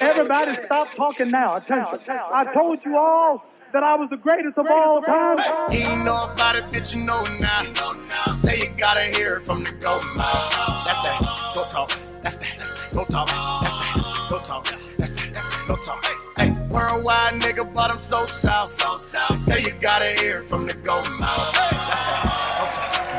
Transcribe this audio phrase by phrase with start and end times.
[0.00, 1.56] Everybody stop talking now.
[1.56, 2.00] Attention.
[2.08, 5.38] I told you all that I was the greatest of all time.
[5.70, 7.62] He know about it, bitch, you know now.
[8.32, 10.84] Say you gotta hear it from the go mouth.
[10.84, 11.52] That's that.
[11.54, 11.90] Go talk.
[12.22, 12.90] That's that.
[12.92, 13.28] Go talk.
[13.62, 14.26] That's that.
[14.28, 14.64] Go talk.
[14.98, 15.64] That's that.
[15.66, 16.04] Go talk.
[16.36, 18.70] Hey, worldwide nigga, but I'm so south.
[19.38, 21.52] Say you gotta hear it from the go mouth.
[21.54, 22.52] That's that.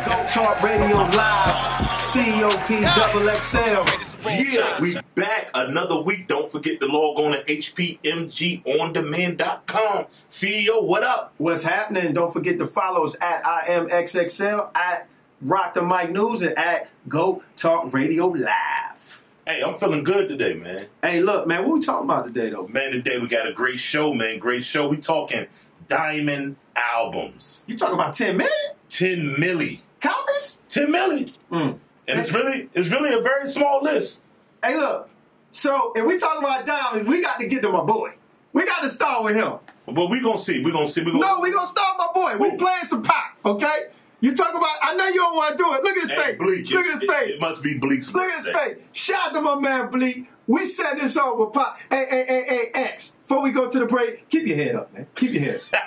[0.05, 3.81] Go Talk Radio Live, COP Double XL.
[4.29, 6.27] Yeah, we back another week.
[6.27, 10.05] Don't forget to log on to HPMGOnDemand.com.
[10.29, 11.33] CEO, what up?
[11.39, 12.13] What's happening?
[12.13, 15.07] Don't forget to follow us at IMXXL, at
[15.41, 19.23] Rock the Mic News, and at Go Talk Radio Live.
[19.47, 20.85] Hey, I'm feeling good today, man.
[21.01, 22.67] Hey, look, man, what we talking about today, though?
[22.67, 24.37] Man, today we got a great show, man.
[24.37, 24.87] Great show.
[24.87, 25.47] We talking
[25.87, 27.63] diamond albums.
[27.65, 28.53] You talking about 10 million
[28.89, 29.79] 10 milli.
[29.99, 30.59] copies?
[30.69, 31.31] 10 million.
[31.51, 31.79] Mm.
[32.07, 34.21] And it's really it's really a very small list.
[34.63, 35.09] Hey, look.
[35.51, 38.13] So, if we talk about diamonds, we got to get to my boy.
[38.53, 39.53] We got to start with him.
[39.85, 40.63] But we gonna see.
[40.63, 41.01] we gonna see.
[41.03, 42.37] we gonna No, we gonna start with my boy.
[42.37, 43.87] We playing some pop, okay?
[44.21, 45.83] You talk about, I know you don't want to do it.
[45.83, 46.37] Look at his Hey, face.
[46.37, 46.69] Bleak.
[46.71, 47.29] Look at his face.
[47.31, 48.77] It, must be Bleak's Look at his face.
[48.93, 50.29] Shout out to my man Bleak.
[50.47, 51.77] We set this up with Pop.
[51.89, 53.13] Hey, hey, hey, hey, X.
[53.21, 55.07] Before we go to the break, keep your head up, man.
[55.13, 55.81] Keep your head up.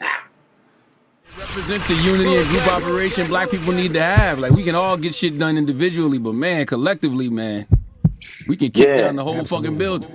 [1.38, 4.38] represents the unity and group operation black people need to have.
[4.38, 7.66] Like we can all get shit done individually, but man, collectively, man,
[8.46, 10.10] we can kick Yeah, down the whole fucking building.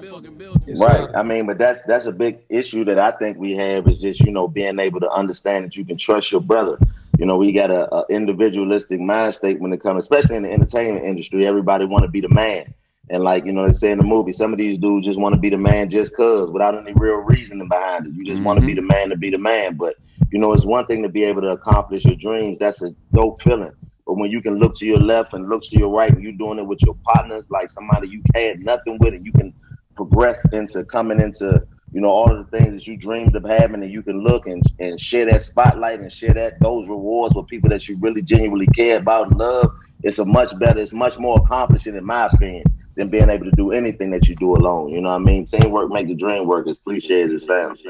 [0.80, 1.09] Right.
[1.16, 4.22] I mean, but that's that's a big issue that I think we have is just
[4.22, 6.78] you know being able to understand that you can trust your brother.
[7.17, 10.52] You know, we got a, a individualistic mind state when it comes, especially in the
[10.52, 11.45] entertainment industry.
[11.45, 12.73] Everybody want to be the man,
[13.09, 15.36] and like you know, they say in the movie, some of these dudes just want
[15.36, 18.14] to be the man just cause, without any real reasoning behind it.
[18.14, 18.88] You just want to be mm-hmm.
[18.88, 19.75] the man to be the man.
[19.75, 19.95] But
[20.31, 22.59] you know, it's one thing to be able to accomplish your dreams.
[22.59, 23.72] That's a dope feeling.
[24.05, 26.31] But when you can look to your left and look to your right, and you're
[26.33, 29.53] doing it with your partners, like somebody you had nothing with, and you can
[29.95, 33.83] progress into coming into you know all of the things that you dreamed of having,
[33.83, 37.47] and you can look and and share that spotlight and share that those rewards with
[37.47, 39.72] people that you really genuinely care about and love.
[40.01, 42.63] It's a much better, it's much more accomplishing in my opinion
[42.96, 44.90] than being able to do anything that you do alone.
[44.90, 45.46] You know what I mean?
[45.46, 46.67] Teamwork make the dream work.
[46.67, 47.85] As cliche as it sounds.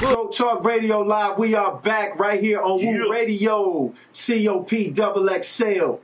[0.00, 1.38] Go Talk Radio Live.
[1.38, 2.92] We are back right here on Yeah.
[3.02, 3.92] Woo Radio.
[4.12, 5.96] COP Double XL.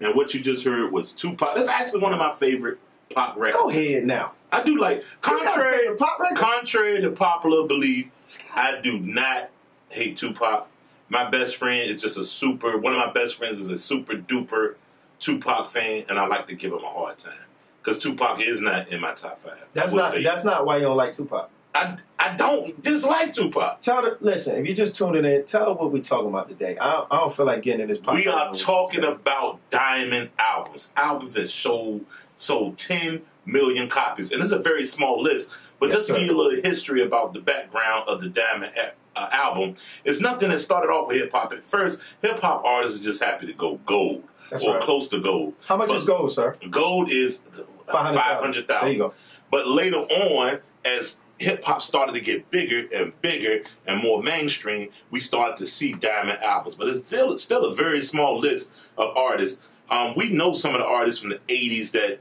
[0.00, 1.54] And what you just heard was Tupac.
[1.54, 2.78] That's actually one of my favorite
[3.14, 3.62] pop records.
[3.62, 4.32] Go ahead now.
[4.50, 5.96] I do like You got a contrary
[6.34, 8.06] contrary to popular belief,
[8.54, 9.50] I do not
[9.90, 10.66] hate Tupac.
[11.08, 14.14] My best friend is just a super one of my best friends is a super
[14.14, 14.74] duper
[15.20, 17.34] Tupac fan, and I like to give him a hard time.
[17.82, 19.66] Because Tupac is not in my top five.
[19.72, 21.48] That's not that's not why you don't like Tupac.
[21.74, 23.80] I, I don't dislike Tupac.
[23.80, 26.76] Tell the listen, if you're just tuning in, tell her what we're talking about today.
[26.78, 28.14] I don't, I don't feel like getting in this pop.
[28.16, 32.04] We are talking about diamond albums, albums that sold
[32.34, 35.50] sold 10 million copies, and it's a very small list.
[35.78, 36.18] But Yes, just to sir.
[36.20, 40.20] give you a little history about the background of the diamond a- uh, album, it's
[40.20, 41.52] nothing that started off with hip hop.
[41.52, 44.82] At first, hip hop artists are just happy to go gold That's or right.
[44.82, 45.54] close to gold.
[45.66, 46.56] How much But is gold, sir?
[46.68, 47.38] Gold is
[47.86, 48.42] 500,000.
[48.42, 49.14] hundred There you go.
[49.50, 54.90] But later on, as hip hop started to get bigger and bigger and more mainstream,
[55.10, 56.74] we started to see diamond albums.
[56.74, 59.60] But it's still it's still a very small list of artists.
[59.90, 62.20] Um, we know some of the artists from the '80s that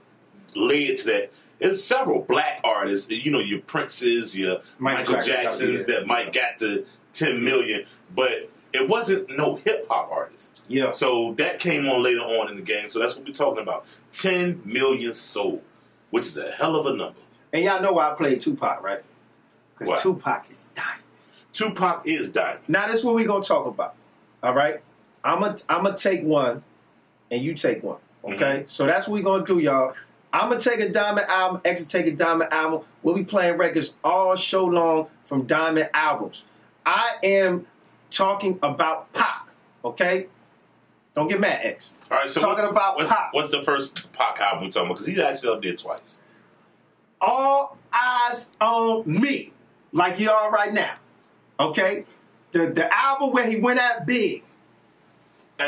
[0.55, 1.31] led to that.
[1.59, 6.31] There's several black artists, you know, your Princes, your Michael Michael, Jackson, Jacksons that might
[6.31, 10.61] got the 10 million, but it wasn't no hip hop artists.
[10.69, 10.91] Yeah.
[10.91, 12.87] So that came on later on in the game.
[12.87, 13.85] So that's what we're talking about.
[14.13, 15.61] 10 million sold,
[16.11, 17.19] which is a hell of a number.
[17.51, 19.03] And y'all know why I played Tupac, right?
[19.79, 21.01] Because Tupac is dying.
[21.53, 22.63] Tupac is diamond.
[22.67, 23.95] Now this is what we're gonna talk about.
[24.43, 24.81] All right.
[25.23, 26.63] I'm gonna I'm gonna take one,
[27.31, 27.97] and you take one.
[28.23, 28.33] Mm-hmm.
[28.33, 28.63] Okay.
[28.67, 29.93] So that's what we're gonna do, y'all.
[30.31, 31.61] I'm gonna take a diamond album.
[31.65, 32.81] X take a diamond album.
[33.03, 36.45] We'll be playing records all show long from diamond albums.
[36.85, 37.65] I am
[38.11, 39.49] talking about Pac.
[39.83, 40.27] Okay.
[41.15, 41.95] Don't get mad, X.
[42.09, 43.33] All right, so Talking what's, about what's, Pac.
[43.33, 44.93] what's the first Pac album we're talking about?
[44.93, 46.19] Because he's actually up there twice.
[47.19, 49.51] all eyes on me,
[49.91, 50.95] like you are right now.
[51.59, 52.05] Okay?
[52.51, 54.43] The the album where he went out big.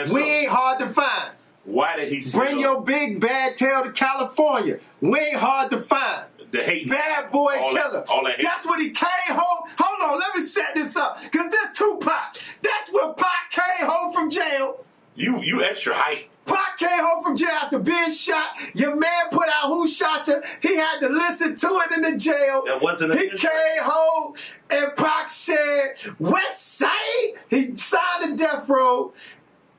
[0.05, 1.31] So, We ain't hard to find.
[1.65, 4.79] why did he Bring your big bad tail to California.
[5.01, 6.23] We ain't hard to find.
[6.51, 6.89] the hate?
[6.89, 7.91] Bad boy all killer.
[7.91, 8.43] That, all that hate.
[8.43, 9.69] That's when he came home.
[9.77, 11.17] Hold on, let me set this up.
[11.17, 12.37] Cause this Tupac.
[12.61, 14.85] That's where Pac came home from jail.
[15.15, 16.27] You you extra hype.
[16.45, 18.47] Pac came home from jail after being shot.
[18.73, 20.41] Your man put out who shot you.
[20.61, 22.63] He had to listen to it in the jail.
[22.65, 24.33] That wasn't a He diss came home
[24.69, 27.33] and Pac said, West Side.
[27.49, 29.13] He signed the death row.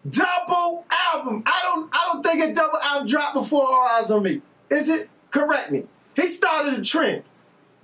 [0.09, 1.43] double album.
[1.47, 4.41] I don't I don't think a double album dropped before All Eyes on Me.
[4.71, 5.11] Is it?
[5.31, 5.85] Correct me.
[6.15, 7.25] He started a trend.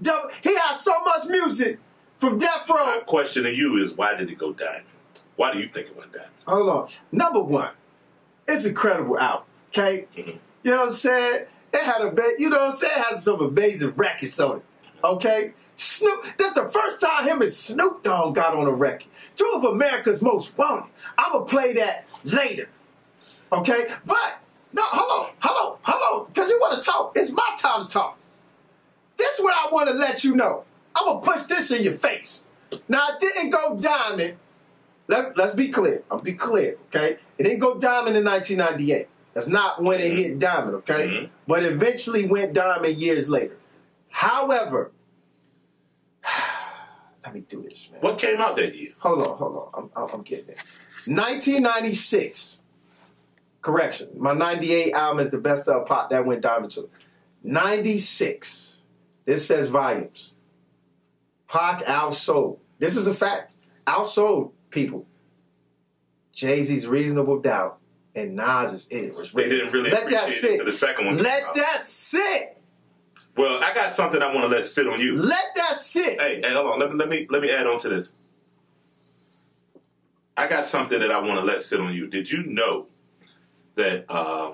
[0.01, 1.79] Double, he has so much music
[2.19, 2.85] from Death Row.
[2.87, 4.85] My question to you is why did it go diamond?
[5.39, 6.33] Why do you think it went diamond?
[6.49, 6.89] Hold on.
[7.13, 7.71] Number one,
[8.49, 9.45] it's an incredible album.
[9.69, 10.39] Okay, Mhm.
[10.65, 11.45] you know what I'm saying?
[11.73, 12.93] It had a ba- you know what I'm saying?
[12.97, 14.63] It had some amazing records on it.
[15.05, 16.27] Okay, Snoop.
[16.39, 19.07] That's the first time him and Snoop Dogg got on a record.
[19.37, 20.91] Two of America's most wanted.
[21.17, 22.69] I'm gonna play that later.
[23.53, 24.39] Okay, but
[24.73, 27.13] no, hold on, hold on, hold on, because you want to talk.
[27.17, 28.19] It's my time to talk.
[29.19, 30.65] This is what I want to let you know.
[30.97, 32.43] I'm gonna push this in your face.
[32.89, 34.37] Now I didn't go diamond.
[35.09, 36.05] Let, let's be clear.
[36.11, 37.17] I'll be clear, okay?
[37.39, 39.09] It didn't go diamond in 1998.
[39.33, 41.07] That's not when it hit diamond, okay?
[41.07, 41.31] Mhm.
[41.47, 43.57] But eventually went diamond years later.
[44.11, 44.93] However,
[47.25, 48.03] let me do this, man.
[48.03, 48.93] What came out that year?
[48.99, 49.91] Hold on, hold on.
[49.97, 50.57] I'm, I'm, getting there.
[51.07, 52.61] 1996.
[53.63, 54.09] Correction.
[54.17, 56.91] My 98 album is the best of pop that went diamond too.
[57.43, 58.81] 96.
[59.25, 60.35] This says volumes.
[61.49, 62.59] Pac outsold.
[62.79, 63.57] This is a fact.
[63.87, 65.07] Outsold people.
[66.33, 67.79] Jay Z's Reasonable Doubt
[68.15, 70.65] and Nas's It was They didn't really Let that sit.
[70.65, 72.57] the second one Let that sit.
[73.37, 75.17] Well, I got something I want to let sit on you.
[75.17, 76.21] Let that sit.
[76.21, 76.81] Hey, hey, hold on.
[76.81, 78.13] Let me let me let me add on to this.
[80.37, 82.07] I got something that I want to let sit on you.
[82.09, 82.87] Did you know
[83.77, 84.53] that uh,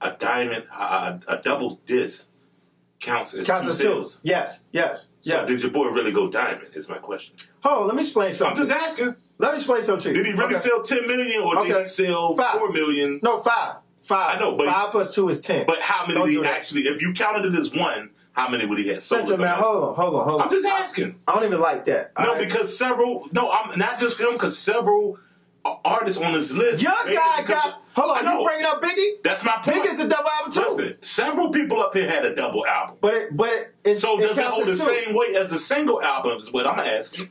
[0.00, 2.28] a diamond, a, a double disc,
[3.00, 4.20] counts as Counts two as sales?
[4.22, 5.48] Yes, yes, So yes.
[5.48, 6.68] did your boy really go diamond?
[6.74, 7.36] Is my question.
[7.64, 8.52] Oh, let me explain something.
[8.60, 9.16] I'm just asking.
[9.38, 10.24] Let me explain something to you.
[10.24, 10.62] Did he really Okay.
[10.68, 12.58] sell ten million or did he sell Five.
[12.58, 13.20] four million?
[13.22, 13.76] No, five.
[14.02, 14.36] Five.
[14.36, 15.66] I know, but- five plus two is ten.
[15.66, 16.82] But how many Don't did he actually?
[16.82, 19.22] If you counted it as one, how many would he have sold?
[19.22, 20.46] Listen, man, hold on, hold on, hold on.
[20.46, 21.18] I'm just asking.
[21.26, 22.12] I don't even like that.
[22.18, 22.38] No, right?
[22.38, 23.28] because several.
[23.32, 24.32] No, I'm not just him.
[24.34, 25.18] Because several
[25.84, 26.82] artists on this list.
[26.82, 27.80] young guy got.
[27.96, 29.22] Hold I on, you bringing up Biggie?
[29.24, 29.84] That's my point.
[29.84, 30.60] Biggie's a double album too.
[30.68, 32.96] Listen, several people up here had a double album.
[33.00, 34.76] But it, but it, it's So it does it hold the two.
[35.04, 36.44] same weight as the single albums?
[36.44, 37.30] Is what I'm asking.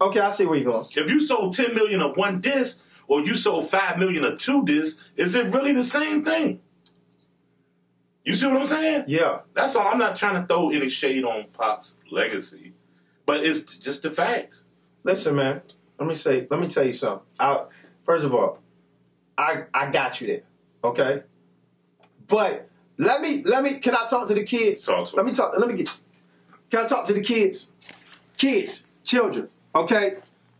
[0.00, 0.84] Okay, I see where you're going.
[0.84, 4.64] If you sold 10 million of one disc, or you sold 5 million of two
[4.64, 6.60] discs, is it really the same thing?
[8.24, 9.04] You see what I'm saying?
[9.06, 9.40] Yeah.
[9.54, 9.88] That's all.
[9.88, 12.74] I'm not trying to throw any shade on Pac's legacy,
[13.24, 14.60] but it's just the fact.
[15.02, 15.62] Listen, man.
[15.98, 16.46] Let me say.
[16.50, 17.26] Let me tell you something.
[17.40, 17.64] I,
[18.04, 18.58] first of all,
[19.38, 20.42] I I got you there.
[20.84, 21.22] Okay.
[22.26, 22.68] But
[22.98, 23.78] let me let me.
[23.78, 24.82] Can I talk to the kids?
[24.82, 25.54] Talk to Let me talk.
[25.56, 25.90] Let me get.
[26.70, 27.68] Can I talk to the kids?
[28.36, 29.48] Kids, children.
[29.74, 30.16] Okay.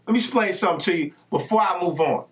[0.06, 2.24] Let me explain something to you before I move on.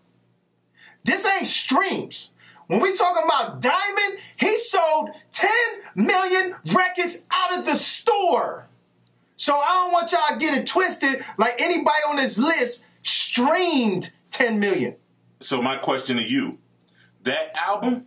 [1.04, 2.30] This ain't streams.
[2.66, 5.50] When we talk about Diamond, he sold 10
[5.94, 8.66] million records out of the store.
[9.36, 14.12] So I don't want y'all to get it twisted like anybody on this list streamed
[14.32, 14.96] 10 million.
[15.40, 16.58] So my question to you:
[17.24, 18.06] that album,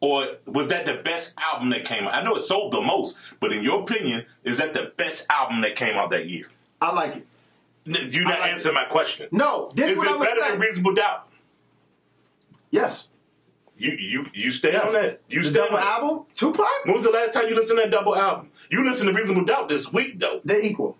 [0.00, 2.14] or was that the best album that came out?
[2.14, 5.60] I know it sold the most, but in your opinion, is that the best album
[5.60, 6.46] that came out that year?
[6.80, 7.26] I like it.
[7.98, 9.28] You not like answering my question.
[9.32, 10.50] No, this Is is what it I'm better say.
[10.52, 11.28] than Reasonable Doubt?
[12.70, 13.08] yes.
[13.76, 14.86] You you you stay yes.
[14.86, 15.22] on that.
[15.28, 15.86] You the stay double on that.
[16.02, 18.50] album, Tupac, When was the last time you listened to that double album?
[18.70, 20.40] You listened to Reasonable Doubt this week though.
[20.44, 20.98] they're equal.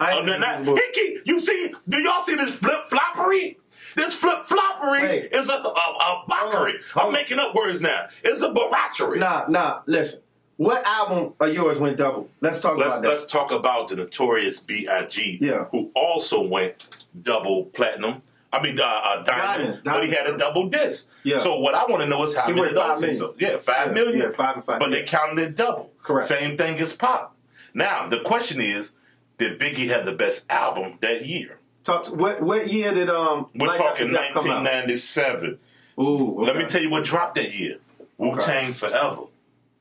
[0.00, 1.72] I Oh, ain't no, not, Hickey, you see?
[1.88, 3.56] Do y'all see this flip floppery?
[3.94, 5.28] This flip floppery Hey.
[5.30, 8.06] is a, a, a on, I'm making up words now.
[8.24, 9.18] It's a baratchery.
[9.18, 10.20] Nah, nah, listen.
[10.56, 12.28] What album of yours went double?
[12.40, 13.08] Let's talk Let's about that.
[13.08, 15.38] let's talk about the notorious B.I.G.
[15.40, 15.64] Yeah.
[15.72, 16.86] who also went
[17.22, 18.22] double platinum.
[18.52, 21.10] I mean, uh, uh, diamond, Diamond, but he had a double disc.
[21.24, 21.38] Yeah.
[21.38, 23.16] So what I want to know is how He many went of those five million.
[23.16, 23.34] sold.
[23.40, 24.18] Yeah, five Yeah, million.
[24.20, 24.96] yeah, five and five, But yeah.
[24.98, 25.90] they counted it double.
[26.04, 26.26] Correct.
[26.28, 27.34] Same thing as pop.
[27.74, 28.94] Now the question is,
[29.38, 31.58] did Biggie have the best album that year?
[31.82, 34.62] Talk to, what what year did um We're Life talking After Death come out?
[34.62, 35.58] 1997.
[35.98, 37.78] Ooh, Let me tell you what dropped that year.
[38.18, 39.22] Wu Tang Forever.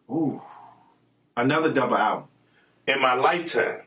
[0.09, 0.41] Ooh.
[1.35, 2.27] Another double album.
[2.87, 3.81] In my lifetime.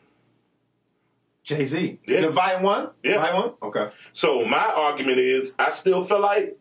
[1.43, 2.01] Jay Z.
[2.07, 2.23] Yeah.
[2.23, 2.91] The Volume One.
[3.03, 3.21] Yeah.
[3.21, 3.53] Volume One.
[3.63, 3.91] Okay.
[4.13, 6.59] So my argument is, I still feel like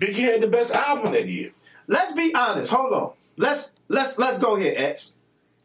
[0.00, 1.52] Biggie had the best album that year.
[1.86, 2.70] Let's be honest.
[2.70, 3.12] Hold on.
[3.36, 5.12] Let's let's let's go here, X.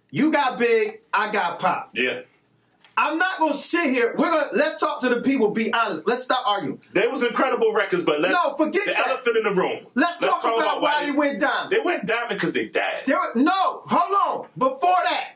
[0.09, 1.01] You got big.
[1.13, 1.91] I got pop.
[1.93, 2.21] Yeah.
[2.97, 4.15] I'm not gonna sit here.
[4.17, 5.49] We're gonna let's talk to the people.
[5.51, 6.07] Be honest.
[6.07, 6.79] Let's stop arguing.
[6.93, 9.07] There was incredible records, but let's No, forget the that.
[9.07, 9.85] elephant in the room.
[9.95, 11.69] Let's, talk, about, why they went down.
[11.69, 13.01] They went diamond because they died.
[13.05, 14.47] There were, no, hold on.
[14.57, 15.31] Before that,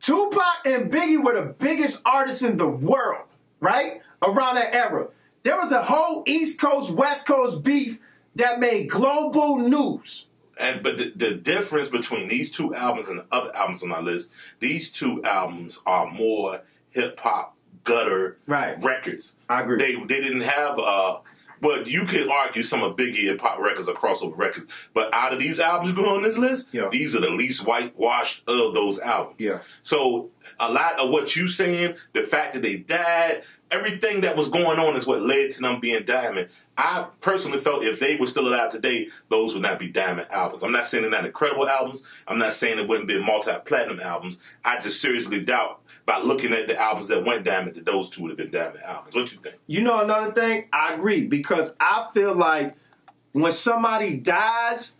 [0.00, 3.26] Tupac and Biggie were the biggest artists in the world,
[3.60, 4.00] right?
[4.22, 5.08] Around that era.
[5.44, 8.00] There was a whole East Coast, West Coast beef
[8.34, 10.26] that made global news.
[10.60, 14.00] And but the, the difference between these two albums and the other albums on my
[14.00, 18.76] list, these two albums are more hip hop gutter Right.
[18.82, 19.36] records.
[19.48, 19.78] I agree.
[19.78, 21.18] They they didn't have uh
[21.62, 25.32] Well, you could argue some of Biggie and Pop records are crossover records, but out
[25.32, 26.88] of these albums going on this list, Yeah.
[26.90, 29.36] these are the least whitewashed of those albums.
[29.38, 29.60] Yeah.
[29.82, 34.48] So a lot of what you saying, the fact that they died, everything that was
[34.48, 36.48] going on is what led to them being diamond.
[36.76, 40.62] I personally felt if they were still alive today, those would not be diamond albums.
[40.62, 42.02] I'm not saying they're not incredible albums.
[42.26, 44.38] I'm not saying it wouldn't be multi-platinum albums.
[44.64, 48.22] I just seriously doubt by looking at the albums that went diamond that those two
[48.22, 49.14] would have been diamond albums.
[49.14, 49.56] What you think?
[49.66, 50.66] You know another thing?
[50.72, 52.74] I agree because I feel like
[53.32, 54.96] when somebody dies,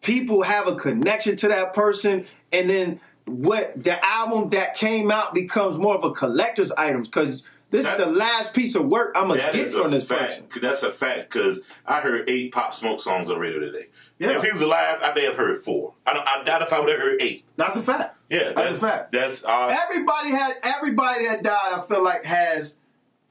[0.00, 5.34] people have a connection to that person, and then what the album that came out
[5.34, 9.28] becomes more of a collector's item because this is the last piece of work I'm
[9.28, 10.48] gonna get from this fact.
[10.48, 10.60] person.
[10.60, 13.86] That's a fact because I heard eight Pop Smoke songs on the radio today.
[14.18, 14.36] Yeah.
[14.36, 15.94] If he was alive, I may have heard four.
[16.06, 17.44] I, don't, I doubt if I would have heard eight.
[17.56, 18.18] That's a fact.
[18.28, 19.12] Yeah, that's, a fact.
[19.12, 21.72] That's uh, Everybody had everybody that died.
[21.72, 22.76] I feel like has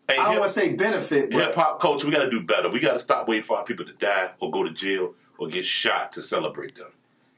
[0.08, 2.08] hey, I don't want to say benefit, hip hop culture.
[2.08, 2.69] We got to do better.
[2.69, 5.48] We got to stop waiting for our people to die or go to jail or
[5.48, 6.91] get shot to celebrate them.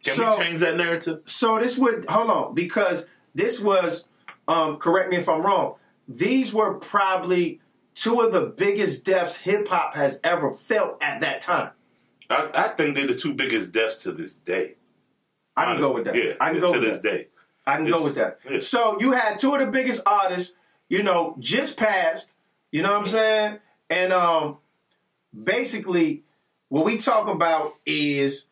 [0.04, 1.22] Can So- we change that narrative?
[1.26, 3.06] So this would hold on because
[3.36, 4.08] this was
[4.48, 5.76] um, correct me if I'm wrong.
[6.18, 7.62] These were probably
[7.96, 11.72] two of the biggest deaths hip hop has ever felt at that time.
[12.30, 14.76] I, I think they're the two biggest deaths to this day.
[15.56, 16.16] I can go with that.
[16.16, 17.08] Yeah, I can go to with this that.
[17.08, 17.28] day.
[17.68, 18.40] I can It's- go with that.
[18.50, 18.60] yeah.
[18.62, 20.56] So you had two of the biggest artists,
[20.90, 22.34] you know, just passed.
[22.72, 23.60] You know what I'm saying?
[23.90, 24.58] And um,
[25.44, 26.24] basically,
[26.70, 28.48] what we talk about is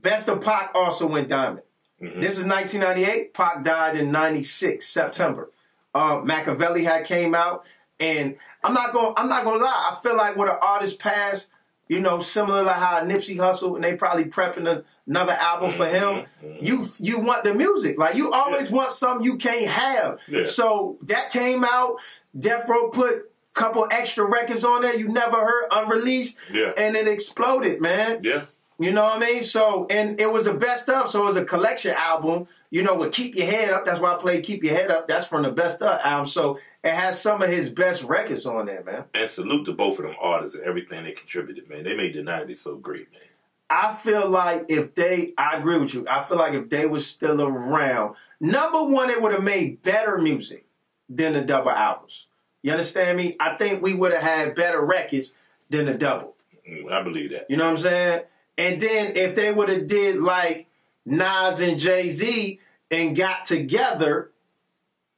[0.00, 1.62] Best of Pac also went diamond.
[2.02, 2.20] Mm-hmm.
[2.20, 3.34] This is 1998.
[3.34, 5.50] Pac died in 96 September.
[5.94, 7.66] Uh, Machiavelli had came out,
[7.98, 9.90] and I'm not gonna I'm not to lie.
[9.92, 11.48] I feel like when an artist passed,
[11.88, 16.24] you know, similar to how Nipsey Hussle, and they probably prepping another album for him.
[16.44, 16.64] Mm-hmm.
[16.64, 20.20] You you want the music, like you always want something you can't have.
[20.28, 20.44] Yeah.
[20.44, 21.96] So that came out.
[22.38, 23.22] Death Row put a
[23.54, 26.72] couple extra records on there you never heard unreleased, Yeah.
[26.76, 28.20] and it exploded, man.
[28.22, 28.44] Yeah.
[28.80, 29.42] You know what I mean?
[29.42, 32.94] So, and it was a best of, so it was a collection album, you know,
[32.94, 33.84] with Keep Your Head Up.
[33.84, 35.08] That's why I played Keep Your Head Up.
[35.08, 36.26] That's from the best of album.
[36.26, 39.04] So it has some of his best records on there, man.
[39.14, 41.82] And salute to both of them artists and everything they contributed, man.
[41.82, 43.22] They made the 90s so great, man.
[43.68, 46.06] I feel like if they, I agree with you.
[46.08, 50.18] I feel like if they was still around, number one, it would have made better
[50.18, 50.66] music
[51.08, 52.26] than the double albums.
[52.62, 53.36] You understand me?
[53.40, 55.34] I think we would have had better records
[55.68, 56.36] than the double.
[56.68, 57.46] Mm, I believe that.
[57.50, 58.22] You know what I'm saying?
[58.58, 60.66] And then if they would have did like
[61.06, 62.58] Nas and Jay Z
[62.90, 64.32] and got together,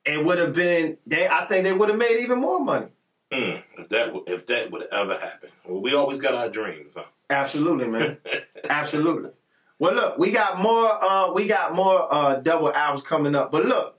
[0.04, 1.26] it would have been they.
[1.26, 2.88] I think they would have made even more money.
[3.32, 7.04] Mm, if that if that would ever happen, well, we always got our dreams, huh?
[7.30, 8.18] Absolutely, man.
[8.68, 9.30] Absolutely.
[9.78, 11.02] Well, look, we got more.
[11.02, 13.50] Uh, we got more uh, double albums coming up.
[13.50, 13.98] But look,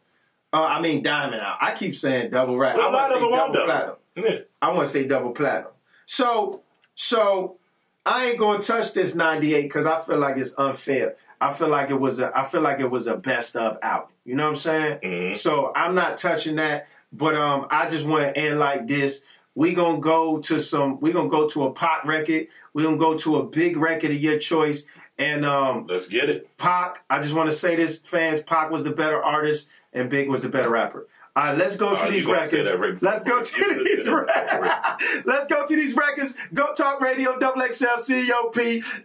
[0.53, 1.57] uh, I mean diamond out.
[1.62, 2.75] I keep saying double right.
[2.75, 3.65] Well, I want to say them are double double.
[3.65, 3.95] platinum.
[4.15, 4.39] Yeah.
[4.62, 5.71] I want to say double platinum.
[6.05, 6.62] So,
[6.93, 7.57] so
[8.05, 11.15] I ain't gonna touch this '98 because I feel like it's unfair.
[11.39, 12.36] I feel like it was a.
[12.38, 14.12] I feel like it was a best of out.
[14.25, 15.00] You know what I'm saying?
[15.03, 15.38] Mhm.
[15.38, 16.88] So I'm not touching that.
[17.13, 19.24] But um, I just want to end like this.
[19.53, 21.00] We gonna go to some.
[21.00, 22.48] We gonna go to a pop record.
[22.74, 24.86] We gonna go to a big record of your choice.
[25.17, 26.58] And um, Let's get it.
[26.58, 28.41] Pac, I just want to say this, fans.
[28.41, 31.08] Pac was the better artist, and Big was the better rapper.
[31.33, 32.69] All right, let's go to Oh, these records.
[32.73, 35.23] right let's go to you these gonna say that records.
[35.25, 36.35] let's go to these records.
[36.53, 37.85] Go Talk Radio, Double XL,
[38.27, 38.57] COP,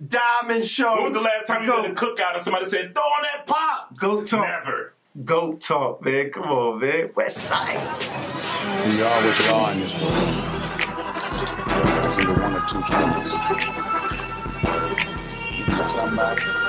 [0.09, 0.95] Diamond Show.
[0.97, 3.23] When was the last time you go, had a cookout and somebody said, "Throw on
[3.23, 3.97] that pop"?
[3.97, 4.41] Go Talk.
[4.45, 4.93] Never.
[5.25, 6.31] Go Talk, man.
[6.33, 7.11] Come on, man.
[7.15, 7.79] West Side.
[7.79, 10.35] So you are what you are in this world.
[12.07, 12.83] It's either one or two
[15.77, 15.89] things.
[15.89, 16.66] Somebody.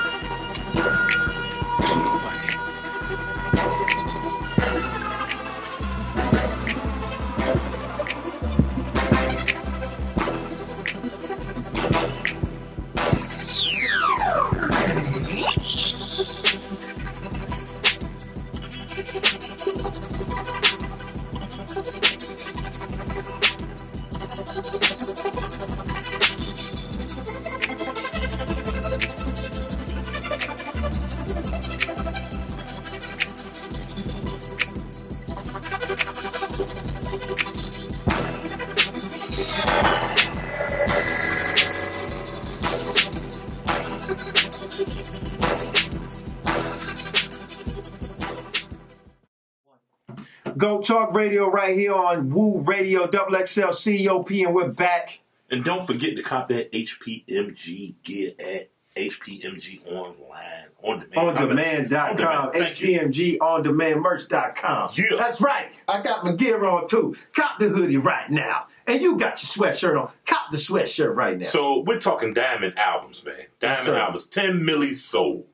[51.18, 55.18] Radio right here on Woo Radio, Double XL, COP, and we're back.
[55.50, 61.16] And don't forget to cop that HPMG gear at HPMG online on demand.
[61.16, 62.52] On demand.com, demand.
[62.52, 63.00] Thank you.
[63.00, 64.90] HPMG on demand merch.com.
[64.94, 65.16] Yeah.
[65.18, 65.72] That's right.
[65.88, 67.16] I got my gear on too.
[67.34, 68.68] Cop the hoodie right now.
[68.86, 70.12] And you got your sweatshirt on.
[70.24, 71.46] Cop the sweatshirt right now.
[71.46, 73.34] So we're talking diamond albums, man.
[73.58, 73.98] Diamond sir.
[73.98, 75.46] albums, ten milli sold.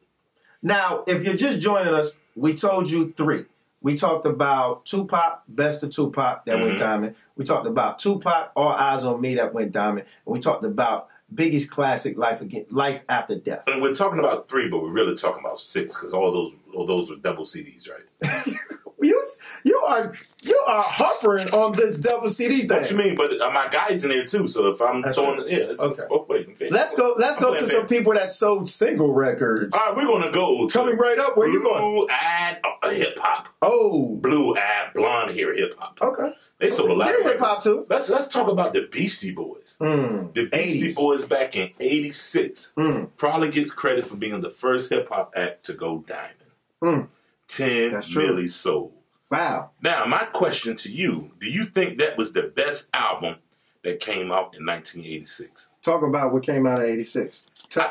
[0.62, 3.46] Now, if you're just joining us, we told you three.
[3.84, 6.78] We talked about Tupac, Best of Tupac, that went Mhm.
[6.78, 7.16] diamond.
[7.36, 10.06] We talked about Tupac, All Eyes on Me, that went diamond.
[10.24, 13.64] And we talked about Biggie's classic, Life Again, Life After Death.
[13.66, 16.86] And we're talking about three, but we're really talking about six because all those all
[16.86, 18.56] those are double CDs, right?
[19.04, 19.22] You,
[19.64, 22.68] you are you are hovering on this double CD thing.
[22.68, 23.16] What you mean?
[23.16, 24.48] But uh, my guy's in there too.
[24.48, 25.48] So if I'm That's throwing, true.
[25.50, 26.02] yeah, it's, Okay.
[26.08, 26.46] both ways.
[26.50, 26.68] Okay.
[26.70, 27.14] Let's go.
[27.16, 29.76] Let's I'm go to some people that sold single records.
[29.76, 31.36] All right, we're gonna go to Coming right up.
[31.36, 31.80] Where you going?
[31.80, 35.98] blue eyed uh, hip hop, Oh, blue eyed blonde hair hip hop.
[36.02, 36.32] okay.
[36.58, 37.84] They sold a lot They're of hip hop too.
[37.90, 39.76] Let's let's talk about the Beastie Boys.
[39.80, 40.32] Mm.
[40.34, 40.94] The Beastie 80s.
[40.94, 43.10] Boys back in '86 Mm.
[43.16, 46.34] probably gets credit for being the first hip hop act to go diamond.
[46.82, 47.08] Mm.
[47.48, 48.92] Ten That's milli sold.
[49.34, 49.70] Wow.
[49.82, 53.36] Now, my question to you: Do you think that was the best album
[53.82, 55.70] that came out in 1986?
[55.82, 57.42] Talk about what came out of '86.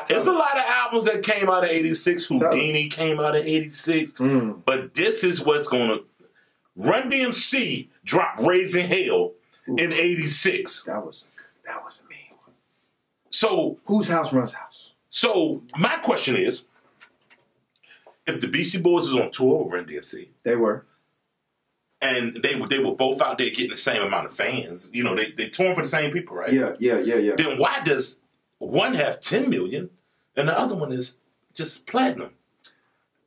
[0.08, 2.26] There's a lot of albums that came out of '86.
[2.28, 4.62] Houdini came out of '86, Mm.
[4.64, 6.04] but this is what's going to
[6.76, 9.32] Run DMC dropped "Raising Hell"
[9.66, 10.82] in '86.
[10.84, 11.26] That was
[11.66, 12.54] that was a mean one.
[13.30, 14.92] So, Whose house runs house?
[15.10, 16.64] so my question is:
[18.26, 20.86] If the Beastie Boys was on tour with Run DMC, They were.
[22.04, 25.02] And they were they were both out there getting the same amount of fans, you
[25.02, 26.52] know, they they touring for the same people, right?
[26.52, 27.34] Yeah, yeah, yeah, yeah.
[27.36, 28.20] then why does
[28.58, 29.90] one have 10 million
[30.36, 31.16] and the other one is
[31.54, 32.30] just platinum?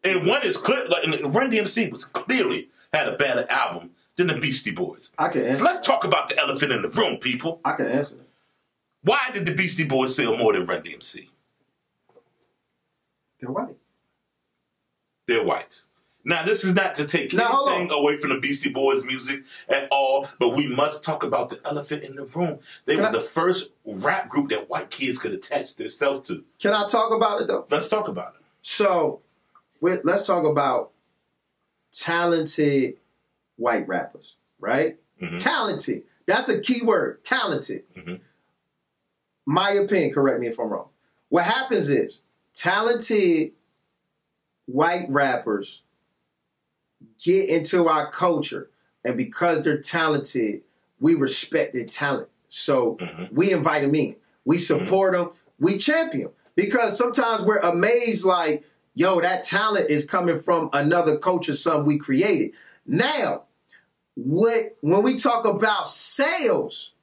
[0.03, 4.39] And one is clear, like Run DMC was clearly had a better album than the
[4.39, 5.13] Beastie Boys.
[5.17, 7.59] I can So let's talk about the elephant in the room, people.
[7.65, 8.17] I can answer.
[9.03, 11.29] Why did the Beastie Boys sell more than Run DMC?
[13.39, 13.75] They're white.
[15.27, 15.81] They're white.
[16.23, 19.87] Now, this is not to take Now, anything away from the Beastie Boys music at
[19.91, 22.59] all, but we must talk about the elephant in the room.
[22.85, 26.43] They Can were I- the first rap group that white kids could attach themselves to.
[26.59, 27.65] Can I talk about it though?
[27.69, 28.41] Let's talk about it.
[28.61, 29.21] So,
[29.81, 30.91] let's talk about
[31.93, 32.97] talented
[33.55, 34.97] white rappers, right?
[35.21, 35.39] Mhm.
[35.41, 36.03] Talented.
[36.25, 37.23] That's a key word.
[37.23, 37.85] Talented.
[37.95, 38.19] Mhm.
[39.45, 40.13] My opinion.
[40.13, 40.89] Correct me if I'm wrong.
[41.29, 43.53] What happens is talented
[44.65, 45.83] white rappers
[47.23, 48.69] get into our culture,
[49.03, 50.61] and because they're talented,
[50.99, 52.29] we respect their talent.
[52.49, 53.31] So Mhm.
[53.31, 54.15] we invite them in.
[54.45, 55.31] We support them.
[55.59, 61.55] We champion because sometimes we're amazed, like, yo, that talent is coming from another culture,
[61.55, 62.53] something we created.
[62.85, 63.43] Now,
[64.15, 66.93] what when we talk about sales,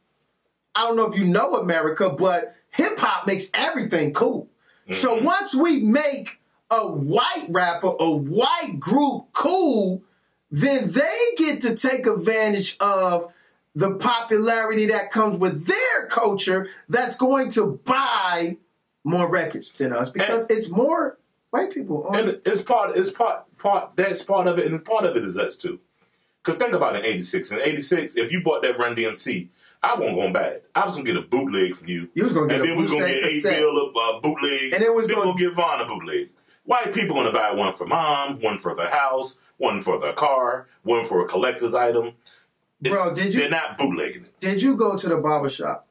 [0.75, 4.49] I don't know if you know America, but hip hop makes everything cool.
[4.93, 6.41] So once we make
[6.83, 10.03] a white rapper, a white group cool,
[10.51, 13.33] then they get to take advantage of
[13.75, 18.57] the popularity that comes with their culture that's going to buy
[19.03, 21.19] more records than us because it's more
[21.51, 23.97] white people on And it's part, it's part, part.
[23.97, 25.81] That's part of it, and part of it is us too.
[26.43, 27.53] Because think about it, in '86.
[27.53, 29.49] In '86, if you bought that Run DMC,
[29.83, 30.71] I wasn't gonna buy it.
[30.75, 32.09] I was gonna get a bootleg from you.
[32.15, 34.21] You was gonna get and a then we was gonna get a bill of uh,
[34.21, 36.31] bootleg, And it was gonna- we'll get Vaughn a bootleg.
[36.65, 40.67] White people gonna buy one for mom, one for the house, one for the car,
[40.83, 42.13] one for a collector's item.
[42.83, 44.41] It's- Bro, did you- They're not bootlegging it.
[44.41, 45.87] Did you go to the barber shop?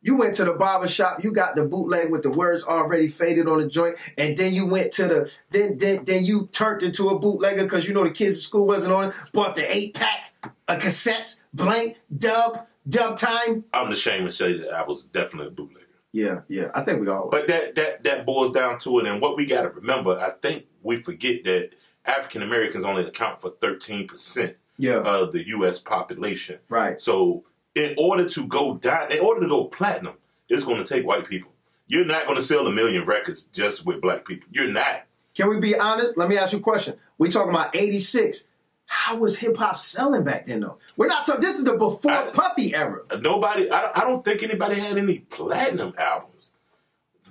[0.00, 3.48] You went to the barber shop, you got the bootleg with the words already faded
[3.48, 7.08] on the joint, and then you went to the then then, then you turned into
[7.10, 9.94] a bootlegger because you know the kids at school wasn't on it, bought the eight
[9.94, 10.32] pack,
[10.68, 13.64] a cassette, blank, dub, dub time.
[13.74, 15.77] I'm ashamed to say that I was definitely a bootlegger.
[16.12, 16.70] Yeah, yeah.
[16.74, 19.46] I think we all But that that that boils down to it, and what we
[19.46, 21.70] got to remember, I think we forget that
[22.06, 25.00] African Americans only account for thirteen percent Yeah.
[25.00, 25.78] of the U.S.
[25.78, 26.58] population.
[26.68, 27.00] Right.
[27.00, 27.44] So,
[27.74, 30.14] in order to go down, in order to go platinum,
[30.48, 31.52] it's going to take white people.
[31.86, 34.48] You're not going to sell a million records just with black people.
[34.50, 35.02] You're not.
[35.34, 36.16] Can we be honest?
[36.16, 36.96] Let me ask you a question.
[37.18, 38.46] We talking about 86.
[38.90, 40.78] How was hip hop selling back then though?
[40.96, 43.00] We're not talking this is the before I- Puffy era.
[43.20, 43.70] Nobody.
[43.70, 46.54] I, I don't think anybody had any platinum albums.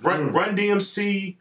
[0.02, 0.32] Run, Mm.
[0.34, 1.36] Run DMC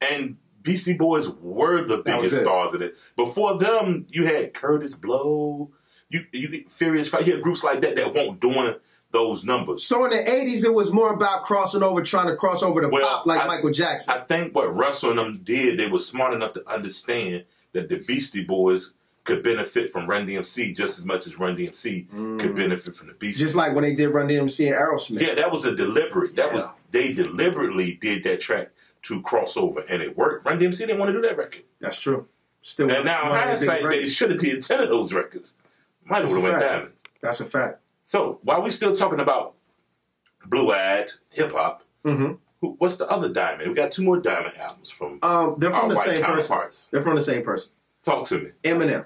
[0.00, 2.96] and Beastie Boys were the biggest stars of it.
[3.16, 5.70] Before them, you had Kurtis Blow,
[6.08, 7.26] you you Furious Five.
[7.26, 8.74] You had groups like that that weren't doing
[9.10, 9.84] those numbers.
[9.84, 12.88] So in the 80s it was more about crossing over, trying to cross over the
[12.88, 14.14] Well, pop like I- Michael Jackson.
[14.14, 17.96] I think what Russell and them did, they were smart enough to understand that the
[17.98, 18.92] Beastie Boys
[19.28, 23.14] could benefit from Run DMC just as much as Run DMC could benefit from the
[23.14, 23.42] Beastie.
[23.42, 23.46] Mm.
[23.46, 25.20] Just like when they did Run DMC and Aerosmith.
[25.20, 26.34] Yeah, that was a deliberate.
[26.36, 28.70] That was they deliberately did that track
[29.02, 30.46] to cross over, and it worked.
[30.46, 32.26] Run DMC didn't want to do that record, That's true.
[32.62, 34.88] Still, and now in one of their big hindsight, they should have did ten of
[34.88, 35.54] those records.
[36.04, 36.92] Might have went diamond.
[37.20, 37.80] That's a fact.
[38.04, 39.54] So while we're still talking about
[40.46, 42.32] blue eyed hip hop, mm-hmm.
[42.60, 43.68] who- what's the other diamond?
[43.68, 46.88] We got two more diamond albums from Um, they're from the white same person.
[46.90, 47.70] They're from the same person.
[48.04, 49.04] Talk to me, Eminem.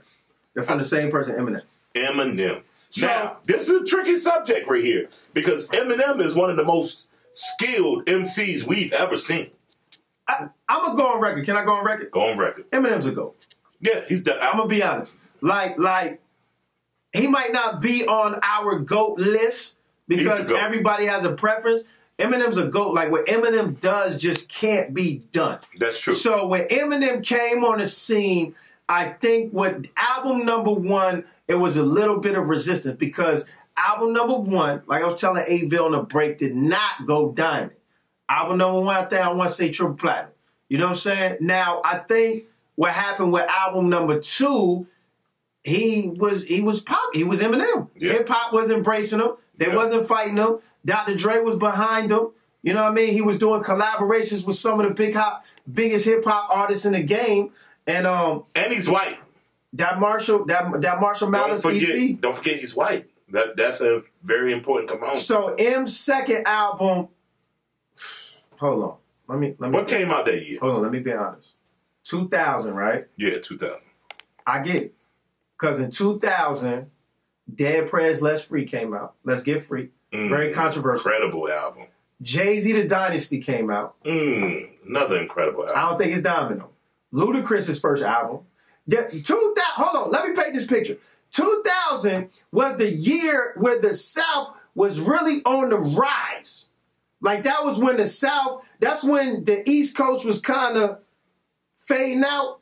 [0.55, 1.35] They're from the same person.
[1.37, 1.63] Eminem.
[1.95, 2.63] Eminem.
[2.91, 6.65] So- now this is a tricky subject right here because Eminem is one of the
[6.65, 9.51] most skilled MCs we've ever seen.
[10.29, 11.45] I, I'm gonna go on record.
[11.45, 12.11] Can I go on record?
[12.11, 12.71] Go on record.
[12.71, 13.35] Eminem's a go.
[13.81, 14.39] Yeah, he's done.
[14.41, 15.17] I'm gonna be honest.
[15.41, 16.21] Like, like
[17.13, 19.77] he might not be on our goat list
[20.09, 20.61] because goat.
[20.61, 21.85] everybody has a preference.
[22.19, 22.95] Eminem's a goat.
[22.95, 25.59] Like what Eminem does just can't be done.
[25.79, 26.15] That's true.
[26.15, 28.55] So when Eminem came on the scene,
[28.93, 33.45] I think with album number one, it was a little bit of resistance because
[33.77, 37.73] album number one, like I was telling Aville on the break, did not go diamond.
[38.29, 40.33] Album number one out there, I want to say triple platinum.
[40.69, 41.37] You know what I'm saying?
[41.41, 42.45] Now I think
[42.77, 44.87] what happened with album number two,
[45.65, 47.89] he was he was pop, he was Eminem.
[47.97, 48.13] Yeah.
[48.13, 49.33] Hip hop was embracing him.
[49.57, 49.77] They Yeah.
[49.77, 50.59] wasn't fighting him.
[50.85, 51.15] Dr.
[51.15, 52.29] Dre was behind him.
[52.63, 53.13] You know what I mean?
[53.13, 56.93] He was doing collaborations with some of the big hop, biggest hip hop artists in
[56.93, 57.51] the game.
[57.87, 59.19] And um, and he's white.
[59.75, 61.91] that Marshall, that that Marshall Don't Malice forget.
[61.91, 62.21] EP.
[62.21, 63.09] Don't forget he's white.
[63.31, 65.19] That that's a very important component.
[65.19, 67.09] So M's second album.
[68.59, 68.97] Hold on,
[69.29, 69.77] let me let me.
[69.77, 70.59] what came out that year?
[70.61, 71.55] Hold on, let me be honest.
[72.05, 73.07] 2000, right?
[73.17, 73.89] Yeah, 2000.
[74.47, 74.95] I get it.
[75.59, 76.91] Because in 2000,
[77.53, 79.15] Dead Prez Let's Free came out.
[79.25, 79.91] Let's Get Free.
[80.13, 81.11] Mm, Very controversial.
[81.11, 81.85] Incredible album.
[82.21, 84.01] Jay Z The Dynasty came out.
[84.05, 85.75] Mm, another incredible album.
[85.77, 86.71] I don't think it's Domino.
[87.13, 88.41] Ludacris's first album.
[88.87, 90.99] The, 2000, hold on, let me paint this picture.
[91.33, 96.69] 2000 was the year where the South was really on the rise.
[97.21, 100.99] Like that was when the South, that's when the East Coast was kind of
[101.77, 102.59] fading out.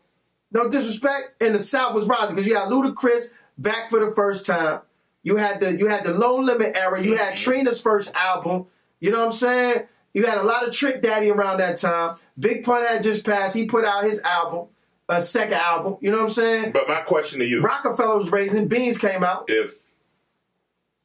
[0.53, 4.47] No disrespect, and the South was rising because you had Ludacris back for the first
[4.47, 4.81] time.
[5.23, 7.03] You had the you had the No Limit era.
[7.03, 8.67] You had Trina's first album.
[8.99, 9.83] You know what I'm saying?
[10.15, 12.17] You had a lot of Trick Daddy around that time.
[12.39, 13.55] Big Pun had just passed.
[13.55, 14.67] He put out his album,
[15.09, 15.97] a second album.
[16.01, 16.73] You know what I'm saying?
[16.73, 18.67] But my question to you: Roc-A-Fella was raising.
[18.69, 19.45] Beans came out.
[19.49, 19.79] If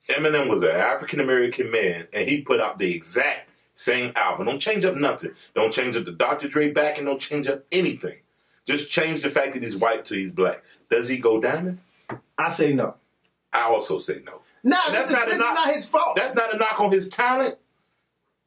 [0.09, 4.59] Eminem was an African American man and he put out the exact same album, don't
[4.59, 5.31] change up nothing.
[5.55, 6.47] Don't change up the Dr.
[6.47, 8.17] Dre back and don't change up anything.
[8.65, 10.63] Just change the fact that he's white to he's black.
[10.89, 11.79] Does he go diamond?
[12.37, 12.95] I say no.
[13.53, 14.41] I also say no.
[14.63, 16.15] No, And this, is, a this is knock- not his fault.
[16.15, 17.57] That's not a knock on his talent.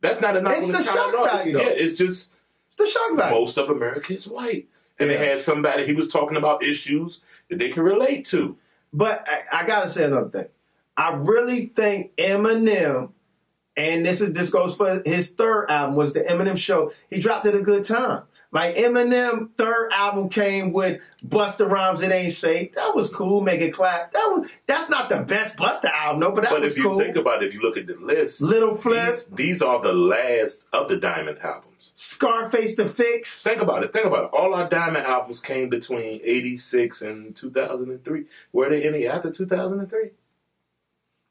[0.00, 1.14] That's not a knock It's on the shock talent.
[1.14, 1.26] at all.
[1.26, 1.58] value.
[1.58, 2.32] Yeah, it's just
[2.68, 3.34] it's the shock value.
[3.40, 4.68] most of America is white.
[4.98, 5.18] And Yeah.
[5.18, 8.56] they had somebody, he was talking about issues that they can relate to.
[8.92, 10.46] But I, I gotta say another thing.
[10.96, 13.10] I really think Eminem,
[13.76, 16.92] and this is this goes for his third album, was the Eminem Show.
[17.10, 18.22] He dropped at a good time.
[18.50, 22.72] Like Eminem third album came with Busta Rhymes, It Ain't Safe.
[22.72, 23.42] That was cool.
[23.42, 24.12] Make it clap.
[24.12, 26.96] That was that's not the best Busta album, no, but that But was cool.
[26.96, 29.26] But if you think about it, if you look at the list, Little Flip, these,
[29.26, 31.92] these are the last of the Diamond albums.
[31.94, 33.42] Scarface the Fix.
[33.42, 33.92] Think about it.
[33.92, 34.30] Think about it.
[34.32, 38.24] All our Diamond albums came between 86 and 2003.
[38.52, 40.10] Were they any after 2003?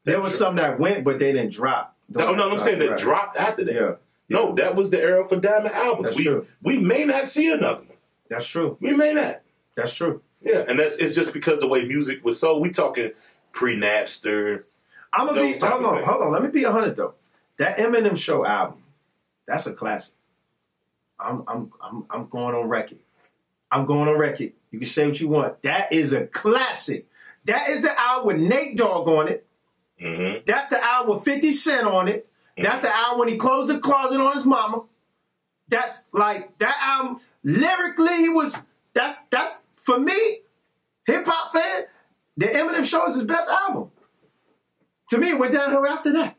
[0.04, 1.96] There was some that went, but they didn't drop.
[2.08, 2.98] No, no, I'm saying that Right.
[2.98, 3.74] dropped after that.
[3.74, 3.94] Yeah.
[4.28, 6.08] No, that was the era for Diamond albums.
[6.08, 6.46] That's we, true.
[6.62, 7.96] we may not see another one.
[8.28, 8.76] That's true.
[8.80, 9.40] We may not.
[9.74, 10.22] That's true.
[10.42, 12.58] Yeah, and that's it's just because the way music was so.
[12.58, 13.12] We talking
[13.52, 14.64] pre Napster.
[15.12, 16.32] I'm gonna be hold on, hold on.
[16.32, 17.14] Let me be a hundred though.
[17.56, 18.82] That Eminem Show album,
[19.46, 20.14] that's a classic.
[21.18, 22.98] I'm I'm I'm I'm going on record.
[23.70, 24.52] I'm going on record.
[24.70, 25.62] You can say what you want.
[25.62, 27.06] That is a classic.
[27.46, 29.46] That is the album with Nate Dogg on it.
[30.00, 30.44] Mm-hmm.
[30.46, 32.27] That's the album with 50 Cent on it.
[32.62, 34.84] That's the album when he closed the closet on his mama.
[35.68, 38.56] That's like that album lyrically he was
[38.94, 40.40] that's that's for me,
[41.06, 41.84] hip hop fan,
[42.36, 43.90] the Eminem Show is his best album.
[45.10, 46.36] To me, it went downhill after that.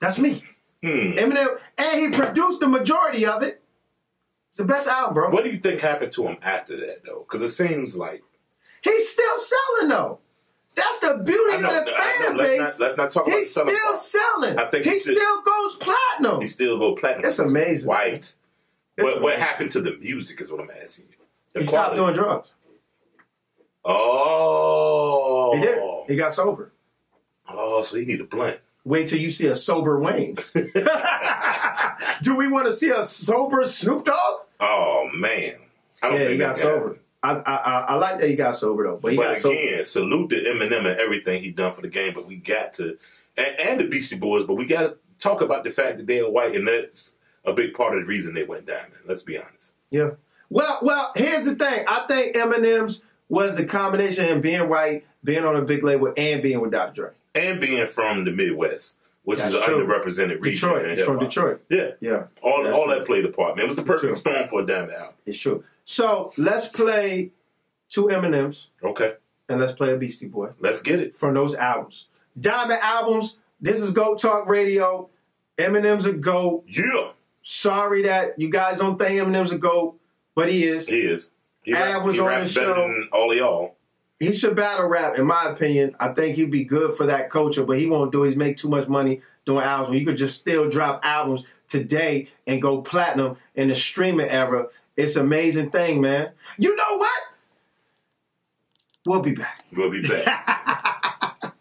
[0.00, 0.42] That's me.
[0.82, 1.18] Hmm.
[1.18, 3.62] Eminem, and he produced the majority of it.
[4.48, 5.30] It's the best album, bro.
[5.30, 7.26] What do you think happened to him after that, though?
[7.28, 8.22] Because it seems like
[8.82, 10.18] He's still selling though.
[10.80, 12.38] That's the beauty know, of the I fan know.
[12.42, 12.60] Let's base.
[12.60, 14.58] not- let's not talk about He's selling still selling.
[14.58, 16.40] I think he he should- still goes platinum.
[16.40, 17.26] he still goes platinum.
[17.26, 17.88] It's amazing.
[17.88, 18.34] White.
[18.96, 21.16] It's What, what happened to the music is what I'm asking you.
[21.52, 22.52] The he stopped doing drugs.
[23.84, 25.78] Oh, He did.
[26.08, 26.72] He got sober.
[27.48, 28.60] Oh, so he need a blunt.
[28.84, 30.36] Wait till you see a sober Wayne.
[32.22, 34.40] Do we want to see a sober Snoop Dogg?
[34.60, 35.56] Oh man,
[36.02, 36.98] I don't Yeah, think he got sober.
[37.22, 39.56] I, I I I like that he got sober though, but he But got sober.
[39.58, 42.14] again, salute to Eminem and everything he done for the game.
[42.14, 42.96] But we got to,
[43.36, 44.44] and, and the Beastie Boys.
[44.44, 47.74] But we got to talk about the fact that they're white, and that's a big
[47.74, 48.94] part of the reason they went diamond.
[49.06, 49.74] Let's be honest.
[49.90, 50.10] Yeah.
[50.48, 51.84] Well, well, here's the thing.
[51.86, 56.12] I think Eminem's was the combination of him being white, being on a big label,
[56.16, 56.92] and being with Dr.
[56.94, 57.10] Dre.
[57.34, 59.86] And being from the Midwest, which That's is an true.
[59.86, 60.68] underrepresented region.
[60.70, 60.98] Detroit.
[61.06, 61.18] from.
[61.20, 61.62] Detroit.
[61.68, 61.90] Yeah.
[62.00, 62.24] Yeah.
[62.42, 62.94] All, That's all true.
[62.94, 63.66] that played a part, man.
[63.66, 65.14] It was the perfect storm for a diamond album.
[65.26, 65.62] It's true.
[65.90, 67.32] So let's play
[67.88, 69.14] two Eminems Okay.
[69.48, 71.16] and let's play a Beastie Boy Let's get it.
[71.16, 72.06] from those albums.
[72.38, 73.38] Diamond albums.
[73.60, 75.10] This is Go Talk Radio.
[75.58, 76.62] Eminem's a GOAT.
[76.68, 77.10] Yeah.
[77.42, 79.98] Sorry that you guys don't think Eminem's a GOAT,
[80.36, 80.86] but he is.
[80.86, 81.30] He is.
[81.64, 82.74] He, Av rap, was he on the better show.
[82.86, 83.74] than all y'all.
[84.20, 85.96] he should battle rap, in my opinion.
[85.98, 88.22] I think he'd be good for that culture, but he won't do.
[88.22, 88.28] it.
[88.28, 89.98] He's make too much money doing albums.
[89.98, 94.66] You could just still drop albums today and go platinum in the streaming era.
[94.96, 96.32] It's an amazing thing, man.
[96.58, 97.22] You know what?
[99.06, 99.64] We'll be back.
[99.72, 101.42] We'll be back.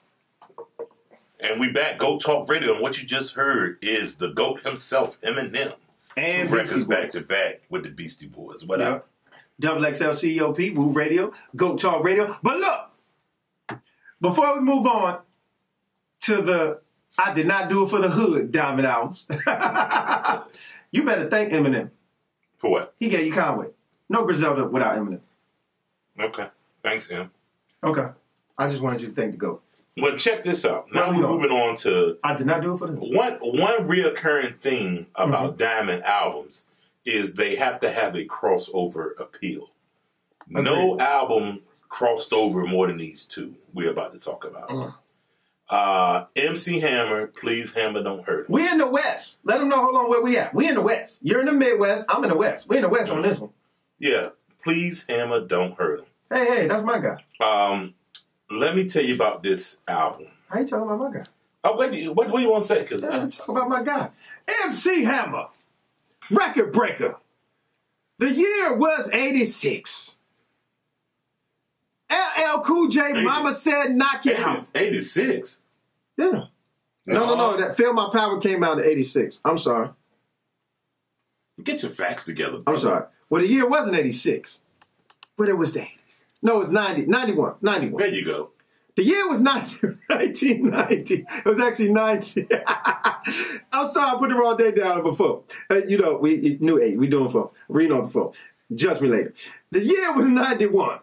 [1.39, 1.97] and we back.
[1.97, 2.73] Go Talk Radio.
[2.73, 5.73] And what you just heard is the GOAT himself, Eminem.
[6.17, 8.65] And Two records back to back with the Beastie Boys.
[8.65, 8.89] What Yeah.
[8.89, 9.07] up?
[9.59, 12.37] Double XL COP, Woo Radio, Go Talk Radio.
[12.41, 13.79] But look,
[14.19, 15.19] before we move on
[16.21, 16.81] to the
[17.19, 19.27] I did not do it for the hood Diamond albums,
[20.91, 21.89] you better thank Eminem.
[22.57, 22.93] For what?
[22.99, 23.67] He gave you Conway.
[24.07, 25.19] No Griselda without Eminem.
[26.19, 26.47] Okay.
[26.81, 27.29] Thanks, Em.
[27.83, 28.07] Okay.
[28.57, 29.61] I just wanted you to thank the GOAT.
[29.97, 30.87] Well, check this out.
[30.93, 33.13] Now we we're moving on to I did not do it for the hood.
[33.15, 35.57] one one reoccurring thing about Mm-hmm.
[35.57, 36.65] Diamond albums
[37.05, 39.71] is they have to have a crossover appeal.
[40.47, 44.69] No album crossed over more than these two we're about to talk about.
[44.69, 44.93] Mm.
[45.69, 48.47] Uh, MC Hammer, please Hammer, don't hurt.
[48.47, 48.53] Him.
[48.53, 49.37] We in the West.
[49.43, 50.53] Let them know hold on where we at.
[50.53, 51.19] We in the West.
[51.21, 52.05] You're in the Midwest.
[52.09, 52.67] I'm in the West.
[52.67, 53.51] We in the West on this one.
[53.99, 54.29] Yeah,
[54.63, 56.05] please Hammer, don't hurt him.
[56.31, 57.23] Hey, hey, that's my guy.
[57.45, 57.93] Um,
[58.49, 60.27] let me tell you about this album.
[60.47, 61.25] How you talking about my guy?
[61.63, 62.81] Oh, what do you, what, what do you want to say?
[62.81, 64.09] Because Yeah, talk about my guy.
[64.63, 65.47] MC Hammer,
[66.31, 67.17] record breaker.
[68.17, 70.15] The year was 86.
[72.39, 73.23] LL Cool J, Eighty.
[73.23, 74.69] Mama said, knock it out.
[74.73, 75.59] 86.
[76.17, 76.45] Yeah.
[77.05, 77.57] No, no, no.
[77.57, 79.41] That Feel My Power came out in 86.
[79.45, 79.89] I'm sorry.
[81.63, 82.61] Get your facts together.
[82.67, 83.05] I'm sorry.
[83.29, 84.59] Well, the year wasn't 86,
[85.37, 86.25] but it was the 80s.
[86.41, 87.97] No, it's 90, 91, 91.
[88.01, 88.51] There you go.
[88.95, 91.25] The year was 19, 1990.
[91.29, 92.47] It was actually 90.
[93.71, 95.43] I'm sorry, I put the wrong day down before.
[95.69, 96.97] Uh, you know, we knew eight.
[96.97, 97.49] We doing phone.
[97.67, 98.31] Reading on the phone.
[98.73, 99.33] Judge me later.
[99.71, 100.99] The year was 91.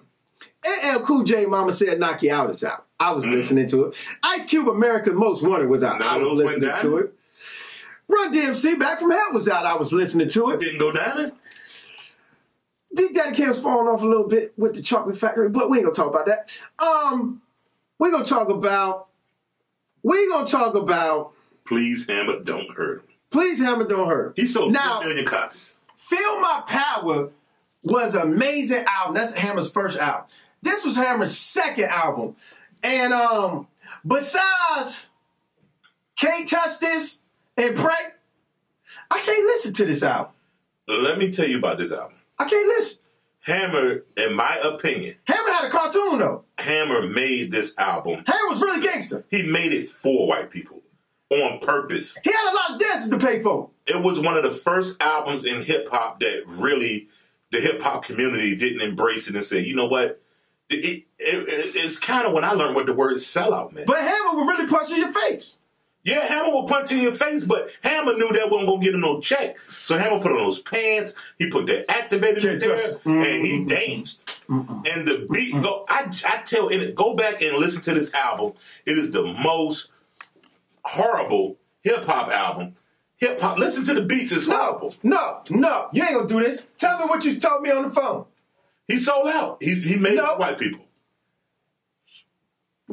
[0.67, 2.85] LL Cool J Mama said knock you out, is out.
[2.99, 4.09] I was listening to it.
[4.23, 5.99] Ice Cube America's Most Wanted was out.
[5.99, 7.15] None I was listening to it.
[8.09, 9.67] Run DMC Back from Hell was out.
[9.67, 10.61] I was listening to it.
[10.61, 11.21] Didn't go down.
[11.27, 11.35] it.
[12.95, 15.85] Big Daddy Kane's falling off a little bit with the Chocolate Factory, but we ain't
[15.85, 16.51] gonna talk about that.
[16.79, 17.43] Um,
[17.99, 19.09] we gonna talk about.
[20.03, 21.33] We gonna talk about.
[21.67, 23.09] Please Hammer, don't hurt him.
[23.31, 24.35] Please, Hammer, don't hurt.
[24.37, 25.75] He sold Now- 2 million copies.
[25.97, 27.31] Feel My Power
[27.83, 29.15] was an amazing album.
[29.15, 30.27] That's Hammer's first album.
[30.63, 32.37] This was Hammer's second album,
[32.83, 33.69] and um,
[34.07, 35.11] besides,
[36.17, 37.21] can't touch this
[37.57, 37.95] and pray.
[39.11, 40.33] I can't listen to this album.
[40.89, 42.19] Let me tell you about this album.
[42.39, 42.99] I can't listen.
[43.41, 46.45] Hammer, in my opinion, Hammer had a cartoon though.
[46.59, 48.25] Hammer made this album.
[48.27, 49.25] Hammer was really gangster.
[49.31, 50.83] He made it for white people
[51.31, 52.17] on purpose.
[52.25, 53.71] He had a lot of dances to pay for.
[53.87, 57.09] It was one of the first albums in hip hop that really
[57.53, 60.21] the hip hop community didn't embrace it and say, you know what?
[60.69, 63.87] It, it, it- it's kind of when I learned what the word sellout meant.
[63.87, 65.59] But Hammer would really punch in your face.
[66.03, 68.95] Yeah, Hammer will punch you in your face, but Hammer knew that wasn't gonna get
[68.95, 69.57] him no check.
[69.71, 74.41] So Hammer put on those pants, he put that activated in Can't and he danced.
[74.49, 78.53] And the beat go I I tell and go back and listen to this album.
[78.85, 79.91] It is the most
[80.85, 82.75] horrible hip hop album.
[83.19, 84.95] Hip hop listen to the beats, it's No, horrible.
[85.03, 85.89] no, no.
[85.93, 86.63] You ain't gonna do this.
[86.77, 88.27] Tell me what you told me on the phone.
[88.89, 89.63] He sold out.
[89.63, 90.37] He he made it No.
[90.37, 90.81] white people.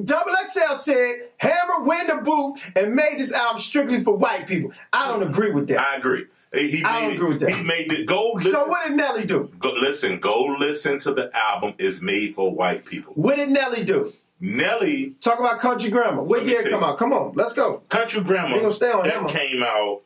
[0.03, 4.47] Double XL said Hammer went in the booth and made this album strictly for white
[4.47, 4.71] people.
[4.91, 5.79] I don't agree with that.
[5.79, 6.25] I agree.
[6.51, 7.51] He made I don't it, agree with that.
[7.51, 8.51] He made it go listen.
[8.51, 9.51] so what did Nelly do?
[9.60, 13.13] go, listen, go listen to the album is made for white people.
[13.13, 14.12] What did Nelly do?
[14.39, 16.23] Nelly Talk about Country Grammar.
[16.23, 16.97] What year it come out?
[16.97, 17.77] Come on, let's go.
[17.89, 18.56] Country Grammar.
[18.56, 19.29] We gonna stay on that Hammer.
[19.29, 20.01] came out.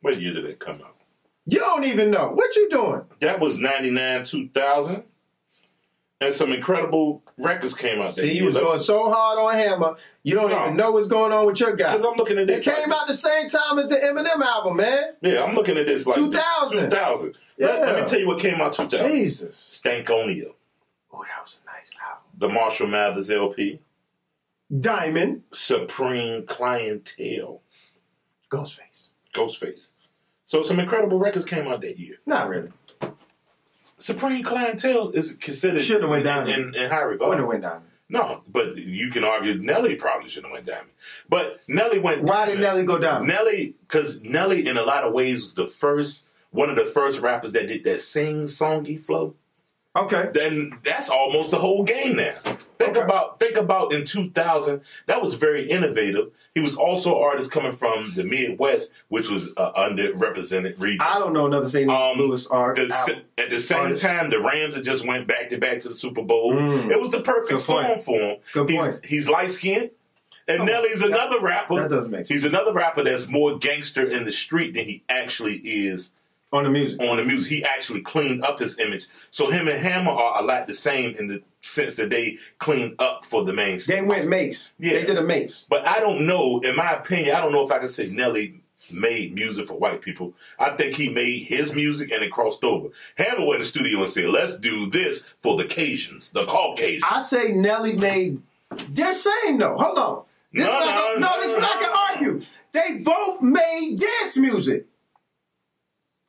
[0.00, 0.96] What year did it come out?
[1.46, 2.30] You don't even know.
[2.30, 3.02] What you doing?
[3.20, 5.04] That was ninety nine, two thousand,
[6.22, 8.14] and some incredible records came out.
[8.14, 10.64] See, you was going so hard on Hammer, you don't No.
[10.64, 11.92] even know what's going on with your guy.
[11.92, 12.66] because I'm looking at this.
[12.66, 15.14] It came like out the same time as the Eminem album, man.
[15.20, 16.90] Yeah, I'm looking at this like 2000.
[16.90, 17.34] Two thousand.
[17.58, 19.10] Let, let me tell you what came out two thousand.
[19.10, 19.80] Jesus.
[19.84, 20.52] Stankonia,
[21.12, 22.22] Oh, that was a nice album.
[22.38, 23.80] the Marshall Mathers LP,
[24.80, 27.60] Diamond, Supreme Clientele,
[28.50, 29.10] Ghostface.
[29.34, 29.90] Ghostface,
[30.44, 32.16] So some incredible records came out that year.
[32.26, 32.68] Not really.
[34.02, 36.48] Supreme Clientele is considered Should've went down.
[36.48, 37.82] in, in, high Wouldn't have went down.
[38.08, 40.90] No, but you can argue Nelly probably should have went diamond.
[41.28, 42.24] But Nelly went.
[42.24, 42.60] Why did.
[42.60, 43.26] Nelly go down?
[43.26, 47.20] Nelly, because Nelly, in a lot of ways, was the first, one of the first
[47.20, 49.34] rappers that did that sing songy flow.
[49.96, 50.28] Okay.
[50.32, 52.38] Then that's almost the whole game now.
[52.78, 53.00] Think Okay.
[53.02, 56.32] about, think about in 2000, that was very innovative.
[56.54, 61.00] He was also an artist coming from the Midwest, which was uh, underrepresented region.
[61.00, 61.90] I don't know another St.
[61.90, 62.76] Um, Louis art.
[62.76, 64.02] The at the same Artist.
[64.02, 66.52] time, the Rams had just went back to back to the Super Bowl.
[66.54, 66.90] Mm.
[66.90, 68.02] It was the perfect storm point.
[68.02, 68.36] for him.
[68.52, 69.04] Good he's, point.
[69.06, 69.90] He's light skinned.
[70.46, 71.76] And Oh, Nelly's that- another rapper.
[71.80, 72.28] that doesn't make sense.
[72.28, 76.12] He's another rapper that's more gangster in the street than he actually is
[76.52, 77.00] on the music.
[77.00, 77.50] on the music.
[77.52, 79.06] He actually cleaned up his image.
[79.30, 82.96] So him and Hammer are a lot the same in the sense that they cleaned
[82.98, 84.72] up for the main They went Mace.
[84.78, 84.94] Yeah.
[84.94, 85.66] They did a Mace.
[85.70, 88.60] but I don't know, in my opinion, I don't know if I can say Nelly
[88.90, 90.34] made music for white people.
[90.58, 92.88] I think he made his music and it crossed over.
[93.14, 97.04] Hammer went in the studio and said, let's do this for the Cajuns, the Caucasians.
[97.08, 98.42] I say Nelly made.
[98.88, 99.76] They're saying though.
[99.78, 100.22] Hold on.
[100.52, 101.86] This No, is not, no, no, no, this is not no.
[101.86, 102.42] gonna argue.
[102.72, 104.86] They both made dance music.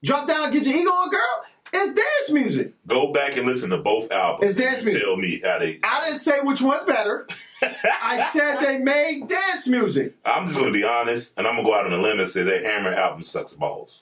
[0.04, 1.44] Drop down, get your ego on, girl.
[1.76, 2.74] It's dance music.
[2.86, 4.52] Go back and listen to both albums.
[4.52, 5.02] It's dance music.
[5.02, 5.80] Tell me how they.
[5.84, 7.28] I didn't say which one's better.
[7.64, 10.14] I said they made dance music.
[10.24, 12.20] I'm just going to be honest, and I'm going to go out on a limb
[12.20, 14.02] and say that Hammer album sucks balls.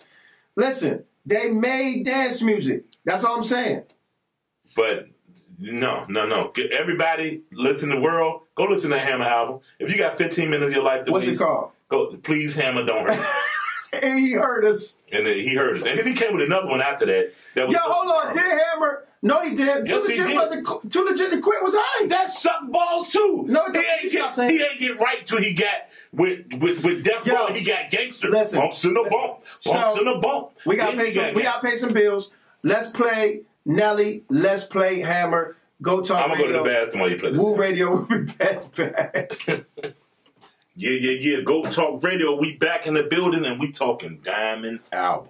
[0.58, 2.84] Listen, they made dance music.
[3.06, 3.84] That's all I'm saying.
[4.76, 5.08] But
[5.60, 6.52] no, no, no.
[6.72, 8.42] Everybody, listen to the world.
[8.56, 9.62] Go listen to Hammer album.
[9.80, 11.72] If you got 15 minutes of your life to What's it waste, called?
[11.90, 13.26] Go, please, Hammer, don't hurt.
[13.94, 14.98] And he heard us.
[15.12, 17.34] and then he heard us, and then he came with another one after that.
[17.56, 18.34] That was Yo, hold on.
[18.34, 19.04] Did Hammer?
[19.22, 19.88] No, he did.
[19.88, 20.36] Yes, Too legit did.
[20.36, 20.92] wasn't.
[20.92, 22.06] Too legit to quit was I.
[22.08, 23.46] That sucked balls too.
[23.48, 25.74] No, he ain't get saying- he ain't get right till he got
[26.14, 27.54] with with with Death Yo, Row.
[27.54, 28.30] He got gangster.
[28.30, 29.18] listen, bumps in the listen.
[29.20, 29.34] bump,
[29.66, 30.50] bumps So, in the bump.
[30.66, 31.24] We got Then to pay some.
[31.26, 32.32] got We got to pay some bills.
[32.64, 34.24] Let's play Nelly.
[34.30, 35.56] Let's play Hammer.
[35.82, 36.24] Go talk.
[36.24, 37.40] I'm gonna go to the bathroom while you play this.
[37.42, 38.76] Woo Radio will be back.
[38.76, 39.66] back.
[40.76, 41.42] Yeah, yeah, yeah.
[41.44, 42.36] Go talk radio.
[42.36, 45.30] We back in the building and we talking diamond albums.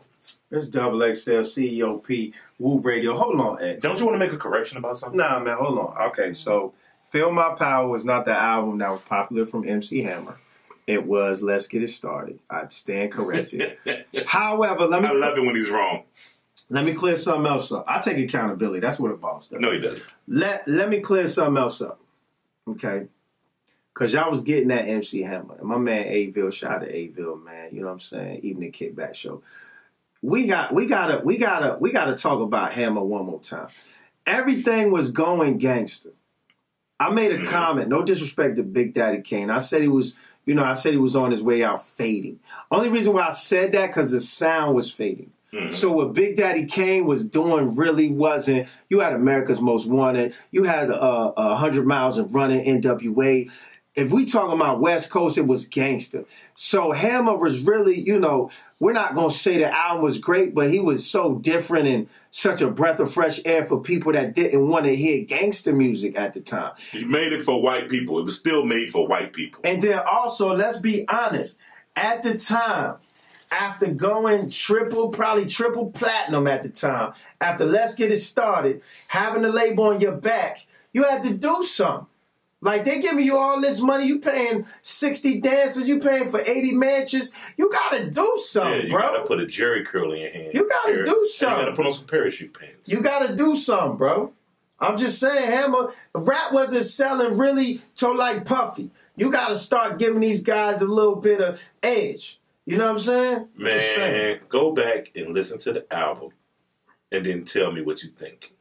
[0.51, 3.15] It's Double XL CEOP Woo Radio.
[3.17, 3.81] Hold on, X.
[3.81, 5.17] Don't you want to make a correction about something?
[5.17, 5.97] Nah, man, hold on.
[6.09, 6.73] Okay, so
[7.09, 10.37] Feel My Power was not the album that was popular from MC Hammer.
[10.85, 12.39] It was Let's Get It Started.
[12.49, 13.77] I stand corrected.
[14.27, 16.03] However, let me I love it when he's wrong.
[16.69, 17.85] let me clear something else up.
[17.87, 18.81] I take accountability.
[18.81, 19.59] That's what a boss does.
[19.59, 20.05] No, he doesn't.
[20.27, 21.99] Let let me clear something else up.
[22.67, 23.07] Okay.
[23.93, 25.55] Cause y'all was getting that MC Hammer.
[25.59, 27.69] And my man Aville, shout out to Aville, man.
[27.73, 28.39] You know what I'm saying?
[28.43, 29.43] Even the kickback show.
[30.21, 33.67] We got we gotta we gotta we gotta talk about Hammer one more time.
[34.25, 36.11] Everything was going gangster.
[36.99, 39.49] I made a comment, no disrespect to Big Daddy Kane.
[39.49, 42.39] I said he was, you know, I said he was on his way out fading.
[42.69, 45.31] Only reason why I said that because the sound was fading.
[45.71, 48.69] So what Big Daddy Kane was doing really wasn't.
[48.87, 50.33] You had America's Most Wanted.
[50.51, 53.51] You had uh, uh, Hundred Miles and Running NWA.
[53.93, 56.23] If we talking about West Coast, it was gangster.
[56.53, 58.49] So Hammer was really, you know,
[58.79, 62.61] we're not gonna say the album was great, but he was so different and such
[62.61, 66.33] a breath of fresh air for people that didn't want to hear gangster music at
[66.33, 66.71] the time.
[66.91, 68.17] He made it for white people.
[68.19, 69.59] It was still made for white people.
[69.65, 71.57] And then also, let's be honest,
[71.97, 72.95] at the time,
[73.51, 79.41] after going triple, probably triple platinum at the time, after Let's Get It Started, having
[79.41, 82.07] the label on your back, you had to do something.
[82.63, 86.73] Like they giving you all this money, you paying 60 dancers, you paying for 80
[86.75, 87.31] mansions.
[87.57, 89.01] You gotta do Yeah, something, you bro.
[89.01, 90.51] You gotta put a Jheri curl in your hand.
[90.53, 91.05] You gotta Jerry.
[91.05, 91.59] do And You something.
[91.65, 92.87] gotta put on some parachute pants.
[92.87, 94.31] You gotta do something, bro.
[94.79, 98.91] I'm just saying, Hammer, rap wasn't selling really to like Puffy.
[99.15, 102.39] You gotta start giving these guys a little bit of edge.
[102.65, 103.47] You know what I'm saying?
[103.59, 104.11] Just saying.
[104.13, 106.29] Man, go back and listen to the album,
[107.11, 108.53] and then tell me what you think.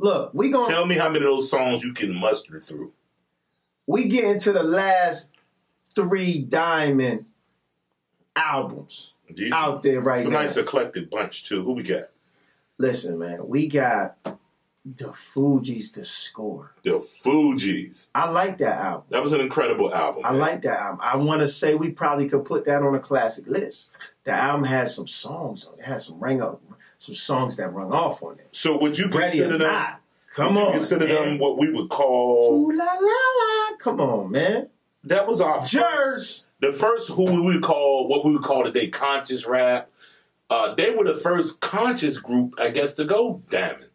[0.00, 2.92] Look, we gonna Tell me how many of those songs you can muster through.
[3.86, 5.30] We get into the last
[5.94, 7.26] three diamond
[8.36, 9.52] albums Jesus.
[9.52, 10.38] out there right It's a now.
[10.40, 11.62] nice eclectic bunch too.
[11.64, 12.04] Who we got?
[12.78, 14.16] Listen, man, we got
[14.84, 16.72] the Fugees to score.
[16.82, 18.08] The Fugees.
[18.14, 19.04] I like that album.
[19.10, 20.24] That was an incredible album.
[20.26, 20.40] I man.
[20.40, 21.00] like that album.
[21.02, 23.92] I want to say we probably could put that on a classic list.
[24.24, 25.82] The album has some songs on it.
[25.82, 26.60] It has some ring up,
[26.98, 28.48] some songs that rung off on it.
[28.52, 30.00] So would you Ready consider not?
[30.34, 31.14] Come on, consider man.
[31.14, 32.54] them what we would call?
[32.54, 33.76] Ooh la la la!
[33.78, 34.68] Come on, man.
[35.04, 38.88] That was our first, the first who we would call what we would call today
[38.88, 39.90] conscious rap.
[40.50, 43.86] Uh, they were the first conscious group, I guess, to go diamond.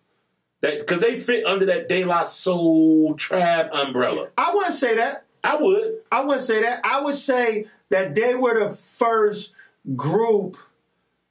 [0.62, 4.30] That because they fit under that De La Soul trap umbrella.
[4.38, 5.26] I wouldn't say that.
[5.44, 6.00] I would.
[6.12, 6.86] I wouldn't say that.
[6.86, 9.54] I would say that they were the first
[9.96, 10.58] group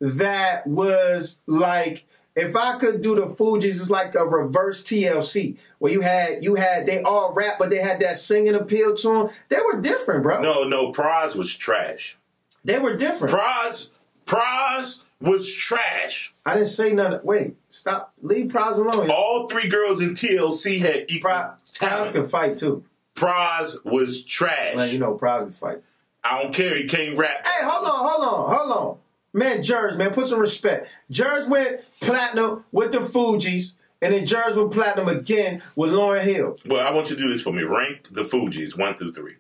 [0.00, 2.06] that was like
[2.38, 6.54] if I could do the Fugees, it's like a reverse TLC where you had you
[6.54, 9.28] had they all rap, but they had that singing appeal to them.
[9.48, 10.40] They were different, bro.
[10.40, 12.16] No, no, Pras was trash.
[12.64, 13.34] They were different.
[13.34, 13.90] Pras,
[14.26, 16.34] Pras was trash.
[16.44, 17.20] I didn't say nothing.
[17.22, 18.12] Wait, stop.
[18.22, 19.10] Leave Pras alone.
[19.10, 22.84] All three girls in TLC had equal Pras, Pras can fight too.
[23.16, 24.76] Pras was trash.
[24.76, 25.82] Man, you know Pras can fight.
[26.22, 26.76] I don't care.
[26.76, 27.44] He can't rap.
[27.44, 28.98] Hey, hold on, hold on, hold on.
[29.32, 30.88] Man, Jers, man, put some respect.
[31.10, 36.56] Jers went platinum with the Fugees, and then Jers went platinum again with Lauryn Hill.
[36.66, 37.62] Well, I want you to do this for me.
[37.62, 39.36] Rank the Fugees one through three,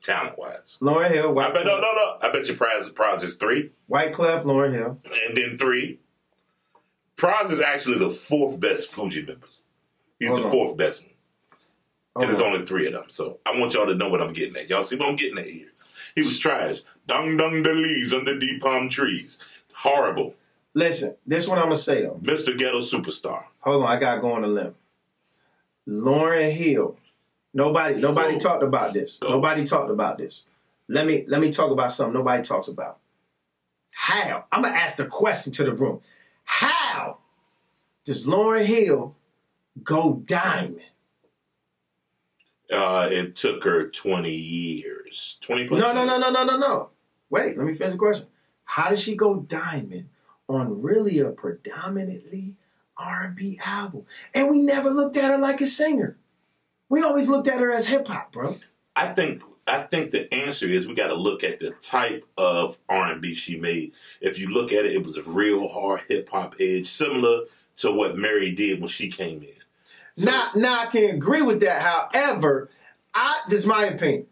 [0.00, 0.78] talent wise.
[0.80, 2.16] Lauryn Hill, I White bet no, no, no.
[2.22, 5.00] I bet your Pras Pras is three, White Clef, Lauryn Hill.
[5.26, 5.98] and then three.
[7.16, 9.64] Pras is actually the fourth best Fugee members.
[10.18, 10.50] He's Hold the on.
[10.50, 13.04] fourth best one, and there's only three of them.
[13.08, 14.70] So I want y'all to know what I'm getting at.
[14.70, 15.71] Y'all see what I'm getting at here?
[16.14, 16.82] He was trash.
[17.06, 19.38] Dung dung the leaves under deep palm trees.
[19.74, 20.34] Horrible.
[20.74, 22.18] Listen, this is what I'm gonna say though.
[22.22, 22.56] Mr.
[22.56, 23.44] Ghetto Superstar.
[23.60, 24.74] Hold on, I gotta go on a limb.
[25.88, 26.96] Lauryn Hill.
[27.54, 28.38] Nobody, nobody Go.
[28.38, 29.18] talked about this.
[29.18, 29.28] Go.
[29.28, 30.44] Nobody talked about this.
[30.88, 32.98] Let me let me talk about something nobody talks about.
[33.90, 34.44] How?
[34.50, 36.00] I'm gonna ask the question to the room.
[36.44, 37.18] How
[38.04, 39.14] does Lauryn Hill
[39.82, 40.80] go diamond?
[42.72, 45.38] Uh, it took her 20 years.
[45.42, 46.88] 20 plus No, no, no, no, no, no, no.
[47.30, 48.26] Wait, let me finish the question.
[48.64, 50.08] How did she go diamond
[50.48, 52.56] on really a predominantly
[52.96, 54.06] R&B album?
[54.34, 56.16] And we never looked at her like a singer.
[56.88, 58.56] We always looked at her as hip hop, bro.
[58.94, 62.78] I think I think the answer is we got to look at the type of
[62.88, 63.92] R and B she made.
[64.20, 67.44] If you look at it, it was a real hard hip hop edge, similar
[67.76, 69.61] to what Mary did when she came in.
[70.16, 71.80] So- now, now I can agree with that.
[71.82, 72.70] However,
[73.14, 74.26] I this is my opinion.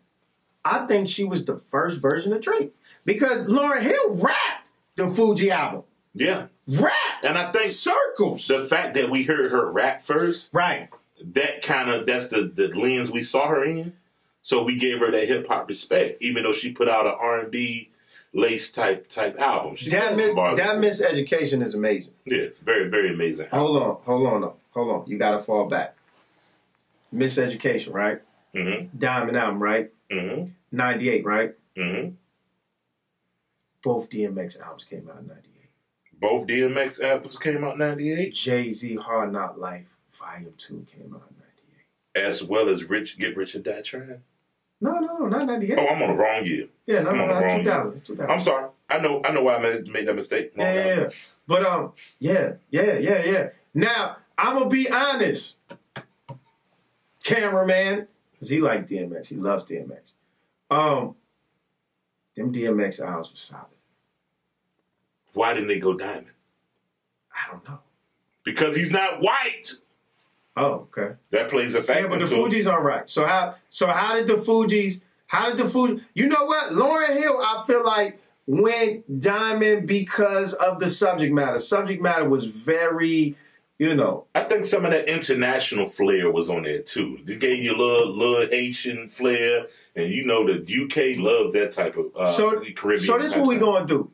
[0.65, 2.73] I think she was the first version of Drake
[3.05, 5.85] because Lauryn Hill rapped the Fugee album.
[6.15, 8.47] Yeah, Rapped and I think circles.
[8.49, 10.89] the fact that we heard her rap first, right.
[11.23, 13.95] that kind of that's the the lens we saw her in.
[14.43, 17.41] So we gave her that hip hop respect, even though she put out an R
[17.41, 17.91] and B
[18.33, 19.77] lace type type album.
[19.77, 22.15] She That still mis has some that miseducation is amazing.
[22.27, 23.49] yeah, very very amazing.
[23.53, 24.57] Hold on, hold on, though.
[24.73, 25.11] Hold on.
[25.11, 25.97] You got to fall back.
[27.15, 28.23] Miseducation, right?
[28.55, 28.99] Mm-hmm.
[28.99, 29.93] Diamond album, right?
[30.11, 30.51] Mm-hmm.
[30.73, 31.55] Ninety eight, right?
[31.77, 32.11] Mm-hmm.
[33.83, 35.71] Both DMX albums came out in ninety eight.
[36.21, 38.35] Both DMX albums came out in '98.
[38.35, 42.21] Jay Z Hard Knock Life Volume Two came out in ninety eight.
[42.23, 44.23] as well as Rich Get Rich or Die Trying.
[44.81, 45.79] No, no, no, not ninety eight.
[45.79, 46.67] Oh, I'm on the wrong year.
[46.87, 47.93] yeah, no, I'm no, no, it's wrong two thousand.
[47.95, 48.31] It's two thousand.
[48.31, 48.69] I'm sorry.
[48.89, 49.21] I know.
[49.25, 50.53] I know why I made, made that mistake.
[50.57, 51.09] Wrong Yeah, yeah, yeah.
[51.47, 53.49] But um, yeah, yeah, yeah, yeah.
[53.75, 55.57] Now I'm gonna be honest,
[57.23, 59.29] cameraman, because he likes DMX.
[59.29, 60.13] He loves DMX.
[60.71, 61.15] Um,
[62.35, 63.67] them DMX albums were solid.
[65.35, 66.31] Why didn't they go diamond?
[67.33, 67.81] I don't know.
[68.45, 69.75] Because he's not white.
[70.57, 71.15] Oh, okay.
[71.31, 72.03] That plays a factor.
[72.03, 72.37] Yeah, but the too.
[72.37, 73.09] Fugee's all right.
[73.09, 73.57] So how?
[73.69, 75.01] So how did the Fugee's?
[75.27, 76.03] How did the Fugee?
[76.15, 76.73] You know what?
[76.73, 81.59] Lauryn Hill, I feel like went diamond because of the subject matter.
[81.59, 83.37] Subject matter was very,
[83.81, 87.19] you know, I think some of that international flair was on there too.
[87.25, 91.73] They gave you a little, little Haitian flair, and you know the UK loves that
[91.73, 92.99] type of uh, so Caribbean.
[93.07, 94.11] so this is what we're gonna do.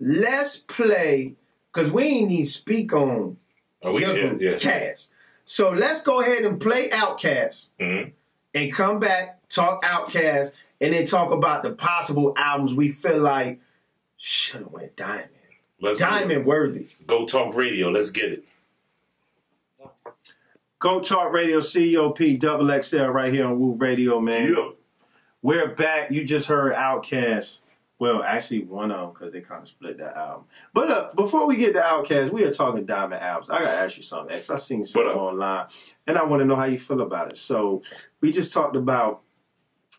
[0.00, 1.36] Let's play
[1.72, 3.36] because we ain't need speak on
[3.82, 4.58] Oh, we, yeah, yeah.
[4.58, 5.12] Cast.
[5.44, 8.12] So let's go ahead and play Outkast Mhm.
[8.54, 10.50] and come back, talk Outkast,
[10.80, 13.60] and then talk about the possible albums we feel like
[14.16, 15.28] should have went diamond.
[15.80, 15.98] Let's.
[16.00, 16.86] Diamond worthy.
[17.06, 17.90] Go talk radio.
[17.90, 18.44] Let's get it.
[20.84, 24.52] Go Talk Radio COP double XL right here on Woo Radio, man.
[24.52, 24.68] Yeah.
[25.40, 26.10] We're back.
[26.10, 27.60] You just heard Outkast.
[27.98, 30.44] Well, actually, one of them because they kind of split that album.
[30.74, 33.48] But uh, before we get to Outkast, we are talking Diamond albums.
[33.48, 34.50] I gotta ask you something, X.
[34.50, 35.68] I seen something online,
[36.06, 37.38] and I want to know how you feel about it.
[37.38, 37.80] So
[38.20, 39.22] we just talked about.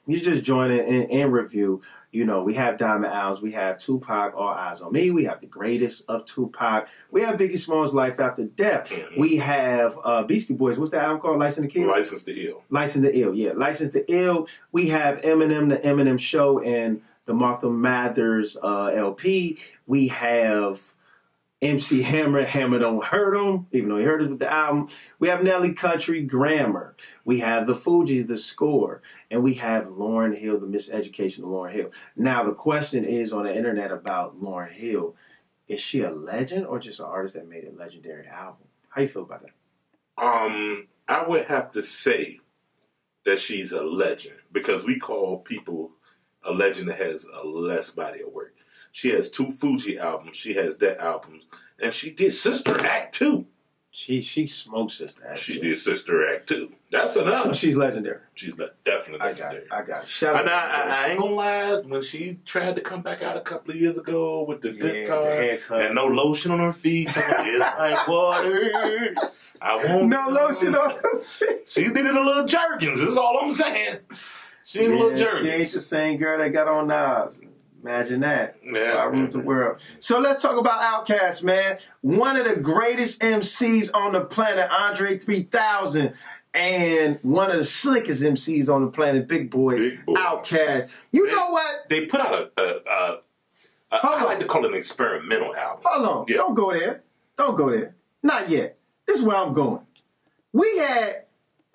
[0.05, 1.81] You just join in, in, in review.
[2.15, 3.41] You know, we have Diamond albums.
[3.41, 5.11] We have Tupac, All Eyes on Me.
[5.11, 6.87] We have the greatest of Tupac.
[7.11, 8.89] We have Biggie Smalls' Life After Death.
[8.89, 9.17] Mhm.
[9.17, 10.79] We have uh, Beastie Boys.
[10.79, 11.39] What's that album called?
[11.39, 11.89] License to Kill.
[11.89, 12.63] License to ill.
[12.69, 13.51] License to Ill, yeah.
[13.51, 14.47] License to Ill.
[14.71, 19.57] We have Eminem, the Eminem Show, and the Marshall Mathers uh, LP.
[19.85, 20.93] We have
[21.65, 24.87] MC Hammer, Hammer Don't Hurt Him, even though he hurt us with the album.
[25.19, 26.95] We have Nelly Country, Grammar.
[27.23, 29.01] We have the Fugees, The Score.
[29.31, 31.91] And we have Lauryn Hill, The Miseducation of Lauryn Hill.
[32.15, 35.15] Now, the question is on the internet about Lauryn Hill.
[35.67, 38.67] Is she a legend or just an artist that made a legendary album?
[38.89, 40.23] How you feel about that?
[40.23, 42.39] Um, I would have to say
[43.25, 45.91] that she's a legend because we call people
[46.43, 48.54] a legend that has a less body of work.
[48.95, 50.37] She has two Fugee albums.
[50.37, 51.41] She has that album,
[51.81, 53.45] and she did Sister Act too.
[53.91, 55.27] She she smokes sister.
[55.27, 55.63] Act, She shit.
[55.63, 56.71] did Sister Act too.
[56.93, 57.53] That's So enough.
[57.57, 58.19] she's legendary.
[58.35, 59.63] She's le- definitely I got legendary.
[59.65, 59.67] it.
[59.73, 60.07] I got it.
[60.09, 60.39] Shout out.
[60.41, 60.91] And to I, her.
[60.91, 63.77] I, I ain't gonna lie, when she tried to come back out a couple of
[63.81, 65.81] years ago with the Yeah, guitar the haircut.
[65.81, 69.13] and no lotion on her feet, it's like water.
[69.61, 70.07] I won't.
[70.07, 71.73] no lotion on her face.
[71.73, 72.99] She did it a little jerkins.
[73.01, 73.97] Is all I'm saying.
[74.63, 77.41] She did a little Yeah, she ain't the same girl that got on Nas.
[77.85, 78.57] Imagine that.
[78.63, 79.79] Yeah, I ruled the world.
[79.99, 81.77] So let's talk about Outkast, man.
[82.01, 86.13] One of the greatest MCs on the planet, Andre 3000,
[86.55, 90.15] and one of the slickest MCs on the planet, Big Boi, Big Boi.
[90.15, 90.91] Outkast.
[91.11, 91.87] You They- know what?
[91.89, 92.61] They put out a.
[92.61, 93.21] a, a,
[93.91, 95.83] a Hold I like to call it an experimental album.
[95.85, 96.25] Hold on.
[96.27, 96.37] Yeah.
[96.37, 97.03] Don't go there.
[97.37, 97.93] Don't go there.
[98.23, 98.79] Not yet.
[99.05, 99.81] This is where I'm going.
[100.53, 101.25] We had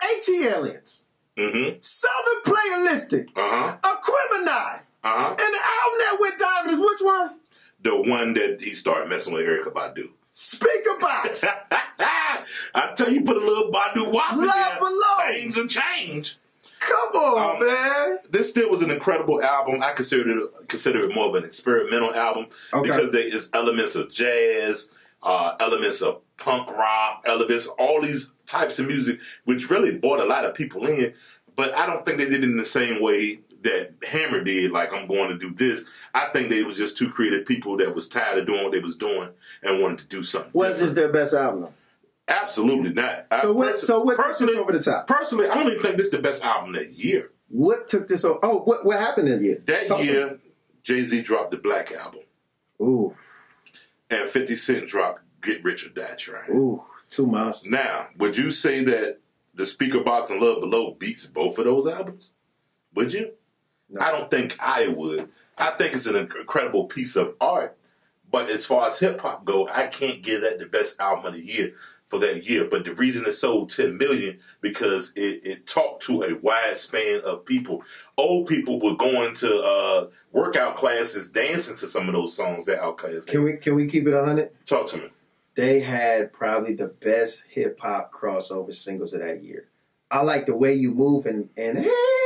[0.01, 1.03] ATLiens,
[1.37, 1.77] Mm-hmm.
[1.79, 3.77] Southern Playalistic, Uh huh.
[3.83, 5.29] Aquemini, Uh huh.
[5.29, 7.39] and the album that went diamond is which one?
[7.83, 10.09] The one that he started messing with Erykah Badu.
[10.33, 11.45] Speakerboxxx.
[12.73, 15.27] I tell you, put a little Badu Wap in Love there, below.
[15.27, 16.37] things have changed.
[16.79, 18.17] Come on, Um, man.
[18.29, 19.83] This still was an incredible album.
[19.83, 22.89] I consider it consider it more of an experimental album Okay.
[22.89, 24.89] because there is elements of jazz,
[25.21, 30.25] uh, elements of punk rock, elements, all these types of music, which really brought a
[30.25, 31.13] lot of people in.
[31.55, 34.71] But I don't think they did it in the same way that Hammer did.
[34.71, 35.85] Like I'm going to do this.
[36.13, 38.79] I think they was just two creative people that was tired of doing what they
[38.79, 39.29] was doing
[39.63, 40.51] and wanted to do something.
[40.53, 40.95] Was this different.
[40.95, 41.67] their best album?
[42.27, 43.25] Absolutely not.
[43.31, 45.07] I So what- perso- so what took this personally- over the top?
[45.07, 47.31] Personally, I don't even think this is the best album that year.
[47.49, 48.39] What took this over?
[48.43, 49.57] Oh, what what happened that year?
[49.65, 50.39] That Talk year,
[50.83, 52.21] Jay Z dropped the Black Album.
[52.81, 53.15] Ooh,
[54.09, 56.49] and 50 Cent dropped Get Rich or Die Trying.
[56.51, 57.69] ooh, two monsters.
[57.69, 59.19] Now, would you say that
[59.53, 62.33] the Speakerboxxx and Love Below beats both of those albums?
[62.95, 63.31] Would you?
[63.91, 64.01] No.
[64.01, 65.29] I don't think I would.
[65.57, 67.77] I think it's an incredible piece of art,
[68.31, 71.33] but as far as hip hop go, I can't give that the best album of
[71.33, 71.73] the year
[72.07, 72.65] for that year.
[72.65, 77.21] But the reason it sold 10 million because it, it talked to a wide span
[77.21, 77.83] of people.
[78.17, 82.81] Old people were going to uh, workout classes, dancing to some of those songs that
[82.81, 84.51] Outkast Can we can we keep it hundred?
[84.65, 85.09] Talk to me.
[85.55, 89.67] They had probably the best hip hop crossover singles of that year.
[90.09, 92.20] I like the way you move and and hey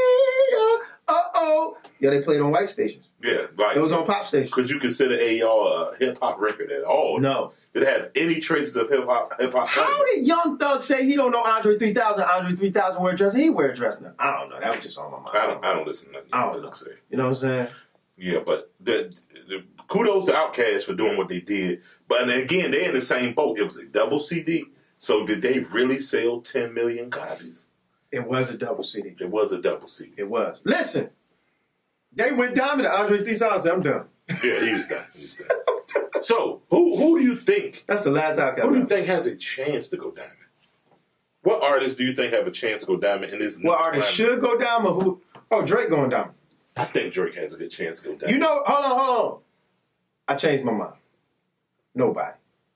[2.06, 3.08] yeah they played on white stations.
[3.24, 4.54] Yeah, like It was on pop stations.
[4.54, 7.20] could you consider AR a uh, hip hop record at all?
[7.20, 7.54] No.
[7.74, 9.40] Did it have any traces of hip hop?
[9.40, 9.68] Hip hop.
[9.68, 12.24] How did Young Thug say he don't know Andre 3000?
[12.24, 13.36] Andre 3000 wear a dress.
[13.36, 14.14] He wear a dress now.
[14.20, 14.60] I don't know.
[14.60, 15.30] That was just on my mind.
[15.34, 15.66] I don't.
[15.66, 16.30] I don't listen to nothing.
[16.32, 16.72] I don't you know.
[16.72, 16.92] say.
[17.10, 17.68] You know what I'm saying?
[18.18, 19.14] Yeah, but the,
[19.48, 21.82] the kudos to Outkast for doing what they did.
[22.08, 23.58] But again, they're in the same boat.
[23.58, 24.66] It was a double CD.
[24.98, 27.68] So did they really sell 10 million copies?
[28.12, 29.16] It was a double CD.
[29.20, 30.14] It was a double CD.
[30.18, 30.62] It was.
[30.64, 31.10] Listen,
[32.16, 32.94] they went dominant.
[32.94, 34.08] Andre 3000 said, I'm done.
[34.44, 35.04] Yeah, he was done.
[35.12, 36.06] He was done.
[36.22, 39.36] so who who do you think That's the last who do you think has a
[39.36, 40.34] chance to go diamond?
[41.44, 43.58] What artists do you think have a chance to go diamond in this?
[43.62, 45.22] What artist should go down or who?
[45.52, 46.32] Oh, Drake going down.
[46.76, 48.32] I think Drake has a good chance to go diamond.
[48.32, 49.40] You know, hold on, hold on.
[50.28, 50.96] I changed my mind.
[51.94, 52.34] Nobody.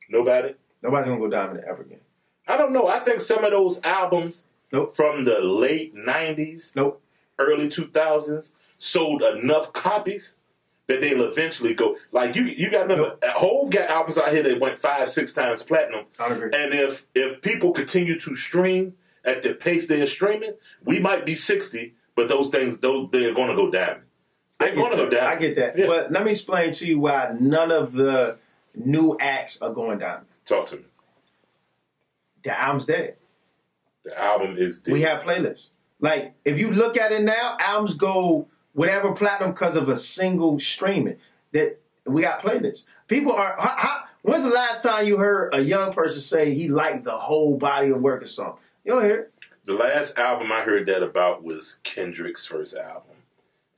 [0.09, 0.53] nobody.
[0.83, 1.99] Nobody's gonna go diamond ever again.
[2.47, 2.87] I don't know.
[2.87, 4.95] I think some of those albums Nope.
[4.95, 7.01] from the late '90s, Nope.
[7.39, 10.35] early 2000s sold enough copies
[10.87, 11.95] that they'll eventually go.
[12.11, 15.61] Like you, you got remember, Hove got albums out here that went five, six times
[15.61, 16.05] platinum.
[16.19, 16.49] I agree.
[16.51, 21.35] And if if people continue to stream at the pace they're streaming, we might be
[21.35, 24.05] 60, but those things, those they're going to go diamond.
[24.59, 25.27] They're going to go diamond.
[25.27, 25.77] I get that.
[25.77, 25.85] Yeah.
[25.85, 28.39] But let me explain to you why none of the
[28.73, 30.25] new acts are going down.
[30.45, 30.83] Talk to me.
[32.41, 33.17] The album's dead.
[34.03, 34.93] The album is dead.
[34.93, 35.69] We have playlists.
[35.99, 38.47] Like if you look at it now, albums go
[38.79, 41.17] whatever platinum because of a single streaming.
[41.51, 42.85] That we got playlists.
[43.09, 43.55] People are.
[43.59, 47.17] How, how, when's the last time you heard a young person say he liked the
[47.17, 48.55] whole body of work or something?
[48.85, 49.33] You don't hear it.
[49.65, 53.17] The last album I heard that about was Kendrick's first album,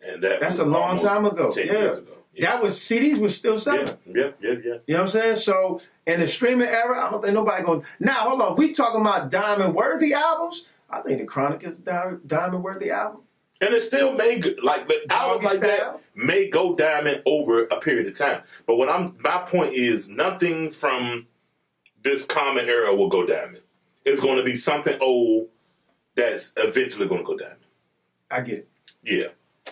[0.05, 1.49] and that That's a long time ago.
[1.51, 1.73] 10 Yeah.
[1.73, 2.11] years ago.
[2.33, 2.51] Yeah.
[2.51, 3.87] That was CDs was still selling.
[4.05, 4.53] yeah, yeah, yeah, yeah.
[4.63, 5.35] You know what I'm saying?
[5.37, 7.83] So in the streaming era, I don't think nobody going.
[7.99, 11.79] Now hold on, if we talking about diamond worthy albums, I think the Chronic is
[11.79, 13.21] a diamond worthy album.
[13.61, 17.79] And it still may go- like but albums like that may go diamond over a
[17.79, 18.41] period of time.
[18.65, 21.27] But what I'm my point is nothing from
[22.01, 23.61] this common era will go diamond.
[24.03, 25.49] It's going to be something old
[26.15, 27.57] that's eventually going to go diamond.
[28.31, 28.69] I get it.
[29.03, 29.27] Yeah.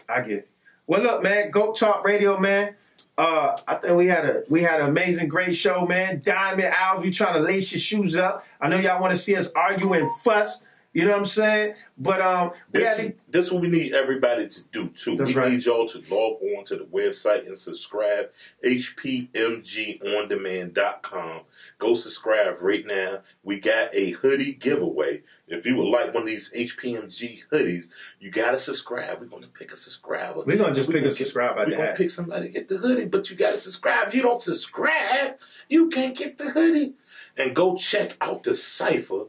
[0.07, 0.49] I get it.
[0.85, 2.75] Well, look, man, Go Talk Radio, man.
[3.17, 6.21] Uh, I think we had a we had an amazing, great show, man.
[6.23, 8.45] Diamond Albums, you trying to lace your shoes up.
[8.61, 10.63] I know y'all want to see us argue and fuss.
[10.91, 11.75] You know what I'm saying?
[11.99, 15.17] But um, we This, to, this what we need everybody to do too.
[15.17, 15.51] We right.
[15.51, 18.31] need y'all to log on to the website and subscribe.
[18.65, 21.41] HPMGOnDemand.com.
[21.77, 23.19] Go subscribe right now.
[23.43, 25.21] We got a hoodie giveaway.
[25.47, 29.19] If you would like one of these HPMG hoodies, you gotta subscribe.
[29.19, 30.41] We're gonna pick a subscriber.
[30.43, 33.05] We're gonna just pick a gonna subscriber we're gonna pick somebody to get the hoodie,
[33.05, 34.07] but you gotta subscribe.
[34.07, 35.37] If you don't subscribe,
[35.69, 36.95] you can't get the hoodie.
[37.37, 39.25] And go check out the cipher.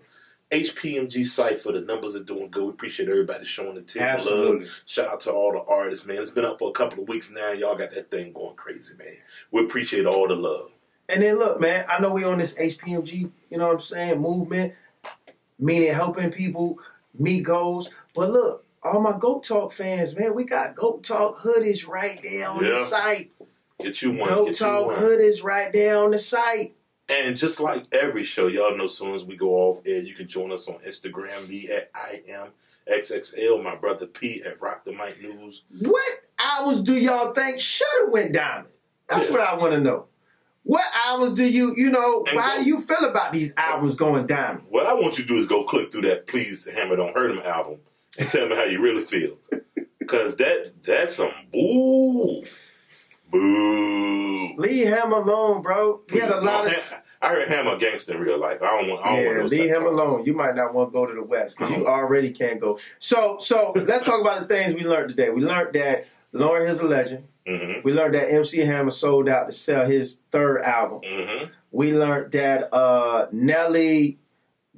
[0.50, 2.64] HPMG Cypher, the numbers are doing good.
[2.64, 4.62] We appreciate everybody showing the team love.
[4.84, 6.18] Shout out to all the artists, man.
[6.18, 7.52] It's been up for a couple of weeks now.
[7.52, 9.16] Y'all got that thing going crazy, man.
[9.52, 10.70] We appreciate all the love.
[11.08, 14.20] And then look, man, I know we on this HPMG, you know what I'm saying,
[14.20, 14.74] movement,
[15.58, 16.78] meaning helping people
[17.18, 17.90] meet goals.
[18.14, 22.48] But look, all my Goat Talk fans, man, we got Goat Talk hoodies right there
[22.48, 22.70] on Yeah.
[22.70, 23.32] the site.
[23.80, 24.28] Get you one.
[24.28, 24.96] Goat get Talk one.
[24.96, 26.74] hoodies right there on the site.
[27.10, 30.14] And just like every show, y'all know as soon as we go off air, you
[30.14, 32.48] can join us on Instagram, me at I am
[32.90, 35.64] XXL, my brother P at Rock the Mic News.
[35.80, 38.68] What albums do y'all think should have went diamond?
[39.08, 39.32] That's Yeah.
[39.32, 40.06] what I want to know.
[40.62, 43.96] What albums do you, you know, And how go- do you feel about these albums
[43.96, 44.66] going diamond?
[44.68, 47.30] What I want you to do is go click through that Please Hammer Don't Hurt
[47.32, 47.78] Him album
[48.18, 49.36] and tell me how you really feel.
[50.06, 52.44] Cause that that's some boo.
[53.30, 54.54] Boo.
[54.56, 56.02] Leave him alone, bro.
[56.10, 56.94] He had a lot No, of.
[57.22, 58.62] I heard him a gangster in real life.
[58.62, 59.04] I don't want.
[59.04, 60.24] I don't Yeah, want those leave him of- alone.
[60.24, 61.92] You might not want to go to the West because you Uh-huh.
[61.94, 62.78] already can't go.
[62.98, 65.30] So, so let's talk about the things we learned today.
[65.30, 67.24] We learned that Lauryn is a legend.
[67.46, 67.82] Mhm.
[67.84, 71.00] We learned that MC Hammer sold out to sell his third album.
[71.02, 71.48] Mhm.
[71.72, 74.18] We learned that uh, Nelly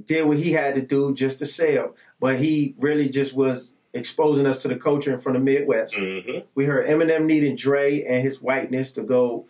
[0.04, 4.46] did what he had to do just to sell, but he really just was exposing
[4.46, 5.94] us to the culture from the Midwest.
[5.94, 6.44] Mhm.
[6.54, 9.46] We heard Eminem needing Dre and his whiteness to go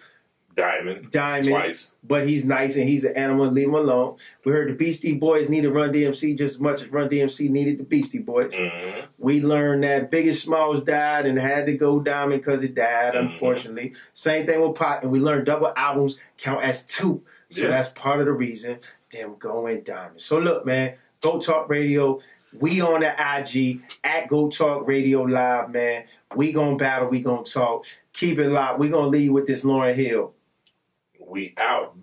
[0.55, 1.11] Diamond.
[1.11, 1.95] diamond, Twice.
[2.05, 3.47] but he's nice and he's an animal.
[3.47, 4.17] Leave him alone.
[4.45, 7.79] We heard the Beastie Boys needed Run DMC just as much as Run DMC needed
[7.79, 8.53] the Beastie Boys.
[8.53, 9.05] Mhm.
[9.19, 13.21] We learned that Biggest Smalls died and had to go diamond because it died, Mhm.
[13.21, 13.95] unfortunately.
[14.13, 17.23] Same thing with Pot, and we learned double albums count as two.
[17.49, 17.69] So Yeah.
[17.71, 18.79] that's part of the reason
[19.11, 20.21] them going diamond.
[20.21, 22.19] So look, man, Go Talk Radio.
[22.59, 26.05] We on the IG at Go Talk Radio Live, man.
[26.35, 27.87] We gonna battle, we gonna talk.
[28.13, 28.79] Keep it locked.
[28.79, 30.35] We gonna leave with this Lauryn Hill.
[31.19, 31.97] We out.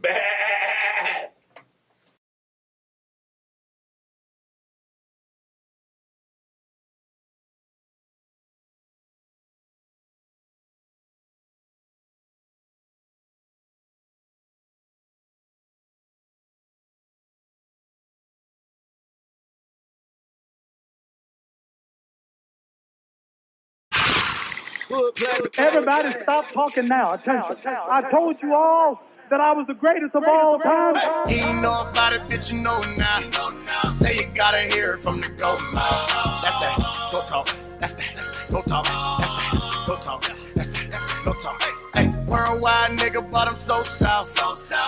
[25.57, 27.13] Everybody stop talking now.
[27.13, 27.57] Attention.
[27.65, 30.95] I told you all that I was the greatest of all time.
[31.27, 33.19] He know about it, bitch, you know now.
[33.89, 36.41] Say you gotta hear it from the go mouth.
[36.41, 36.77] That's that
[37.11, 37.47] go talk.
[37.79, 38.85] That's that go talk.
[39.19, 40.23] That's that go talk.
[40.55, 41.61] That's that go talk.
[41.93, 44.27] Hey, worldwide nigga, but I'm so south.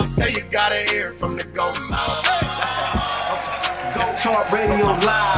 [0.08, 2.22] Say you gotta hear it from the go mouth.
[2.24, 3.22] That's that
[3.94, 5.31] Go Talk Radio Live.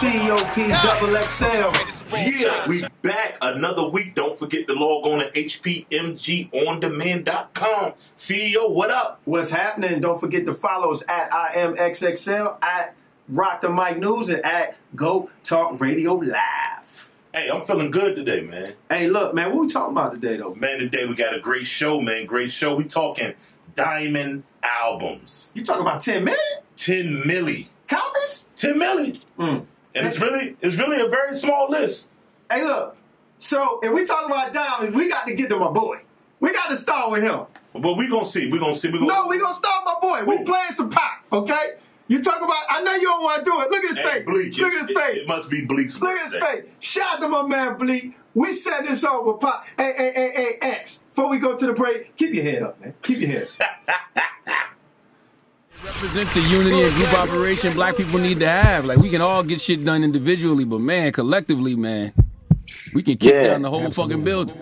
[0.00, 1.68] COP Double XL.
[2.16, 4.14] Yeah, we back another week.
[4.14, 7.92] Don't forget to log on to HPMGOnDemand.com.
[8.16, 9.20] CEO, what up?
[9.26, 10.00] What's happening?
[10.00, 12.94] Don't forget to follow us at IMXXL, at
[13.28, 17.10] Rock the Mic News, and at Go Talk Radio Live.
[17.34, 18.72] Hey, I'm feeling good today, man.
[18.88, 20.54] Hey, look, man, what we talking about today, though?
[20.54, 22.24] Man, today we got a great show, man.
[22.24, 22.74] Great show.
[22.74, 23.34] We talking
[23.76, 25.50] diamond albums.
[25.52, 26.40] You talking about 10 million
[26.78, 27.66] 10 milli.
[27.86, 28.46] copies?
[28.56, 29.20] 10 milli.
[29.38, 29.66] Mm.
[29.94, 32.08] And it's really it's really a very small list.
[32.50, 32.96] Hey, look.
[33.38, 36.00] So, if we talk about diamonds, we got to get to my boy.
[36.40, 37.40] We got to start with him.
[37.72, 38.50] But we gonna see.
[38.50, 38.88] we gonna see.
[38.90, 40.24] we gonna No, we going to start with my boy.
[40.38, 41.74] We playing some pop, okay?
[42.08, 43.70] You talk about, I know you don't want to do it.
[43.70, 44.24] Look at his Hey, face.
[44.26, 44.58] Bleak.
[44.58, 45.18] Look at his face.
[45.18, 46.64] It, must be Bleak's Look at his face.
[46.80, 48.16] Shout out to my man Bleak.
[48.34, 49.64] We set this up with Pop.
[49.76, 51.00] Hey, hey, hey, hey, X.
[51.10, 52.94] Before we go to the break, keep your head up, man.
[53.02, 53.96] Keep your head up.
[55.84, 58.84] Represent the unity and group operation black people need to have.
[58.84, 62.12] Like we can all get shit done individually, but man, collectively, man,
[62.92, 64.56] we can kick Yeah, down the whole fucking building.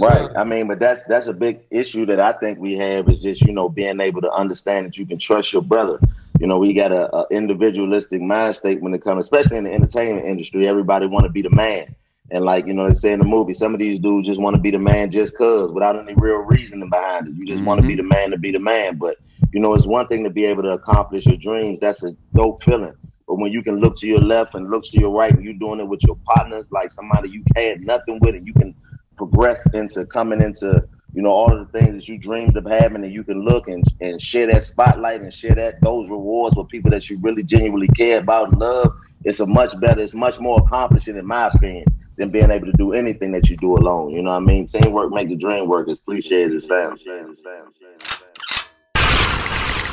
[0.00, 0.30] Right.
[0.36, 3.42] I mean, but that's that's a big issue that I think we have is just
[3.42, 5.98] you know being able to understand that you can trust your brother.
[6.38, 9.72] You know, we got a, a individualistic mind state when it comes, especially in the
[9.74, 10.66] entertainment industry.
[10.66, 11.94] Everybody want to be the man,
[12.30, 14.54] and like you know they say in the movie, some of these dudes just want
[14.56, 17.34] to be the man just cause, without any real reasoning behind it.
[17.34, 18.08] You just want to be mm-hmm.
[18.08, 18.96] the man to be the man.
[18.96, 19.16] But
[19.52, 21.80] you know, it's one thing to be able to accomplish your dreams.
[21.80, 22.94] That's a dope feeling.
[23.26, 25.54] But when you can look to your left and look to your right, and you're
[25.54, 28.74] doing it with your partners, like somebody you had nothing with, and you can
[29.16, 33.02] progress into coming into you know, all of the things that you dreamed of having,
[33.02, 36.68] and you can look and, and share that spotlight and share that those rewards with
[36.68, 38.94] people that you really genuinely care about and love.
[39.24, 41.84] It's a much better, it's much more accomplishing, in my opinion,
[42.20, 44.10] than being able to do anything that you do alone.
[44.10, 44.66] You know what I mean?
[44.66, 47.02] Teamwork make the dream work, as cliche as it sounds.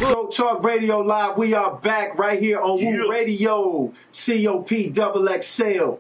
[0.01, 1.37] Go Talk Radio Live.
[1.37, 2.91] We are back right here on Yeah.
[2.91, 3.93] Woo Radio.
[4.11, 5.95] COP double XL.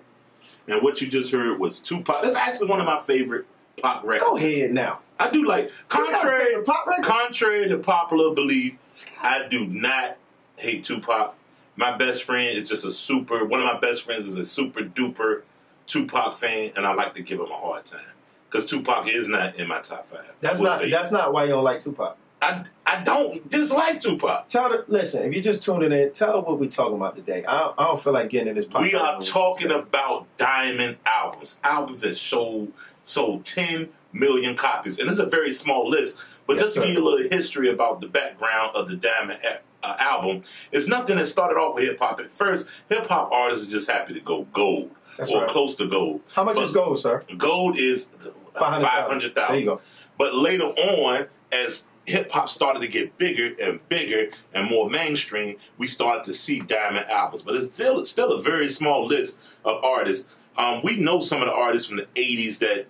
[0.67, 2.21] And what you just heard was Tupac.
[2.21, 3.45] That's actually one of my favorite
[3.81, 4.29] pop records.
[4.29, 4.99] Go ahead now.
[5.17, 7.05] I do like You got a contrary favorite pop record?
[7.05, 8.73] contrary to popular belief,
[9.21, 10.17] I do not
[10.57, 11.35] hate Tupac.
[11.77, 14.81] My best friend is just a super one of my best friends is a super
[14.81, 15.43] duper
[15.87, 18.01] Tupac fan and I like to give him a hard time.
[18.49, 20.33] Because Tupac is not in my top five.
[20.39, 22.17] That's not that's not why you don't like Tupac.
[22.41, 24.47] I, I don't dislike Tupac.
[24.47, 27.43] Tell the listen, if you're just tuning in, tell her what we're talking about today.
[27.45, 28.83] I don't, I don't feel like getting in this pop.
[28.83, 35.19] We are talking about diamond albums, albums that sold sold 10 million copies, and it's
[35.19, 36.17] a very small list.
[36.45, 39.39] But Yes, just to give you a little history about the background of the Diamond
[39.83, 42.21] uh, album, it's nothing that started off with hip hop.
[42.21, 45.49] At first, hip hop artists are just happy to go gold That's or right.
[45.49, 46.21] close to gold.
[46.33, 47.23] How much But is gold, sir?
[47.37, 48.09] Gold is
[48.53, 49.33] 500,000.
[49.33, 49.81] There you go.
[50.17, 55.57] But later on, as hip hop started to get bigger and bigger and more mainstream,
[55.77, 57.41] we started to see diamond albums.
[57.41, 60.29] But it's still it's still a very small list of artists.
[60.57, 62.87] Um, we know some of the artists from the '80s that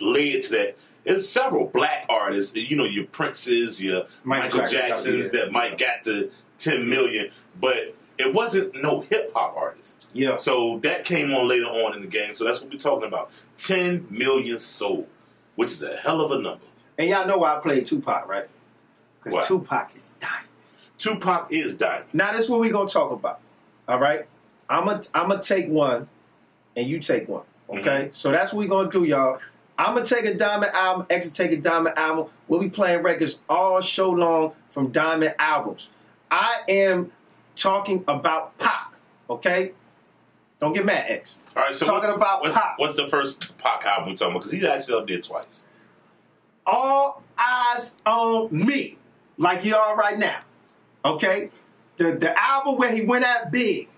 [0.00, 0.76] led to that.
[1.04, 5.76] There's several black artists, you know, your Princes, your Michael Michael, Jackson Jacksons that might
[5.76, 10.08] got the 10 million, but it wasn't no hip hop artist.
[10.12, 10.36] Yeah.
[10.36, 12.32] So that came on later on in the game.
[12.32, 13.30] So that's what we're talking about.
[13.58, 15.06] 10 million sold,
[15.56, 16.64] which is a hell of a number.
[16.98, 18.48] And y'all know why I played Tupac, right?
[19.22, 20.46] Because Tupac is dying.
[20.98, 22.08] Tupac is diamond.
[22.12, 23.40] Now this is what we're gonna talk about.
[23.88, 24.26] All right.
[24.68, 26.08] I'm gonna I'm gonna take one
[26.76, 27.42] and you take one.
[27.68, 27.78] Mm-hmm.
[27.78, 28.08] Okay?
[28.12, 29.40] So that's what we're gonna do, y'all.
[29.76, 32.26] I'm gonna take a diamond album, X will take a diamond album.
[32.46, 35.90] We'll be playing records all show long from diamond albums.
[36.30, 37.10] I am
[37.56, 38.94] talking about Pac,
[39.30, 39.72] okay?
[40.60, 41.40] Don't get mad, X.
[41.56, 42.78] All right, so Talking what's, about what's, Pac.
[42.78, 44.38] what's the first Pac album we're talking about?
[44.40, 45.64] Because he's actually up there twice.
[46.66, 48.96] all eyes on me,
[49.36, 50.40] like you are right now.
[51.04, 51.50] Okay?
[51.96, 53.88] The the album where he went out big.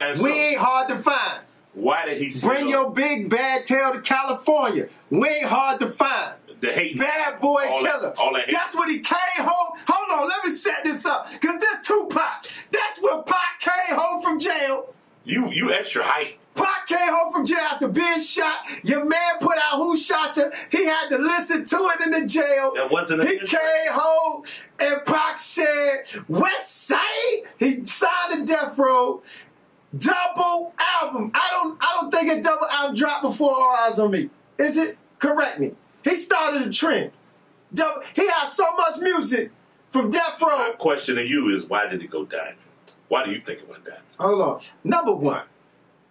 [0.00, 1.40] And so, We ain't hard to find.
[1.74, 4.88] why did he Bring your big bad tail to California.
[5.10, 6.34] We ain't hard to find.
[6.60, 6.98] The hate?
[6.98, 8.00] Bad boy all killer.
[8.00, 8.52] That, all that hate.
[8.52, 9.78] That's what he came home.
[9.88, 11.26] Hold on, let me set this up.
[11.40, 12.46] Cause this Tupac.
[12.70, 14.94] That's when Pac came home from jail.
[15.24, 16.36] You you extra hype.
[16.54, 18.56] Pac came home from jail after being shot.
[18.82, 20.50] Your man put out who shot you.
[20.70, 22.72] He had to listen to it in the jail.
[22.74, 24.42] That wasn't a He diss came home
[24.78, 27.44] and Pac said, West Side.
[27.58, 29.22] He signed the death row.
[29.96, 31.32] Double album.
[31.34, 34.30] I don't I don't think a double album dropped before All Eyes on Me.
[34.58, 34.98] Is it?
[35.18, 35.72] Correct me.
[36.04, 37.12] He started a trend.
[38.14, 39.50] He had so much music
[39.90, 40.58] from Death Row.
[40.58, 42.56] My question to you is why did it go diamond?
[43.08, 44.02] Why do you think it went diamond?
[44.18, 44.60] Hold on.
[44.84, 45.42] Number one,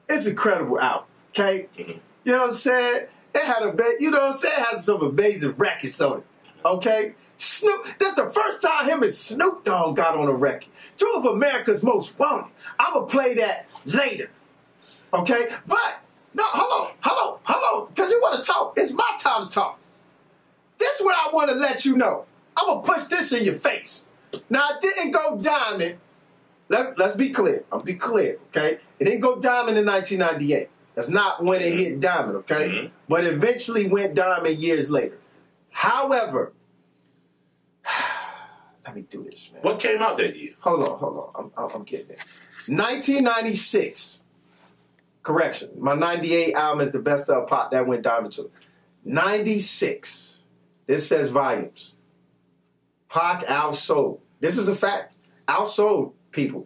[0.08, 1.06] it's an incredible album.
[1.32, 2.00] Okay, Mhm.
[2.24, 3.06] you know what I'm saying?
[3.36, 4.56] It had a ba- you know what I'm saying?
[4.58, 6.24] It has some amazing records on it.
[6.66, 7.88] Okay, Snoop.
[8.00, 10.70] That's the first time him and Snoop Dogg got on a record.
[10.98, 12.52] Two of America's most wanted.
[12.80, 14.30] I'm gonna play that later.
[15.14, 16.00] Okay, but
[16.34, 18.74] no, hold on, hold on, hold on, because you want to talk.
[18.78, 19.79] It's my time to talk.
[20.80, 22.26] This is what I want to let you know.
[22.58, 24.06] I'm gonna push this in your face.
[24.50, 25.98] Now it didn't go diamond
[26.70, 27.66] let, let's be clear.
[27.72, 28.80] I'll be clear, okay?
[29.00, 30.70] It didn't go diamond in 1998.
[30.96, 32.70] That's not when it hit diamond, okay?
[32.70, 32.92] Mhm.
[33.08, 35.18] But eventually went diamond years later.
[35.72, 36.54] However,
[38.86, 39.64] let me do this, man.
[39.64, 40.54] What came out that year?
[40.60, 41.52] Hold on, hold on.
[41.58, 42.20] I'm, I'm, I'm getting it.
[42.68, 44.22] 1996.
[45.24, 45.70] Correction.
[45.78, 48.52] My 98 album is the best of pop that went diamond too.
[49.06, 50.39] 96.
[50.90, 51.94] This says volumes.
[53.10, 54.22] Pac outsold.
[54.40, 55.20] This is a fact.
[55.48, 56.66] Outsold people.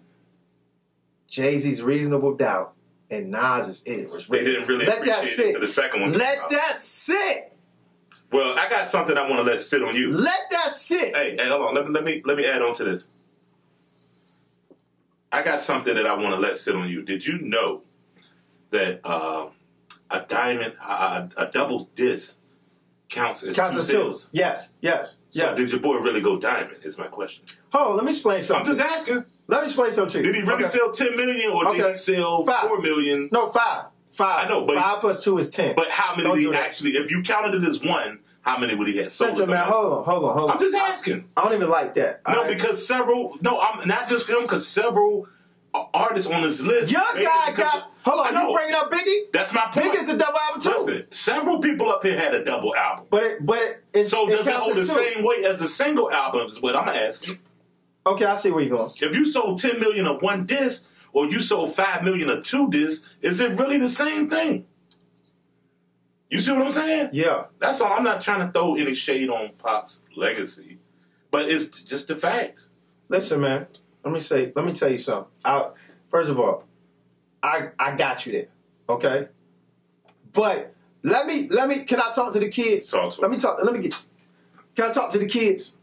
[1.28, 2.74] Jay Z's Reasonable Doubt
[3.10, 5.62] and Nas is It was They didn't really Let that appreciate it sit.
[5.62, 7.52] the second one Let that sit.
[8.32, 10.14] Well, I got something I want to let sit on you.
[10.14, 11.14] Let that sit.
[11.14, 11.76] Hey, hey, hold on.
[11.76, 13.10] Let me let me let me add on to this.
[15.34, 17.02] I got something that I want to let sit on you.
[17.02, 17.82] Did you know
[18.70, 19.50] that uh,
[20.10, 22.38] a diamond, a, a double disc
[23.14, 23.94] counts as Counts two as two.
[23.94, 24.30] sales?
[24.32, 25.58] Yes, yes, So yes.
[25.58, 26.78] did your boy really go diamond?
[26.84, 27.46] Is my question.
[27.74, 28.62] Oh, let me explain something.
[28.62, 29.24] I'm just asking.
[29.48, 30.34] Let me explain something to you.
[30.34, 30.78] Did he really Okay.
[30.78, 32.68] sell ten million or did he sell Five.
[32.68, 33.30] four million?
[33.32, 33.86] No, five.
[34.12, 34.46] Five.
[34.46, 35.76] I know, but- five plus two is ten.
[35.76, 36.92] But how many Don't did he actually?
[36.92, 39.32] If you counted it as one, how many would he have sold?
[39.32, 40.56] Listen, man, hold on, hold on, hold on.
[40.58, 41.30] I'm just asking.
[41.38, 42.22] I don't even like that.
[42.28, 42.48] No, right?
[42.48, 43.38] because several.
[43.42, 44.42] No, I'm not just him.
[44.44, 45.28] Because several
[45.74, 46.92] artists on this list.
[46.92, 47.92] Young guy got.
[48.06, 49.32] Hold on, you bringing up Biggie?
[49.32, 49.94] That's my point.
[49.94, 50.70] Biggie's a double album too.
[50.78, 53.06] Listen, several people up here had a double album.
[53.10, 55.14] But it, but it, So does it counts hold the two.
[55.14, 56.48] same weight as the single album?
[56.48, 57.40] Is what I'm asking.
[58.06, 58.90] Okay, I see where you're going.
[59.02, 62.70] If you sold 10 million of one disc, or you sold 5 million of two
[62.70, 64.66] discs, is it really the same thing?
[66.30, 67.10] You see what I'm saying?
[67.14, 67.46] Yeah.
[67.60, 67.94] That's all.
[67.94, 70.80] I'm not trying to throw any shade on Pop's legacy,
[71.32, 72.68] but it's just the fact.
[73.08, 73.68] Listen, man.
[74.04, 74.52] Let me say.
[74.56, 75.32] Let me tell you something.
[75.46, 75.70] I,
[76.10, 76.66] first of all,
[77.42, 78.48] I I got you there.
[78.90, 79.28] Okay.
[80.34, 80.74] But
[81.04, 81.84] let me let me.
[81.84, 82.88] Can I talk to the kids?
[82.88, 83.60] Talk to Let me talk.
[83.64, 83.96] Let me get.
[84.76, 85.74] Can I talk to the kids?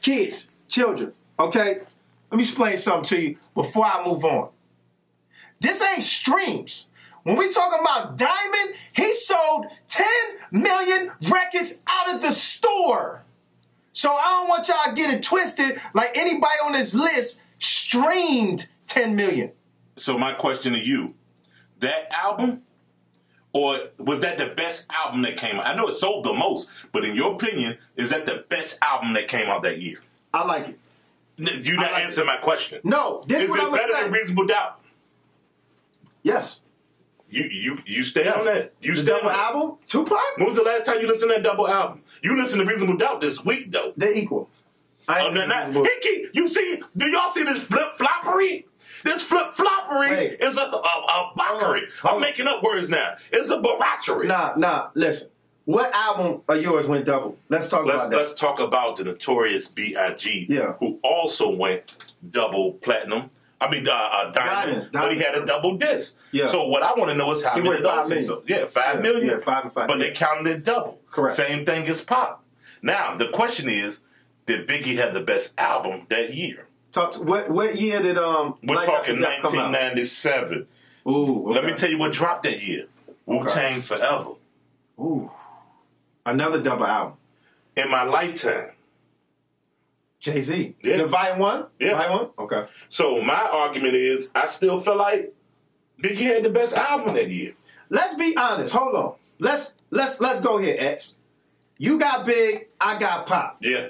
[0.00, 1.12] Kids, children.
[1.38, 1.80] Okay.
[2.30, 4.48] Let me explain something to you before I move on.
[5.60, 6.86] This ain't streams.
[7.24, 10.06] When we talk about Diamond, he sold 10
[10.50, 13.22] million records out of the store.
[13.92, 18.68] So I don't want y'all to get it twisted like anybody on this list streamed
[18.88, 19.52] 10 million.
[19.96, 21.14] So my question to you:
[21.80, 22.62] that album,
[23.52, 25.66] or was that the best album that came out?
[25.66, 29.12] I know it sold the most, but in your opinion, is that the best album
[29.14, 29.96] that came out that year?
[30.34, 30.78] I like it.
[31.66, 32.80] You not like answering my question.
[32.84, 34.02] No, this Is what it I'm better say.
[34.04, 34.80] than Reasonable Doubt?
[36.22, 36.60] yes.
[37.30, 38.38] You you you stay yes.
[38.38, 38.74] on that.
[38.82, 39.38] You the stay double on that.
[39.54, 42.02] album, Tupac, When was the last time you listened to that double album?
[42.22, 43.94] You listened to Reasonable Doubt this week though.
[43.96, 44.50] they're equal.
[45.08, 48.64] I ain't Reasonable- Hickey, you see, do y'all see this flip floppery?
[49.04, 50.36] This flip floppery Hey.
[50.40, 51.82] is a, a, a mockery.
[52.04, 52.20] I'm on.
[52.20, 53.14] making up words now.
[53.32, 54.26] It's a baratchery.
[54.28, 55.28] Nah, nah, listen.
[55.64, 57.36] What album of yours went double?
[57.48, 58.16] Let's talk Let's about that.
[58.16, 60.46] let's talk about the notorious B.I.G.
[60.48, 60.74] Yeah.
[60.80, 61.94] who also went
[62.30, 63.30] double platinum.
[63.60, 66.18] I mean, uh, uh, diamond, Diamond, but he had a double disc.
[66.32, 66.46] Yeah.
[66.46, 68.24] So what I want to know is how He many went of those he million.
[68.26, 68.44] sold.
[68.48, 69.26] Yeah, five Yeah, million.
[69.28, 70.98] yeah, five and five, But they counted it double.
[71.12, 71.34] Correct.
[71.36, 72.44] Same thing as Pop.
[72.82, 74.02] Now the question is,
[74.46, 76.66] did Biggie have the best album that year?
[76.92, 79.72] Talk to, what what year did um We're talking come out?
[79.72, 80.66] 1997.
[81.06, 82.86] Ooh, Let me tell you what dropped that year.
[83.26, 84.32] Wu Tang Forever.
[84.98, 85.30] Ooh.
[86.24, 87.16] Another double album.
[87.76, 88.70] In my lifetime.
[90.20, 90.76] Jay Z.
[90.82, 90.98] Yeah.
[90.98, 91.66] The Volume One.
[91.80, 91.96] Yeah.
[91.96, 92.28] Volume One.
[92.38, 92.66] Okay.
[92.88, 95.34] So my argument is, I still feel like
[96.00, 97.54] Biggie had the best album that year.
[97.88, 98.72] Let's be honest.
[98.72, 99.14] Hold on.
[99.38, 101.14] Let's let's let's go here, X.
[101.78, 102.68] You got big.
[102.80, 103.58] I got pop.
[103.60, 103.88] Yeah.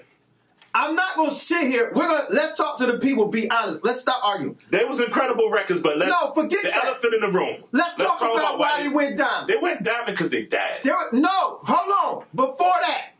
[0.75, 1.93] I'm not gonna sit here.
[1.95, 3.27] We're gonna let's talk to the people.
[3.27, 3.85] Be honest.
[3.85, 4.57] Let's stop arguing.
[4.71, 6.85] There was incredible records, but let's No, forget the that.
[6.85, 7.63] elephant in the room.
[7.73, 9.47] Let's, talk, about, why they went down.
[9.47, 10.81] They went diamond because they died.
[10.83, 12.25] There were, no, hold on.
[12.35, 13.11] Before that,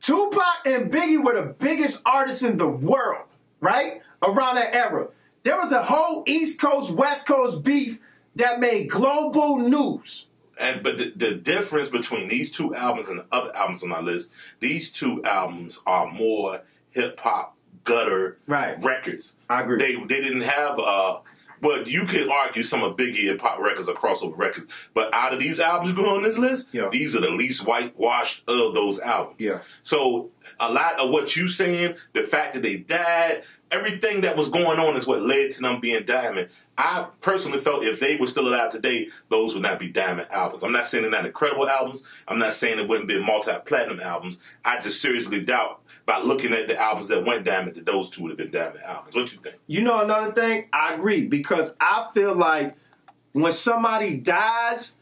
[0.00, 3.26] Tupac and Biggie were the biggest artists in the world,
[3.60, 4.02] right?
[4.22, 5.08] Around that era.
[5.44, 8.00] There was a whole East Coast, West Coast beef
[8.36, 10.26] that made global news.
[10.60, 14.00] And but the, the difference between these two albums and the other albums on my
[14.00, 14.30] list,
[14.60, 18.76] these two albums are more hip hop gutter Right.
[18.82, 19.36] records.
[19.48, 19.78] I agree.
[19.78, 21.20] They they didn't have uh
[21.62, 25.32] well you could argue some of Biggie and Pop records are crossover records, but out
[25.32, 26.88] of these albums going on this list, Yeah.
[26.90, 29.36] these are the least whitewashed of those albums.
[29.38, 29.60] Yeah.
[29.82, 34.48] So a lot of what you saying, the fact that they died, everything that was
[34.50, 36.48] going on is what led to them being diamond.
[36.80, 40.64] I personally felt if they were still alive today, those would not be diamond albums.
[40.64, 42.02] I'm not saying they're not incredible albums.
[42.26, 44.38] I'm not saying it wouldn't be multi-platinum albums.
[44.64, 48.22] I just seriously doubt by looking at the albums that went diamond that those two
[48.22, 49.14] would have been diamond albums.
[49.14, 49.56] What you think?
[49.66, 50.68] You know another thing?
[50.72, 52.74] I agree because I feel like
[53.32, 54.96] when somebody dies,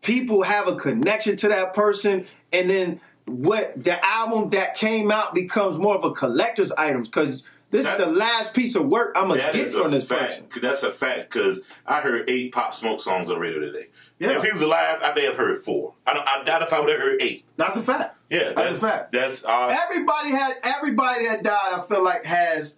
[0.00, 5.34] people have a connection to that person, and then what the album that came out
[5.34, 9.28] becomes more of a collector's item because this is the last piece of work I'm
[9.28, 10.48] gonna get from this fact.
[10.50, 10.62] person.
[10.62, 13.88] That's a fact because I heard eight Pop Smoke songs on the radio today.
[14.18, 14.36] Yeah.
[14.36, 15.94] If he was alive, I may have heard four.
[16.06, 17.44] I, don't, I doubt if I would have heard eight.
[17.56, 18.18] That's a fact.
[18.28, 19.12] Yeah, that's, a fact.
[19.12, 21.72] That's uh, Everybody had everybody that died.
[21.72, 22.76] I feel like has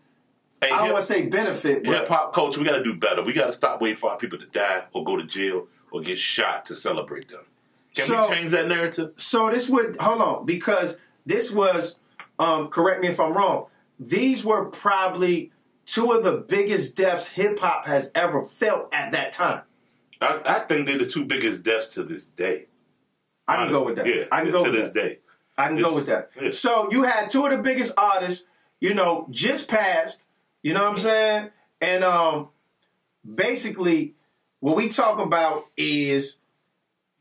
[0.62, 2.61] I don't want to say benefit, hip hop culture.
[2.61, 3.22] We got to do better.
[3.22, 6.01] We got to stop waiting for our people to die or go to jail or
[6.01, 7.45] get shot to celebrate them.
[7.95, 9.12] Can So- we change that narrative?
[9.16, 11.99] so this would hold on because this was
[12.38, 13.66] um, correct me if I'm wrong.
[13.99, 15.53] These were probably
[15.86, 19.62] two of the biggest deaths hip hop has ever felt at that time.
[20.20, 22.66] I, I think they're the two biggest deaths to this day.
[23.49, 24.07] I can go with that.
[24.07, 24.99] Yeah, I can go to with this that.
[25.01, 25.18] day.
[25.59, 26.30] I can It's- go with that.
[26.40, 26.51] yeah.
[26.53, 28.47] So you had two of the biggest artists,
[28.80, 30.24] you know, just passed.
[30.62, 31.51] You know what I'm saying?
[31.80, 32.49] And um,
[33.34, 34.14] basically,
[34.61, 36.38] what we talk about is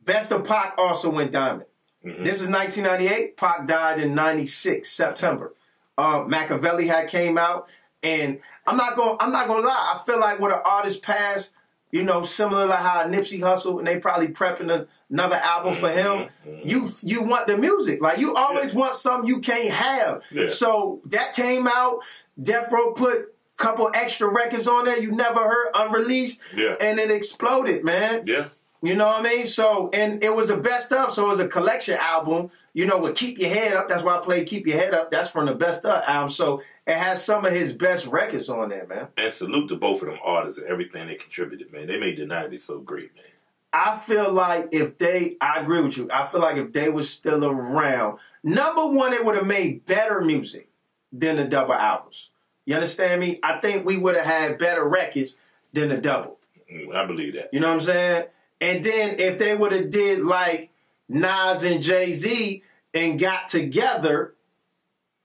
[0.04, 1.66] Best of Pac also went diamond.
[2.06, 2.24] Mm-hmm.
[2.24, 3.38] This is 1998.
[3.38, 5.54] Pac died in 96 September.
[6.02, 7.70] Uh, Makaveli had came out,
[8.04, 9.18] and I'm not going.
[9.20, 9.96] I'm not to lie.
[9.96, 11.52] I feel like when an artist passed,
[11.92, 16.28] you know, similar to how Nipsey Hussle and they probably prepping another album for him.
[16.48, 16.68] Mm-hmm.
[16.68, 20.24] You you want the music, like you always want something you can't have.
[20.32, 20.48] Yeah.
[20.50, 22.00] So that came out.
[22.42, 26.76] Death Row put couple extra records on there you never heard unreleased, Yeah.
[26.82, 28.24] and it exploded, man.
[28.26, 28.48] Yeah.
[28.84, 29.46] You know what I mean?
[29.46, 32.50] So, and it was a best of, so it was a collection album.
[32.74, 33.90] You know, with Keep Your Head Up.
[33.90, 35.12] That's why I played Keep Your Head Up.
[35.12, 36.30] That's from the best of album.
[36.30, 39.08] So it has some of his best records on there, man.
[39.18, 41.88] And salute to both of them artists and everything they contributed, man.
[41.88, 43.26] They made the 90s so great, man.
[43.74, 46.10] I feel like if they, I agree with you.
[46.12, 50.22] I feel like if they was still around, number one, it would have made better
[50.22, 50.70] music
[51.12, 52.30] than the double albums.
[52.66, 53.40] You understand me?
[53.44, 55.38] I think we would have had better records
[55.74, 56.38] than the double.
[56.72, 57.54] Mm, I believe that.
[57.54, 58.26] You know what I'm saying?
[58.62, 60.70] And then if they would have did like
[61.10, 64.36] Nas and Jay Z and got together,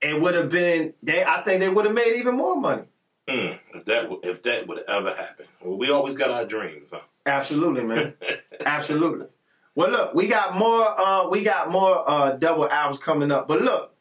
[0.00, 0.94] it would have been.
[1.02, 2.84] They, I think they would have made even more money.
[3.28, 7.00] Mm, if that if that would ever happen, well, we always got our dreams, huh?
[7.26, 8.14] Absolutely, man.
[8.64, 9.26] Absolutely.
[9.74, 10.98] Well, look, we got more.
[10.98, 13.48] Uh, we got more uh, double albums coming up.
[13.48, 13.92] But look,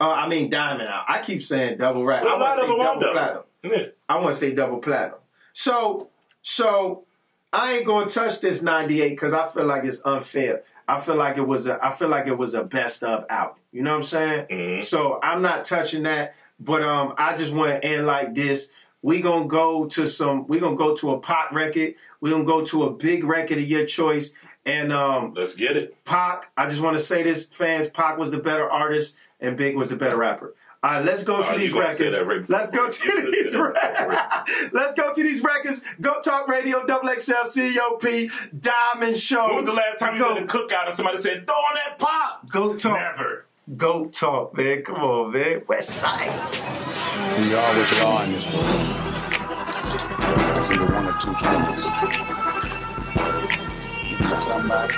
[0.00, 1.04] uh, I mean diamond out.
[1.08, 2.22] I keep saying double right.
[2.22, 3.12] Well, I want to say them are double double.
[3.12, 3.42] platinum.
[3.64, 3.86] Yeah.
[4.08, 5.18] I want to say double platinum.
[5.52, 6.08] So,
[6.40, 7.04] so
[7.52, 10.62] I ain't gonna touch this '98 because I feel like it's unfair.
[10.86, 11.84] I feel like it was a.
[11.84, 13.58] I feel like it was a best of out.
[13.72, 14.46] You know what I'm saying?
[14.50, 14.84] Mhm.
[14.84, 16.34] So I'm not touching that.
[16.60, 18.70] But um, I just want to end like this.
[19.00, 20.46] We gonna go to some.
[20.46, 21.94] We gonna go to a pop record.
[22.20, 24.32] We gonna go to a big record of your choice.
[24.66, 26.04] And um, Let's get it.
[26.04, 26.50] Pac.
[26.56, 27.88] I just want to say this, fans.
[27.88, 30.54] Pac was the better artist, and Big was the better rapper.
[30.80, 32.16] All right, let's go oh, to Oh, these records.
[32.20, 34.70] right let's go to said these records.
[34.72, 35.82] let's go to these records.
[36.00, 37.32] Goat Talk Radio, Double XL,
[37.74, 38.04] COP,
[38.60, 39.46] Diamond Show.
[39.48, 41.74] When was the last time you go, had a cookout and somebody said, "Throw on
[41.74, 42.48] that pop"?
[42.48, 42.92] Go Talk.
[42.96, 43.46] Never.
[43.76, 44.82] Go Talk, man.
[44.82, 45.62] Come on, man.
[45.66, 46.30] West Side.
[46.30, 48.86] So you are what you are in this world.
[50.58, 51.82] It's either one or two things.
[54.40, 54.94] Somebody.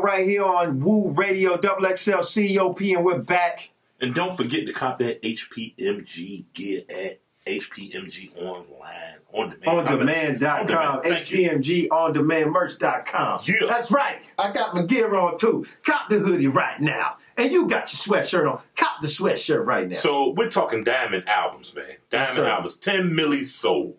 [0.00, 3.70] Right here on Woo Radio, Double XL, COP, and we're back.
[4.00, 9.88] And don't forget to cop that HPMG gear at HPMG online on demand.
[9.88, 11.02] On demand.com, demand.
[11.02, 11.50] Thank you.
[11.50, 13.40] HPMG on demand merch.com.
[13.44, 13.66] Yeah.
[13.68, 14.22] That's right.
[14.38, 15.66] I got my gear on too.
[15.84, 17.16] Cop the hoodie right now.
[17.36, 18.60] And you got your sweatshirt on.
[18.76, 19.96] Cop the sweatshirt right now.
[19.96, 21.96] So we're talking diamond albums, man.
[22.10, 22.48] Diamond sir.
[22.48, 23.96] albums, ten milli sold.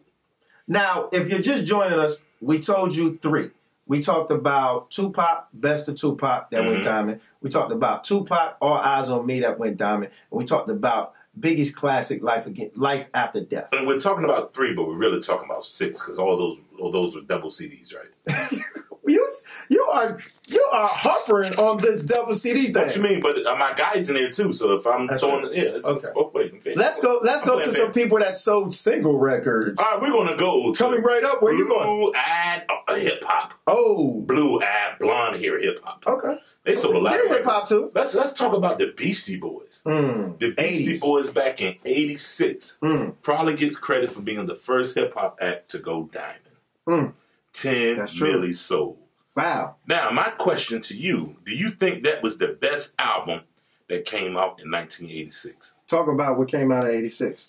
[0.68, 3.50] Now, if you're just joining us, we told you three.
[3.90, 6.84] We talked about Tupac, Best of Tupac, that went Mhm.
[6.84, 7.22] diamond.
[7.42, 10.12] We talked about Tupac, All Eyez on Me, that went diamond.
[10.32, 13.70] And we talked about Biggie's classic, Life Again, Life After Death.
[13.74, 16.92] And we're talking about three, but we're really talking about six because all those all
[16.92, 18.62] those are double CDs, right?
[19.10, 19.28] You,
[19.70, 22.74] you are you are hovering on this double CD thing.
[22.74, 23.22] What you mean?
[23.22, 24.54] But uh, my guy's in there too.
[24.54, 25.54] So if I'm That's throwing, true.
[25.56, 26.08] yeah, it's, Okay.
[26.14, 26.52] both ways.
[26.56, 26.74] Okay.
[26.76, 27.20] Let's go.
[27.22, 29.80] Let's I'm go to some people that sold single records.
[29.82, 31.42] All right, we're gonna go to Coming right up.
[31.42, 31.84] Where you going?
[31.86, 36.04] blue eyed uh, hip hop, Oh, blue eyed blonde hair hip hop.
[36.08, 36.38] okay.
[36.66, 37.92] They sold a lot They're of hip hop too.
[37.96, 39.82] Let's let's talk about the Beastie Boys.
[39.86, 40.40] Mm.
[40.40, 41.00] The Beastie 80s.
[41.00, 43.16] Boys back in '86 Mm.
[43.22, 46.40] probably gets credit for being the first hip hop act to go diamond.
[46.88, 47.14] Mm.
[47.54, 48.54] Ten true.
[48.54, 48.98] sold.
[49.36, 49.76] Wow.
[49.88, 53.42] Now, my question to you: Do you think that was the best album
[53.88, 55.76] that came out in 1986?
[55.88, 57.48] Talk about what came out of '86.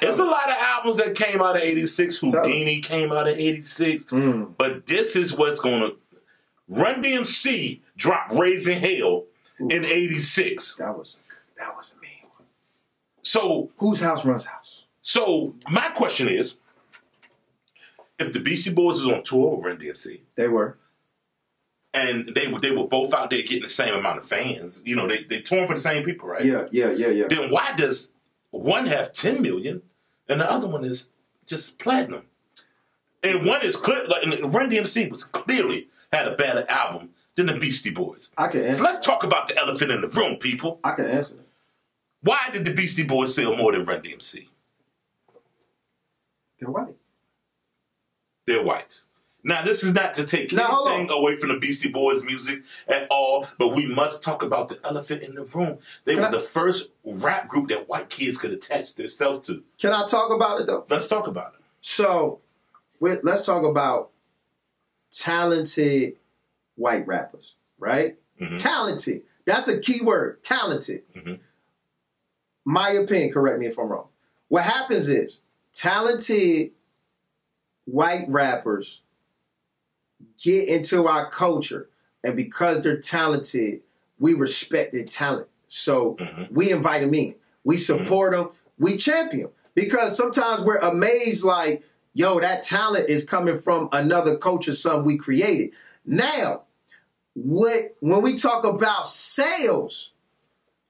[0.00, 2.20] There's a lot of albums that came out of '86.
[2.20, 2.30] Tell.
[2.30, 4.54] Whodini came out of '86, Mm.
[4.56, 5.96] but this is what's going to
[6.68, 9.24] Run DMC dropped "Raising Hell"
[9.60, 10.74] in '86.
[10.76, 11.18] That was
[11.58, 12.46] that was a mean one.
[13.22, 14.82] So, Whose house runs house?
[15.02, 16.56] so my question is:
[18.18, 20.78] If the Beastie Boys was on tour with Run DMC, They were.
[21.92, 24.96] and they were they were both out there getting the same amount of fans, you
[24.96, 26.44] know, they they touring for the same people, right?
[26.44, 27.26] Yeah, yeah, yeah, yeah.
[27.28, 28.12] then why does
[28.50, 29.82] one have 10 million
[30.28, 31.10] and the other one is
[31.46, 32.22] just platinum?
[33.22, 37.58] And one is clear, like, Run DMC was clearly had a better album than the
[37.58, 38.32] Beastie Boys.
[38.38, 40.80] I can So let's talk about the elephant in the room, people.
[40.84, 41.36] I can answer.
[42.22, 44.48] Why did the Beastie Boys sell more than Run DMC?
[46.58, 46.94] They're white.
[48.46, 49.02] They're white.
[49.44, 53.06] Now, this is not to take Now, anything away from the Beastie Boys music at
[53.10, 55.78] all, but we must talk about the elephant in the room.
[56.04, 59.62] They Can were I- the first rap group that white kids could attach themselves to.
[59.78, 60.84] Can I talk about it though?
[60.90, 61.60] Let's talk about it.
[61.80, 62.40] So,
[62.98, 64.10] we let's talk about
[65.12, 66.16] talented
[66.74, 68.16] white rappers, right?
[68.40, 68.58] Mhm.
[68.60, 69.22] Talented.
[69.44, 70.42] That's a key word.
[70.42, 71.04] Talented.
[71.14, 71.38] Mhm.
[72.64, 73.32] My opinion.
[73.32, 74.08] Correct me if I'm wrong.
[74.48, 75.42] What happens is
[75.72, 76.72] talented
[77.86, 79.00] white rappers
[80.42, 81.88] get into our culture,
[82.22, 83.80] and because they're talented,
[84.18, 85.48] we respect their talent.
[85.68, 86.50] So Mhm.
[86.50, 87.34] we invite them in.
[87.64, 88.50] We support them.
[88.78, 91.82] We champion because sometimes we're amazed, like,
[92.14, 95.72] yo, that talent is coming from another culture, something we created.
[96.04, 96.62] Now,
[97.34, 100.12] what when we talk about sales,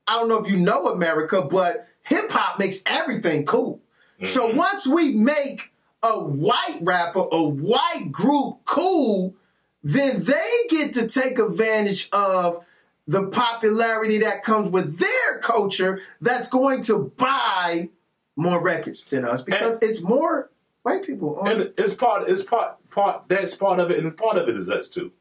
[0.06, 3.80] I don't know if you know America, but hip hop makes everything cool.
[4.24, 5.72] So once we make
[6.02, 9.34] a white rapper, a white group cool,
[9.82, 12.64] then they get to take advantage of
[13.08, 17.88] the popularity that comes with their culture that's going to buy
[18.34, 20.50] more records than us because it's more
[20.82, 24.36] white people on And it's part, it's part, part, that's part of it, and part
[24.36, 25.12] of it is us too.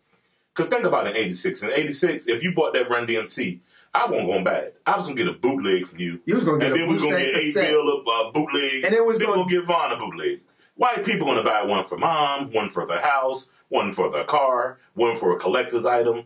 [0.53, 1.63] Because think about it in 86.
[1.63, 3.59] In 86, if you bought that Run DMC,
[3.93, 4.82] I wasn't going to buy it.
[4.86, 6.19] I was going to get a bootleg from you.
[6.26, 6.88] You was gonna get and a bootleg.
[6.88, 8.84] And then we was going to get a bill of uh, bootleg.
[8.84, 10.41] And it was gonna- we'll get Vaughn a bootleg.
[10.76, 14.23] White people going to buy one for mom, one for the house, one for the
[14.26, 16.23] car, one for a collector's item.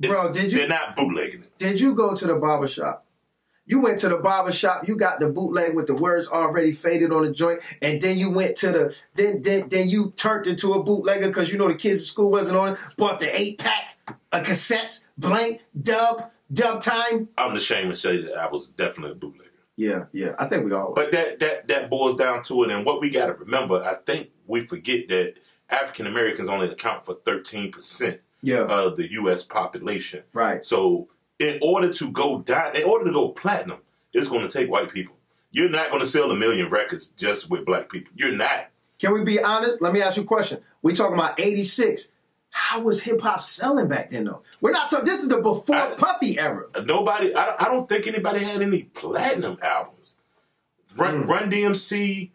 [0.00, 1.58] It's- Bro, did you- They're not bootlegging it.
[1.58, 3.04] Did you go to the barber shop?
[3.64, 7.12] You went to the barber shop, you got the bootleg with the words already faded
[7.12, 10.74] on the joint, and then you went to the then then, then you turned into
[10.74, 13.58] a bootlegger because you know the kids at school wasn't on it, bought the eight
[13.58, 13.96] pack,
[14.32, 17.28] a cassette, blank, dub, dub time.
[17.38, 19.50] I'm ashamed to say that I was definitely a bootlegger.
[19.76, 20.34] Yeah, yeah.
[20.38, 23.10] I think we all But that that that boils down to it, and what we
[23.10, 25.34] got to remember, I think we forget that
[25.70, 28.62] African Americans only account for thirteen percent Yeah.
[28.64, 29.42] of the U.S.
[29.42, 30.22] population.
[30.34, 30.64] Right.
[30.64, 31.08] So,
[31.38, 33.78] in order to go di- in order to go platinum,
[34.12, 35.16] it's going to take white people.
[35.50, 38.12] You're not going to sell a million records just with black people.
[38.14, 38.66] You're not.
[38.98, 39.80] Can we be honest?
[39.82, 40.60] Let me ask you a question.
[40.82, 42.11] We talking about 86.
[42.54, 44.42] How was hip hop selling back then though?
[44.60, 46.66] We're not talking this is the before I- Puffy era.
[46.84, 47.34] Nobody.
[47.34, 50.18] I, I don't think anybody had any platinum albums.
[50.96, 51.28] Run, Mm.
[51.28, 52.30] Run DMC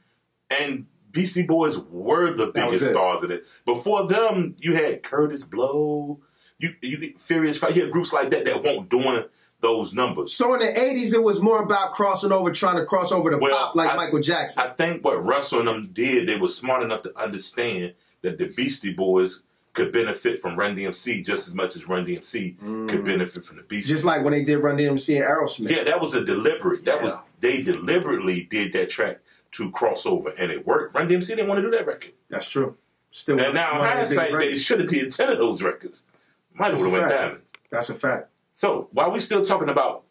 [0.49, 3.45] and Beastie Boys were the biggest stars of it.
[3.65, 6.19] Before them, you had Kurtis Blow,
[6.57, 7.75] you you Furious Five.
[7.75, 9.23] You had groups like that that weren't doing
[9.59, 10.33] those numbers.
[10.33, 13.37] So in the 80s it was more about crossing over, trying to cross over the
[13.37, 14.63] Well, pop like I- Michael Jackson.
[14.63, 17.93] I think what Russell and them did, they were smart enough to understand
[18.23, 19.43] that the Beastie Boys
[19.77, 23.63] could benefit from Run DMC just as much as Run DMC could benefit from the
[23.63, 23.91] Beastie.
[23.91, 23.95] Mm.
[23.95, 25.69] Just like when they did Run DMC and Aerosmith.
[25.69, 26.83] Yeah, that was a deliberate.
[26.85, 29.19] That was they deliberately did that track
[29.51, 30.95] to cross over, and it worked.
[30.95, 32.75] Run DMC didn't want to do that record, That's true.
[33.11, 35.37] Still and now in one of the big hindsight, they should have did ten of
[35.37, 36.03] those records.
[36.53, 37.41] Might have went diamond.
[37.69, 38.29] That's a fact.
[38.55, 40.05] So while we're still talking about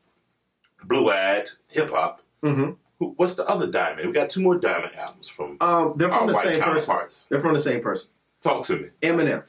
[0.84, 2.72] blue eyed hip hop, mm-hmm.
[3.00, 4.06] who what's the other diamond?
[4.06, 7.26] We got two more diamond albums from Um, they're our from the white same person.
[7.28, 8.10] They're from the same person.
[8.46, 9.42] Talk to me, Eminem.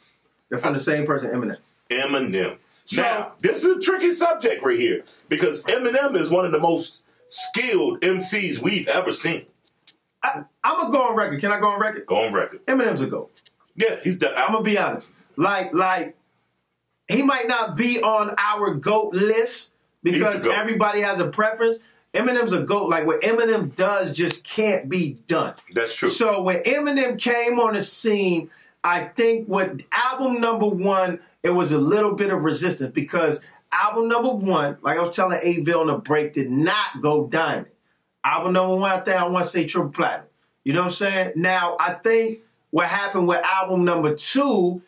[0.50, 1.58] They're from the same person, Eminem.
[1.90, 2.58] Eminem.
[2.86, 6.60] So- now this is a tricky subject right here because Eminem is one of the
[6.60, 9.46] most skilled MCs we've ever seen.
[10.24, 11.40] I, I'm gonna go on record.
[11.42, 12.06] Can I go on record?
[12.06, 12.66] Go on record.
[12.66, 13.30] Eminem's a go.
[13.76, 14.34] Yeah, he's done.
[14.36, 15.12] I'm gonna be honest.
[15.36, 16.16] Like, like
[17.08, 19.72] he might not be on our goat list
[20.02, 20.56] because goat.
[20.56, 21.80] everybody has a preference.
[22.14, 22.90] Eminem's a goat.
[22.90, 25.54] Like what Eminem does just can't be done.
[25.74, 26.10] That's true.
[26.10, 28.50] So when Eminem came on the scene,
[28.84, 34.08] I think with album number one, it was a little bit of resistance because album
[34.08, 37.68] number one, like I was telling Aville on the break, did not go diamond.
[38.24, 40.28] Album number one out there, I want to say triple platinum.
[40.64, 41.32] You know what I'm saying?
[41.36, 42.40] Now I think
[42.72, 44.82] what happened with album number two,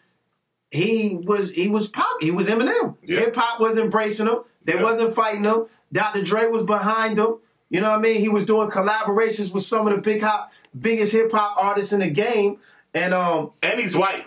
[0.71, 2.95] he was he was pop, he was Eminem.
[3.03, 3.21] Yeah.
[3.21, 4.39] Hip hop was embracing him.
[4.63, 4.83] They Yeah.
[4.83, 5.65] wasn't fighting him.
[5.91, 6.21] Dr.
[6.21, 7.35] Dre was behind him.
[7.69, 8.19] You know what I mean?
[8.19, 11.99] He was doing collaborations with some of the big hop, biggest hip hop artists in
[12.01, 12.57] the game.
[12.93, 14.25] And um, and he's white.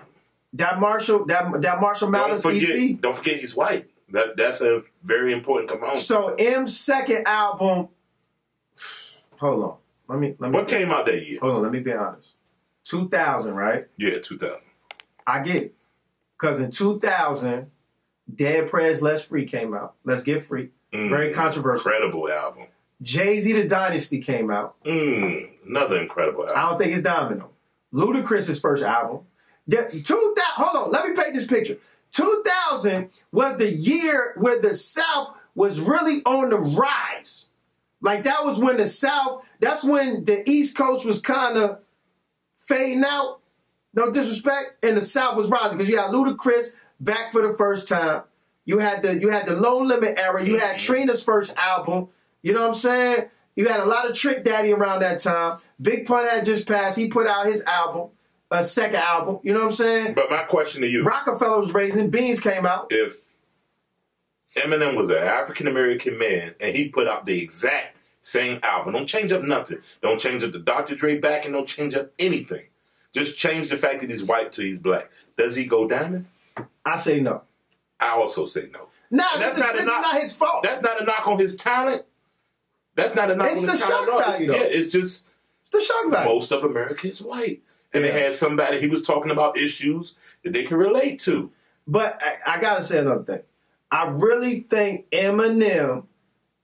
[0.55, 2.71] that Marshall, that that Marshall Don't Mathers forget.
[2.71, 3.01] EP.
[3.01, 3.89] Don't forget he's white.
[4.11, 5.99] That that's a very important component.
[5.99, 7.89] So M's second album.
[9.39, 9.77] Hold on,
[10.09, 10.57] let me let me.
[10.57, 11.41] what came out that year?
[11.41, 12.35] Hold on, let me be honest.
[12.85, 13.87] 2000, right?
[13.97, 14.69] Yeah, 2000.
[15.27, 15.75] I get it.
[16.39, 17.71] Because in 2000,
[18.35, 19.95] Dead Prez Let's Free came out.
[20.05, 20.71] Let's Get Free.
[20.93, 21.91] Mm, Very controversial.
[21.93, 22.65] Incredible album.
[23.01, 24.83] Jay Z The Dynasty came out.
[24.85, 26.55] Mm, another incredible album.
[26.59, 27.51] I don't think it's Domino.
[27.93, 29.21] Ludacris's first album.
[29.67, 31.79] The, 2000, hold on, let me paint this picture.
[32.13, 37.49] 2000 was the year where the South was really on the rise.
[38.01, 41.79] Like that was when the South, that's when the East Coast was kind of
[42.57, 43.39] fading out.
[43.95, 47.89] No disrespect, and the South was rising because you had Ludacris back for the first
[47.89, 48.23] time.
[48.65, 50.45] You had the you had the No Limit era.
[50.45, 52.09] You had Trina's first album.
[52.43, 53.25] You know what I'm saying?
[53.55, 55.59] You had a lot of Trick Daddy around that time.
[55.81, 56.99] Big Pun had just passed.
[56.99, 58.11] He put out his album,
[58.51, 59.41] a second album.
[59.43, 60.15] You know what I'm saying?
[60.15, 62.11] But my question to you: Roc-A-Fella was raising.
[62.11, 62.87] Beans came out.
[62.91, 63.23] If
[64.57, 69.07] Eminem was an African American man and he put out the exact same album, don't
[69.07, 69.79] change up nothing.
[70.03, 70.95] Don't change up the Dr.
[70.95, 72.65] Dre back and don't change up anything.
[73.13, 75.11] Just change the fact that he's white to he's black.
[75.37, 76.27] Does he go diamond?
[76.85, 77.43] I say no.
[78.01, 78.89] I also say no.
[79.11, 80.63] No, this, is, this is not his fault.
[80.63, 82.05] That's not a knock on his talent.
[82.95, 84.53] That's not a knock It's the shock value.
[84.53, 85.27] Yeah, it's just
[85.63, 86.29] it's the shock value.
[86.35, 87.63] most of America is white.
[87.95, 88.13] And Yeah.
[88.13, 90.15] they had somebody, he was talking about issues
[90.45, 91.51] that they can relate to.
[91.87, 93.43] But I, I gotta say another thing.
[93.91, 96.05] I really think Eminem,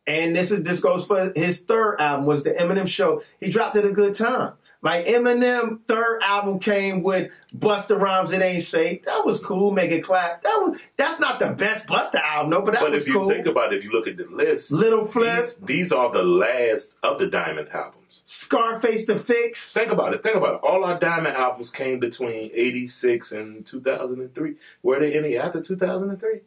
[0.06, 3.22] and this is this goes for his third album, was the Eminem Show.
[3.40, 4.54] He dropped at a good time.
[4.80, 9.02] Like Eminem third album came with Busta Rhymes, It Ain't Safe.
[9.02, 9.72] That was cool.
[9.72, 10.42] Make it clap.
[10.44, 13.26] That was that's not the best Busta album, no, but that But was cool.
[13.26, 15.56] But if you think about it, if you look at the list, Lil' Flip, these,
[15.56, 18.22] these are the last of the Diamond albums.
[18.24, 19.72] Scarface the Fix.
[19.72, 20.22] Think about it.
[20.22, 20.60] Think about it.
[20.62, 24.54] All our Diamond albums came between 86 and 2003.
[24.84, 26.40] Were they any after 2003?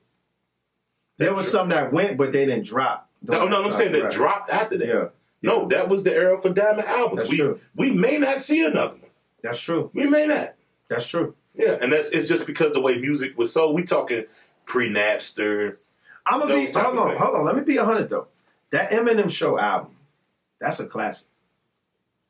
[1.17, 3.09] There was some that went, but they didn't drop.
[3.23, 4.11] No, no, I'm saying that Right.
[4.11, 4.87] dropped after that.
[4.87, 5.07] Yeah.
[5.41, 7.21] No, that was the era for Diamond albums.
[7.21, 7.59] That's we, true.
[7.75, 9.09] we may not see another one.
[9.41, 9.89] That's true.
[9.93, 10.53] We may not.
[10.87, 11.35] That's true.
[11.55, 13.71] Yeah, and that's it's just because the way music was so.
[13.71, 14.25] We talking
[14.65, 15.77] pre Napster.
[16.25, 17.45] I'm gonna be hold on, hold on.
[17.45, 18.27] Let me be a hundred though.
[18.69, 19.95] That Eminem Show album,
[20.59, 21.27] that's a classic.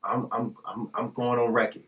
[0.02, 1.82] I'm I'm I'm I'm going on record.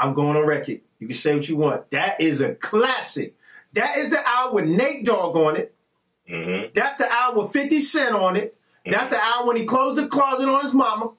[0.00, 0.80] I'm going on record.
[0.98, 1.90] You can say what you want.
[1.90, 3.36] That is a classic.
[3.74, 5.74] That is the album with Nate Dogg on it.
[6.28, 8.56] hmm That's the album with 50 Cent on it.
[8.90, 11.12] That's the album when he closed the closet on his mama.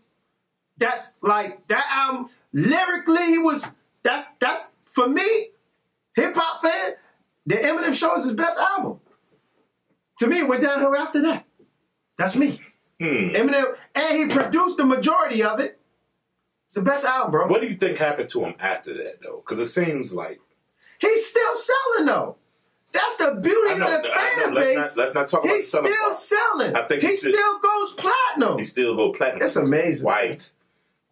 [0.77, 3.73] That's like that album lyrically he was
[4.03, 5.49] that's that's for me,
[6.15, 6.94] hip hop fan,
[7.45, 8.99] the Eminem Show is his best album.
[10.19, 11.45] To me, it went downhill after that.
[12.18, 12.60] That's me.
[12.99, 13.35] Hmm.
[13.35, 15.80] Eminem, and he produced the majority of it.
[16.65, 17.48] It's the best album, bro.
[17.48, 19.44] What do you think happened to him after that, though?
[19.45, 20.39] Because it seems like
[20.99, 22.38] He's still selling though.
[22.98, 24.44] That's the beauty know, of the I know.
[24.45, 24.78] fan Let's base.
[24.78, 26.76] not- let's not talk about He's selling still selling.
[26.76, 28.57] I think he he should- still goes platinum.
[28.57, 29.44] he still goes platinum.
[29.44, 30.06] It's amazing.
[30.06, 30.52] White.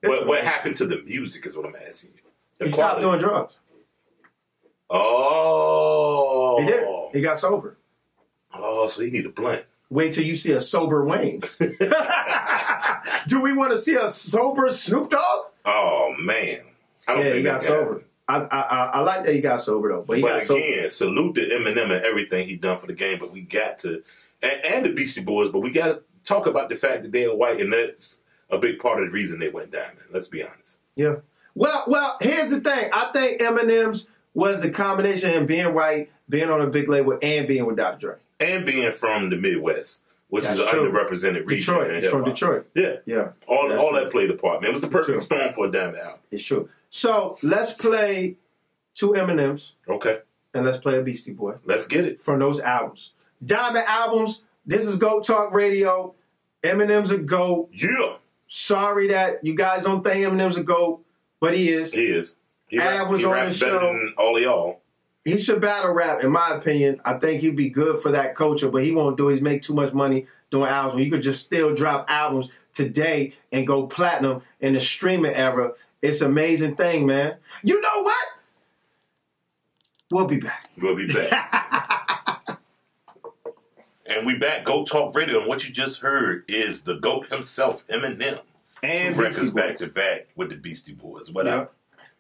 [0.02, 2.22] It's What, what happened to the music is what I'm asking you.
[2.60, 3.58] The He stopped doing drugs.
[4.90, 6.88] Oh, He did.
[7.14, 7.78] He got sober.
[8.54, 9.66] Oh, so he need a blunt.
[9.90, 11.42] Wait till you see a sober Wayne.
[13.28, 15.46] Do we want to see a sober Snoop Dogg?
[15.66, 16.62] Oh man,
[17.08, 18.04] I don't Yeah, think he got sober.
[18.28, 20.62] I, I I I like that he got sober though, but he But got sober.
[20.64, 23.20] again, salute to Eminem and everything he done for the game.
[23.20, 24.02] But we got to,
[24.42, 25.50] and, and the Beastie Boys.
[25.52, 28.80] But we got to talk about the fact that they're white, and that's a big
[28.80, 30.00] part of the reason they went diamond.
[30.12, 30.80] Let's be honest.
[30.96, 31.18] Yeah.
[31.54, 32.90] Well, well, here's the thing.
[32.94, 37.18] I think Eminem's was the combination of him being white, being on a big label,
[37.22, 37.98] and being with Dr.
[38.00, 38.16] Dre.
[38.40, 40.92] And being from the Midwest, which That's is an true.
[40.92, 41.74] underrepresented region.
[41.76, 42.02] Detroit.
[42.04, 42.24] He's from.
[42.26, 42.68] Detroit.
[42.76, 43.30] Yeah, Yeah.
[43.48, 44.00] all That's all true.
[44.02, 44.62] that played a part.
[44.62, 46.20] Man, it was the perfect storm for a diamond album.
[46.32, 46.68] It's true.
[46.96, 48.38] So let's play
[48.94, 50.20] two Eminems Okay,
[50.54, 52.22] and let's play a Beastie Boy let's get it.
[52.22, 53.12] from those albums.
[53.46, 54.44] Diamond albums.
[54.66, 56.16] This is Goat Talk Radio.
[56.64, 57.68] Eminem's a goat.
[57.74, 58.16] Yeah,
[58.48, 61.04] Sorry that you guys don't think Eminem's a goat,
[61.42, 61.92] but he is.
[61.92, 62.36] he is.
[62.70, 63.80] He, Av rap, was he on the better show.
[63.94, 64.80] than all y'all.
[65.26, 67.02] He should battle rap, in my opinion.
[67.04, 69.28] I think he'd be good for that culture, but he won't do.
[69.28, 69.34] it.
[69.34, 71.04] He's make too much money doing albums.
[71.04, 75.74] You could just still drop albums today and go platinum in the streaming era.
[76.06, 77.36] It's an amazing thing, man.
[77.64, 78.28] You know what?
[80.12, 80.70] We'll be back.
[80.78, 82.48] We'll be back.
[84.06, 84.64] and we back.
[84.64, 85.40] Goat Talk Radio.
[85.40, 88.40] And what you just heard is the GOAT himself, Eminem.
[88.84, 91.32] And Two records back to back with the Beastie Boys.
[91.32, 91.56] What Yeah.
[91.56, 91.76] up?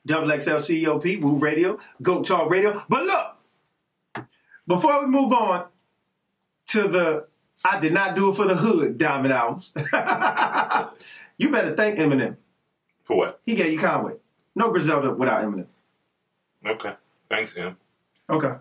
[0.06, 2.84] Double XL COP, Woo Radio, Goat Talk Radio.
[2.90, 4.28] But look,
[4.68, 5.66] before we move on
[6.68, 7.28] to the
[7.64, 9.74] I did not do it for the hood Diamond albums,
[11.38, 12.38] you better thank Eminem.
[13.06, 13.40] For what?
[13.46, 14.14] He gave you Conway.
[14.56, 15.68] No Griselda without Eminem.
[16.66, 16.94] Okay.
[17.30, 17.78] Thanks, Em.
[18.30, 18.54] Okay.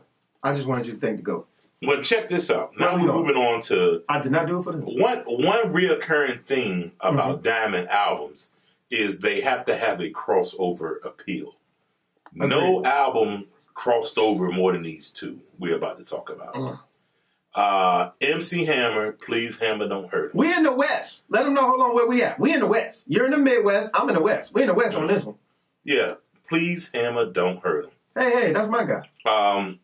[0.43, 1.49] I just wanted you to thank the GOAT.
[1.83, 2.73] Well, check this out.
[2.79, 5.01] Now we we're moving on to I did not do it for the hood.
[5.01, 7.43] one one reoccurring thing about Mm-hmm.
[7.43, 8.51] Diamond albums
[8.91, 11.57] is they have to have a crossover appeal.
[12.35, 16.55] No album crossed over more than these two we're about to talk about.
[16.55, 16.79] Mm.
[17.55, 20.33] Uh, MC Hammer, please Hammer, don't hurt.
[20.33, 20.39] Him.
[20.39, 21.25] We in the West.
[21.29, 22.39] Let them know hold on where we at.
[22.39, 23.05] We in the West.
[23.07, 23.91] You're in the Midwest.
[23.95, 24.53] I'm in the West.
[24.53, 25.37] We in the West on this one.
[25.85, 26.15] Yeah,
[26.49, 27.91] please Hammer, don't hurt him.
[28.17, 29.09] Hey, hey, that's my guy.
[29.31, 29.79] Um,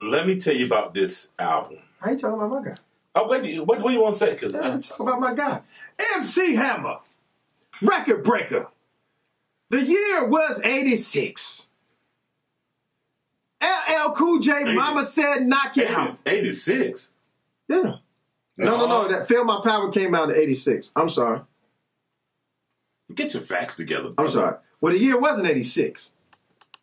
[0.00, 1.78] let me tell you about this album.
[2.00, 2.76] How you talking about my guy?
[3.14, 4.30] Oh, what do you, what, what do you want to say?
[4.32, 5.60] Because I'm talking about my guy.
[6.16, 6.98] MC Hammer.
[7.82, 8.68] Record breaker.
[9.70, 11.68] The year was 86.
[14.04, 16.20] LL Cool J, Mama said, knock it out.
[16.26, 17.10] 86.
[17.68, 17.76] Yeah.
[18.56, 18.86] No, no, no.
[18.86, 19.08] no.
[19.08, 20.92] That Feel My Power came out in 86.
[20.96, 21.40] I'm sorry.
[23.14, 24.12] Get your facts together.
[24.18, 24.56] I'm sorry.
[24.80, 26.12] Well, the year wasn't 86,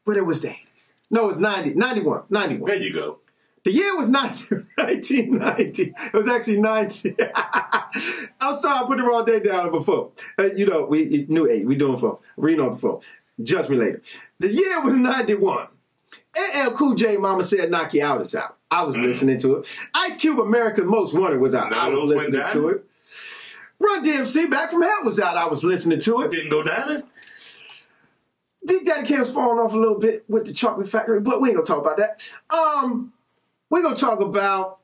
[0.05, 0.93] but it was the 80s.
[1.09, 2.69] No, it was 90, 91, 91.
[2.69, 3.19] There you go.
[3.63, 5.93] The year was 19, 1990.
[5.97, 7.15] It was actually 90.
[8.41, 10.11] I'm sorry, I put the wrong date down before.
[10.37, 11.65] Uh, you know, we knew eight.
[11.65, 12.17] We doing phone.
[12.37, 12.99] Reading on the phone.
[13.41, 14.01] Judge me later.
[14.39, 15.67] The year was 91.
[16.35, 18.57] LL Cool J Mama said knock you out is out.
[18.69, 19.79] I was listening to it.
[19.93, 21.69] Ice Cube America's Most Wanted was out.
[21.71, 22.85] None I was listening to it.
[23.79, 25.37] Run DMC Back from Hell was out.
[25.37, 26.31] I was listening to it.
[26.31, 26.91] Didn't go down.
[26.97, 27.05] it.
[28.65, 31.55] Big Daddy Kane's falling off a little bit with the Chocolate Factory, but we ain't
[31.55, 32.21] gonna talk about that.
[32.49, 33.13] Um,
[33.69, 34.79] we gonna talk about.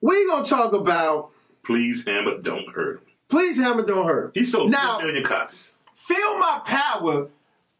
[0.00, 1.30] We gonna talk about.
[1.64, 3.06] Please, Hammer, don't hurt him.
[3.28, 4.32] Please, Hammer, don't hurt.
[4.34, 4.98] He sold now.
[5.00, 5.72] 2 million copies.
[5.94, 7.28] Feel My Power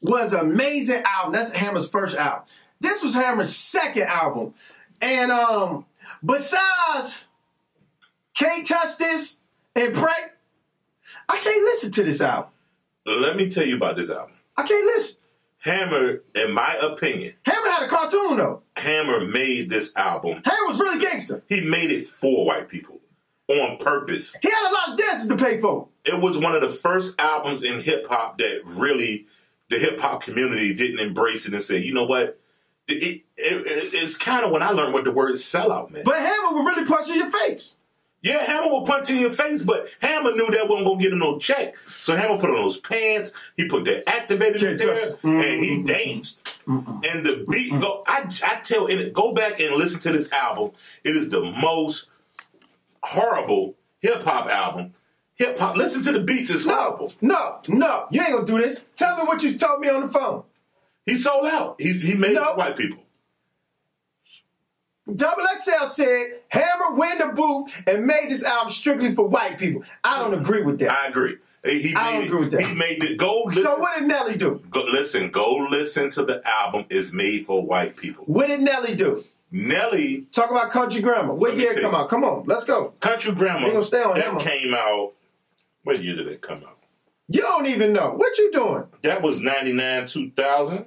[0.05, 1.33] was an amazing album.
[1.33, 2.45] That's Hammer's first album.
[2.81, 4.55] This was Hammer's second album,
[5.01, 5.87] and um,
[6.25, 7.29] besides,
[8.35, 9.39] can't touch this
[9.75, 10.13] and pray.
[11.29, 12.51] I can't listen to this album.
[13.07, 14.37] Let me tell you about this album.
[14.57, 15.17] I can't listen.
[15.61, 18.63] Hammer, in my opinion, Hammer had a cartoon though.
[18.77, 20.43] Hammer made this album.
[20.45, 21.43] Hammer was really gangster.
[21.49, 23.01] He made it for white people
[23.49, 24.37] on purpose.
[24.43, 25.89] He had a lot of dances to pay for.
[26.05, 29.27] It was one of the first albums in hip hop that really
[29.71, 32.39] the hip hop community didn't embrace it and say, you know what?
[32.87, 36.05] It, it, it- it's kind of when I learned what the word sellout meant.
[36.05, 37.77] But Hammer would really punch in your face.
[38.21, 41.19] Yeah, Hammer will punch in your face, but Hammer knew that wasn't gonna get him
[41.19, 41.75] no check.
[41.89, 46.59] So Hammer put on those pants, he put that activated in there, and he danced.
[46.67, 50.73] And the beat go I I tell and go back and listen to this album.
[51.05, 52.09] It is the most
[53.03, 54.95] horrible hip hop album.
[55.37, 57.13] Hip hop listen to the beats, it's No, horrible.
[57.21, 58.07] no, no.
[58.11, 58.81] You ain't gonna do this.
[58.97, 60.45] Tell me what you told me on the phone.
[61.07, 61.77] He sold out.
[61.81, 62.53] He he made it No.
[62.53, 62.99] for white people.
[65.15, 69.59] Double XL said Hammer went in the booth and made this album strictly for white
[69.59, 69.83] people.
[70.03, 70.91] I don't agree with that.
[70.91, 71.37] I agree.
[71.63, 72.63] He made I don't it, agree with that.
[72.63, 73.63] He made it go listen.
[73.65, 74.63] so what did Nelly do?
[74.71, 78.25] go, listen, go listen to the album is made for white people.
[78.27, 79.23] What did Nelly do?
[79.51, 81.35] Nelly Talk about Country Grammar.
[81.35, 82.09] What year it come out?
[82.09, 82.89] Come on, let's go.
[83.01, 83.67] Country Grammar.
[83.67, 84.41] We gonna stay on that Hammer.
[84.41, 85.13] came out.
[85.85, 86.79] What year did it come out?
[87.29, 88.13] You don't even know.
[88.13, 88.85] What you doing?
[89.03, 90.85] That was ninety nine, two thousand,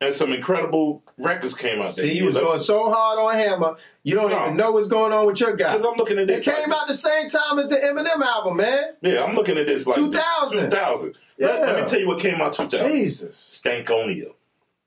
[0.00, 1.94] and some incredible records came out.
[1.94, 4.44] that See, you was going so hard on Hammer, you don't No.
[4.44, 5.68] even know what's going on with your guy.
[5.72, 6.40] because I'm looking at this.
[6.40, 6.54] It this.
[6.56, 8.94] came like out the same time as the Eminem album, man.
[9.00, 10.70] Yeah, I'm looking at this like 2000.
[10.70, 11.14] Two thousand.
[11.38, 11.82] Let, let Yeah.
[11.82, 12.90] me tell you what came out two thousand.
[12.90, 13.60] Jesus.
[13.64, 14.32] Stankonia,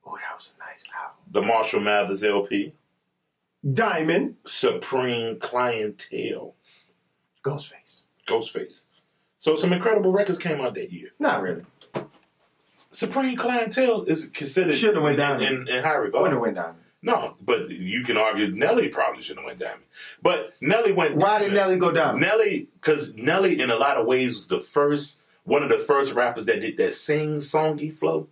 [0.06, 1.18] Oh, that was a nice album.
[1.32, 2.74] the Marshall Mathers LP,
[3.74, 6.56] Diamond, Supreme Clientele,
[7.44, 8.02] Ghostface.
[8.26, 8.84] Ghostface.
[9.38, 11.10] So some incredible records came out that year.
[11.20, 11.64] Not really.
[12.92, 15.42] Supreme Clientele is considered Should've went down.
[15.42, 16.32] in, in, in high Wouldn't regard.
[16.32, 16.76] have went down.
[17.02, 19.84] No, but you can argue Nelly probably shouldn't have went diamond.
[20.24, 21.18] But Nelly went.
[21.18, 21.54] Why did.
[21.54, 22.20] Nelly go down?
[22.20, 26.14] Nelly, because Nelly, in a lot of ways, was the first, one of the first
[26.14, 28.28] rappers that did that sing songy flow.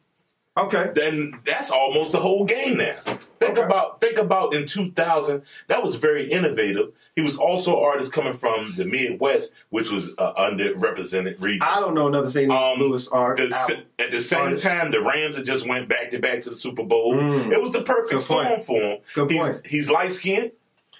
[0.55, 0.91] Okay.
[0.93, 2.95] Then that's almost the whole game now.
[3.39, 3.63] Think Okay.
[3.63, 6.91] about, think about in 2000, that was very innovative.
[7.15, 11.63] He was also an artist coming from the Midwest, which was an underrepresented region.
[11.63, 12.51] I don't know another St.
[12.51, 13.37] Um, Louis art.
[13.37, 14.63] The at the same Artist.
[14.63, 17.15] time, the Rams had just went back to back to the Super Bowl.
[17.15, 17.51] Mm.
[17.51, 18.97] It was the perfect storm for him.
[19.15, 19.67] Good he's, point.
[19.67, 20.51] He's light skinned.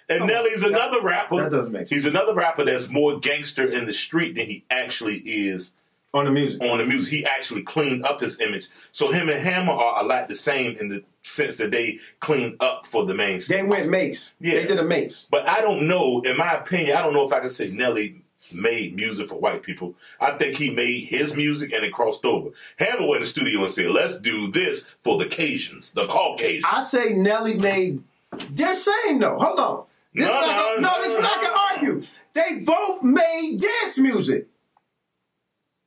[0.09, 1.37] And Oh, Nelly's that- another rapper.
[1.43, 1.89] that doesn't make sense.
[1.91, 5.73] He's another rapper that's more gangster in the street than he actually is
[6.13, 6.61] on the music.
[6.61, 7.13] on the music.
[7.13, 8.67] He actually cleaned up his image.
[8.91, 12.57] So him and Hammer are a lot the same in the sense that they cleaned
[12.59, 13.57] up for the main stage.
[13.57, 14.33] They went Mace.
[14.39, 14.55] Yeah.
[14.55, 15.27] They did a Mace.
[15.31, 18.21] But I don't know, in my opinion, I don't know if I can say Nelly
[18.51, 19.95] made music for white people.
[20.19, 22.49] I think he made his music and it crossed over.
[22.77, 26.65] Hammer went in the studio and said, let's do this for the Cajuns, the Caucasians.
[26.69, 28.03] I say Nelly made.
[28.51, 29.37] They're same though.
[29.39, 29.83] Hold on.
[30.13, 31.47] This No, is not, no, no, no, this is not no.
[31.47, 32.03] gonna argue.
[32.33, 34.47] They both made dance music.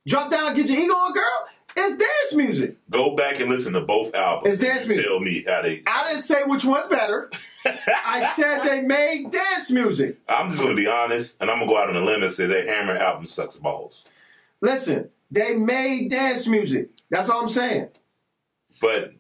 [0.07, 1.47] Drop down, get your ego on, girl.
[1.79, 2.77] It's dance music.
[2.89, 4.55] Go back and listen to both albums.
[4.55, 5.05] It's dance music.
[5.05, 5.83] Tell me how they.
[5.87, 7.31] I didn't say which one's better.
[7.67, 10.19] I said they made dance music.
[10.27, 12.33] I'm just to be honest, and I'm going to go out on a limb and
[12.33, 14.05] say that Hammer album sucks balls.
[14.63, 16.91] Listen, they made dance music.
[17.11, 17.89] That's all I'm saying.
[18.81, 19.13] But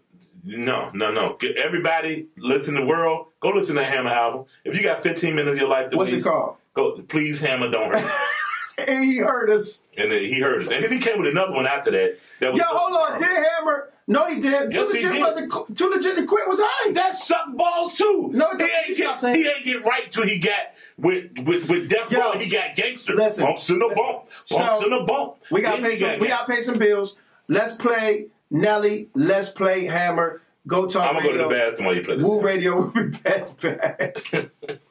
[0.45, 1.37] no, no, no.
[1.57, 3.27] Everybody, listen to the world.
[3.41, 4.47] Go listen to Hammer album.
[4.65, 6.57] If you got 15 minutes of your life to What's it called?
[6.75, 8.11] Go, please, Hammer, don't hurt.
[8.78, 9.82] And he heard us.
[9.97, 12.19] and then he heard us, and then he came with another one after that.
[12.40, 13.19] That was Yo, hold on.
[13.19, 13.90] Did Hammer?
[14.07, 14.73] No, he did.
[14.73, 15.20] Yes, Too legit did.
[15.20, 15.77] wasn't.
[15.77, 16.93] Too legit to quit was I.
[16.93, 18.31] That sucked balls too.
[18.35, 20.59] No, he ain't get saying- he ain't get right till he got
[20.98, 22.39] with with with Death Yo, Row.
[22.39, 23.15] He got gangster.
[23.15, 24.03] listen, bumps in the listen.
[24.05, 24.19] bump,
[24.51, 25.36] bumps So, in the bump.
[25.51, 26.09] We got Then pay some.
[26.11, 26.47] got we gangster.
[26.47, 27.16] got pay some bills.
[27.48, 29.09] Let's play Nelly.
[29.15, 30.40] Let's play Hammer.
[30.66, 32.27] Go Talk I'm gonna go to the bathroom while you play this.
[32.27, 34.36] Woo Radio will be back.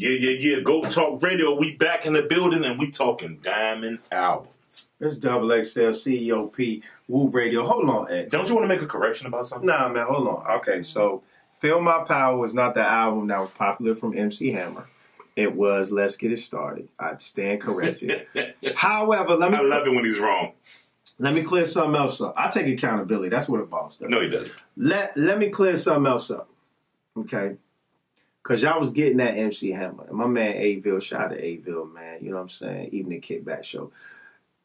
[0.00, 0.62] Yeah, yeah, yeah.
[0.62, 1.54] Goat Talk Radio.
[1.54, 4.88] We back in the building and we talking diamond albums.
[4.98, 7.66] This is Double XL CEOP Woo Radio.
[7.66, 8.32] Hold on, X.
[8.32, 9.66] Don't you want to make a correction about something?
[9.66, 10.50] Nah, man, hold on.
[10.60, 11.22] Okay, so
[11.58, 14.86] Feel My Power was not the album that was popular from MC Hammer.
[15.36, 16.88] It was Let's Get It Started.
[16.98, 18.26] I stand corrected.
[18.76, 20.52] However, let me I love it when he's wrong.
[21.18, 22.32] let me clear something else up.
[22.38, 23.28] I take accountability.
[23.28, 24.08] That's what a boss does.
[24.08, 24.54] No, he doesn't.
[24.78, 26.48] Let let me clear something else up.
[27.18, 27.58] Okay.
[28.42, 30.06] Cause y'all was getting that MC Hammer.
[30.08, 32.18] And my man Aville, shout out to Aville, man.
[32.22, 32.88] You know what I'm saying?
[32.92, 33.92] Even the kickback show.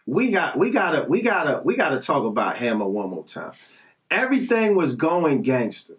[0.06, 3.52] We got we gotta we gotta we gotta talk about Hammer one more time.
[4.10, 5.98] Everything was going gangster.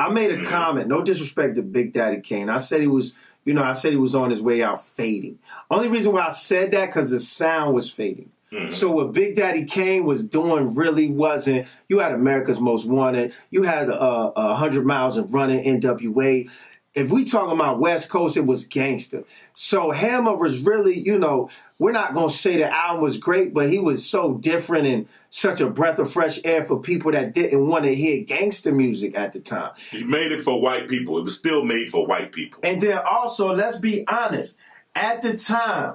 [0.00, 2.48] I made a comment, no disrespect to Big Daddy Kane.
[2.48, 3.14] I said he was,
[3.44, 5.38] you know, I said he was on his way out fading.
[5.70, 8.30] Only reason why I said that because the sound was fading.
[8.70, 11.68] So what Big Daddy Kane was doing really wasn't.
[11.88, 13.32] You had America's Most Wanted.
[13.50, 16.50] You had uh, uh, Hundred Miles and Running NWA.
[16.92, 19.22] If we talking about West Coast, it was gangster.
[19.54, 21.48] So Hammer was really, you know,
[21.78, 25.60] we're not gonna say the album was great, but he was so different and such
[25.60, 29.32] a breath of fresh air for people that didn't want to hear gangster music at
[29.32, 29.70] the time.
[29.90, 31.16] He made it for white people.
[31.18, 32.60] It was still made for white people.
[32.64, 34.56] And then also, let's be honest,
[34.96, 35.94] at the time,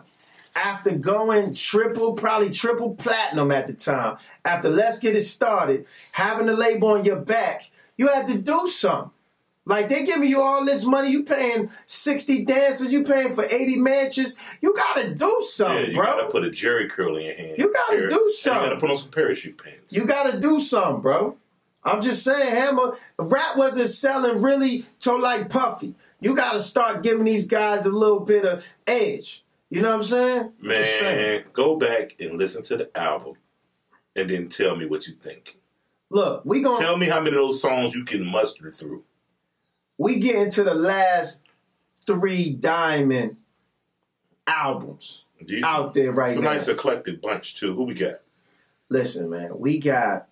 [0.56, 6.46] after going triple, probably triple platinum at the time, after Let's Get It Started, having
[6.48, 9.12] the label on your back, you had to do something.
[9.68, 13.78] Like they giving you all this money, you paying 60 dancers, you paying for 80
[13.80, 14.36] mansions.
[14.62, 16.06] You gotta do Yeah, something, you bro.
[16.06, 17.56] You gotta put a Jheri curl in your hand.
[17.58, 18.64] You gotta do And You something.
[18.70, 19.92] gotta put on some parachute pants.
[19.92, 21.38] You gotta do something, bro.
[21.84, 25.96] I'm just saying, Hammer, rap wasn't selling really to like Puffy.
[26.20, 29.44] You gotta start giving these guys a little bit of edge.
[29.72, 30.52] You know what I'm saying?
[30.64, 31.18] Just saying.
[31.18, 33.34] Man, go back and listen to the album,
[34.16, 35.58] and then tell me what you think.
[36.12, 39.04] Look, we gonna Tell me how many of those songs you can muster through.
[39.98, 41.42] We get into the last
[42.06, 43.38] three diamond
[44.48, 45.26] albums
[45.64, 46.50] out there right It's a now.
[46.54, 47.76] nice eclectic bunch too.
[47.76, 48.16] Who we got?
[48.90, 50.28] Listen, man, we got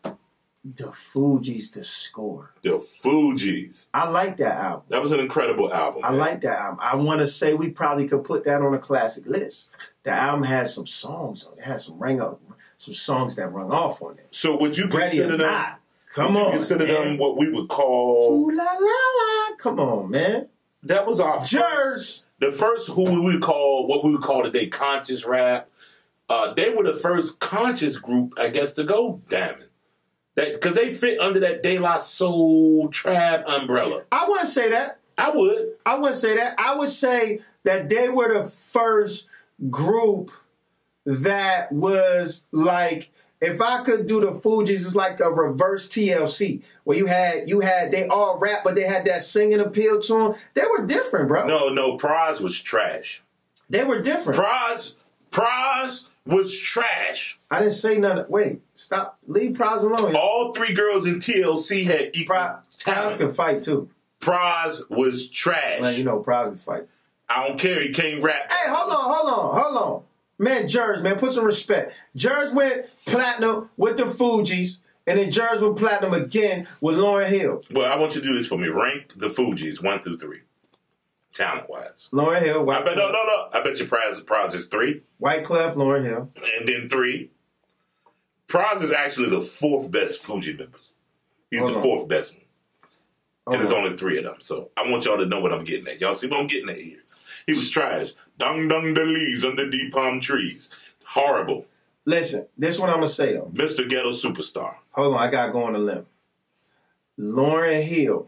[0.64, 2.53] the Fugees to score.
[2.61, 3.88] The Fugees.
[3.94, 4.84] I like that album.
[4.90, 6.02] That was an incredible album.
[6.06, 6.19] I man.
[6.19, 6.80] like that album.
[6.81, 9.72] I want to say we probably could put that on a classic list.
[10.03, 11.61] The album has some songs on it.
[11.61, 12.40] It has some ring up,
[12.77, 14.27] some songs that rung off on it.
[14.31, 15.48] So would you Ready consider them?
[15.52, 15.80] not?
[16.14, 17.07] Come on, consider man.
[17.07, 18.34] them what we would call?
[18.34, 19.56] Ooh la la la!
[19.57, 20.48] Come on, man.
[20.84, 24.68] That was our first, the first who we would call what we would call today
[24.68, 25.69] conscious rap.
[26.30, 29.65] Uh, they were the first conscious group, I guess, to go diamond.
[30.35, 34.03] That because they fit under that De La Soul trap umbrella.
[34.11, 34.99] I wouldn't say that.
[35.18, 35.73] I would.
[35.85, 36.60] I wouldn't say that.
[36.60, 39.27] I would say that they were the first
[39.69, 40.31] group
[41.06, 43.11] that was like
[43.44, 47.60] if I could do the Fugees, it's like a reverse TLC where you had you
[47.60, 50.34] had they all rap, but they had that singing appeal to them.
[50.53, 51.45] They were different, bro.
[51.45, 53.22] No, no, Pras was trash.
[53.70, 54.40] They were different.
[54.40, 54.95] Pras,
[55.32, 57.40] Pras was trash.
[57.52, 58.26] I didn't say nothing.
[58.30, 59.18] Wait, stop.
[59.28, 60.15] Leave Pras alone.
[60.15, 63.90] All three girls in TLC had equal Pras, Pras can fight too.
[64.22, 65.82] Pras was trash.
[65.82, 66.88] Man, you know Pras can fight.
[67.30, 67.82] I don't care.
[67.82, 68.52] He can't rap.
[68.52, 70.03] Hey, hold on, hold on, hold on.
[70.39, 71.93] Man, Jers, man, put some respect.
[72.15, 77.61] Jers went platinum with the Fugees, and then Jers went platinum again with Lauryn Hill.
[77.72, 78.68] Well, I want you to do this for me.
[78.68, 80.41] Rank the Fugees one through three,
[81.34, 82.10] talent wise.
[82.11, 83.49] Lauryn Hill, I White, bet no, no, no.
[83.53, 86.31] I bet your Pras Pras is three, White Clef, Lauryn Hill.
[86.57, 87.30] and then three.
[88.47, 90.95] Pras is actually the fourth best Fugee members.
[91.49, 91.81] He's Hold the on.
[91.84, 94.35] fourth best one, and there's only three of them.
[94.39, 96.01] So I want y'all to know what I'm getting at.
[96.01, 96.99] Y'all see what I'm getting at here?
[97.47, 98.14] He was trash.
[98.38, 100.69] Dung dung the leaves under deep palm trees.
[101.05, 101.65] Horrible.
[102.05, 103.49] Listen, this is what I'm gonna say though.
[103.53, 103.88] Mr.
[103.89, 104.76] Ghetto Superstar.
[104.91, 106.05] Hold on, I gotta go on a limb.
[107.19, 108.27] Lauryn Hill.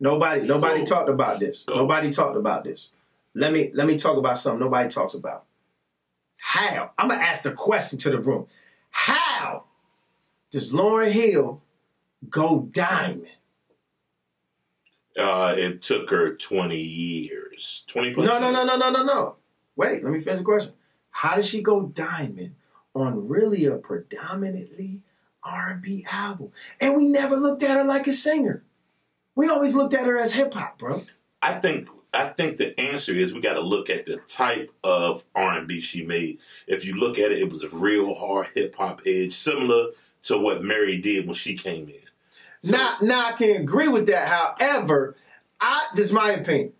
[0.00, 0.84] Nobody, nobody Go.
[0.86, 1.64] talked about this.
[1.64, 1.74] Go.
[1.76, 2.90] Nobody talked about this.
[3.34, 5.44] Let me let me talk about something nobody talks about.
[6.36, 6.92] How?
[6.98, 8.46] I'm gonna ask the question to the room.
[8.90, 9.64] How
[10.50, 11.60] does Lauryn Hill
[12.28, 13.26] go diamond?
[15.18, 17.84] Uh, it took her 20 years.
[17.88, 19.36] 20 plus No, no, no, no, no, no, no.
[19.76, 20.72] Wait, let me finish the question.
[21.10, 22.54] How did she go diamond
[22.94, 25.02] on really a predominantly
[25.42, 26.52] R&B album?
[26.80, 28.62] And we never looked at her like a singer.
[29.34, 31.02] We always looked at her as hip hop, bro.
[31.42, 35.24] I think I think the answer is we got to look at the type of
[35.34, 36.38] R and B she made.
[36.66, 39.90] If you look at it, it was a real hard hip hop edge, similar
[40.24, 42.07] to what Mary did when she came in.
[42.62, 44.28] So- now, now I can agree with that.
[44.28, 45.16] However,
[45.60, 46.72] I this is my opinion.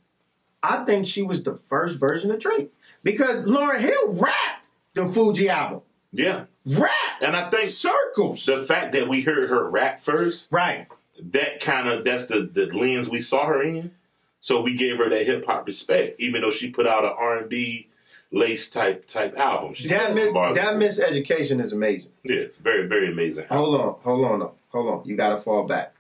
[0.63, 2.73] I think she was the first version of Drake
[3.03, 5.83] because Lauryn Hill rapped the Fugee album.
[6.13, 8.45] Yeah, Rapped and I think circles.
[8.47, 10.87] the fact that we heard her rap first right.
[11.21, 13.93] that kind of that's the the lens we saw her in.
[14.41, 17.39] So we gave her that hip hop respect, even though she put out an R
[17.39, 17.89] and B
[18.31, 19.75] lace type type album.
[19.75, 20.57] She That still mis some bars.
[20.57, 22.13] that miseducation is amazing.
[22.25, 23.47] yeah, very very amazing.
[23.51, 25.09] Hold on, hold on, hold on.
[25.09, 25.95] You got to fall back.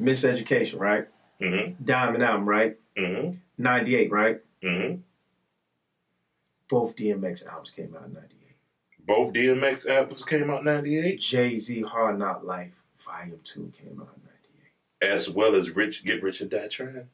[0.00, 1.06] Miseducation, right?
[1.40, 1.84] Mm-hmm.
[1.84, 2.76] Diamond album, right?
[2.96, 3.36] Mm-hmm.
[3.58, 4.40] Ninety eight, right?
[4.62, 4.96] Mm-hmm.
[6.68, 8.56] Both DMX albums came out in ninety eight.
[9.06, 14.00] Both DMX albums came out in '98, Jay Z Hard Knock Life Volume Two came
[14.00, 15.06] out in ninety eight.
[15.08, 17.08] as well as Rich Get Rich or Die Trying.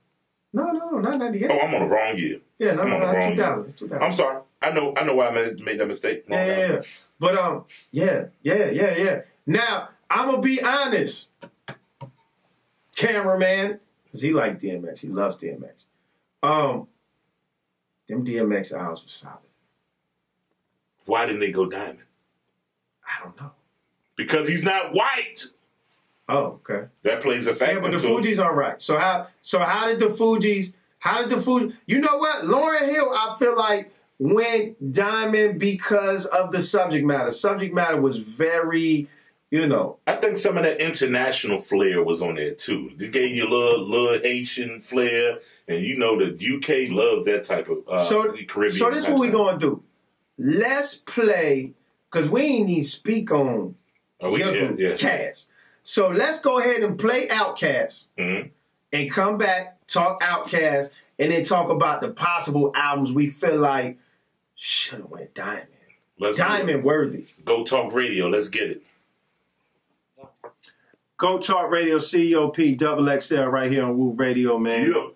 [0.52, 1.50] No, no, no, not ninety eight.
[1.50, 2.40] Oh, I'm on the wrong year.
[2.58, 3.64] yeah, no, I'm no, no, it's wrong two thousand.
[3.64, 4.02] It's two thousand.
[4.02, 4.42] I'm sorry.
[4.60, 4.92] I know.
[4.96, 6.24] I know why I made, made that mistake.
[6.28, 6.82] Wrong Yeah, yeah, yeah.
[7.18, 9.20] But um, yeah, yeah, yeah, yeah.
[9.46, 11.28] Now I'm gonna be honest,
[12.96, 15.00] cameraman, because he likes DMX.
[15.00, 15.84] He loves DMX.
[16.42, 16.88] Um,
[18.08, 19.38] them DMX albums were solid.
[21.06, 22.00] Why didn't they go diamond?
[23.06, 23.52] I don't know.
[24.16, 25.46] Because he's not white.
[26.28, 26.86] Oh, okay.
[27.02, 27.74] That plays a factor.
[27.74, 28.08] Yeah, but the too.
[28.08, 28.80] Fugees all right.
[28.80, 29.28] So how?
[29.40, 30.72] So how did the Fugees?
[30.98, 31.74] How did the Fugee?
[31.86, 32.44] You know what?
[32.44, 37.32] Lauryn Hill, I feel like went diamond because of the subject matter.
[37.32, 39.08] Subject matter was very,
[39.50, 42.92] you know, I think some of that international flair was on there too.
[42.96, 47.44] They gave you a little, little Haitian flair, and you know the UK loves that
[47.44, 48.78] type of uh, so Caribbean.
[48.78, 49.82] so this type what we're gonna do.
[50.38, 51.74] Let's play
[52.10, 53.74] because we ain't need speak on
[54.22, 54.96] Oh, we, yeah, yeah.
[54.96, 55.50] Cast.
[55.82, 58.50] So let's go ahead and play Outkast Mhm.
[58.92, 63.98] and come back talk Outkast and then talk about the possible albums we feel like
[64.54, 65.66] should have went diamond,
[66.18, 66.46] Let's do it.
[66.46, 67.24] diamond worthy.
[67.44, 68.28] Go talk radio.
[68.28, 68.82] Let's get it.
[71.16, 74.90] Goat Talk Radio COP double XL right here on Woo Radio, man.
[74.92, 75.08] Yeah.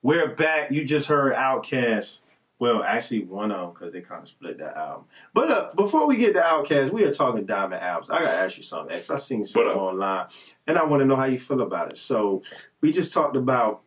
[0.00, 0.70] We're back.
[0.70, 2.18] You just heard Outkast.
[2.60, 5.06] Well, actually, one of them because they kind of split that album.
[5.34, 8.10] But uh, before we get to Outkast, we are talking Diamond albums.
[8.10, 9.10] I gotta ask you something, X.
[9.10, 9.82] I seen something What up?
[9.82, 10.26] online,
[10.66, 11.96] and I want to know how you feel about it.
[11.98, 12.42] So
[12.80, 13.80] we just talked about.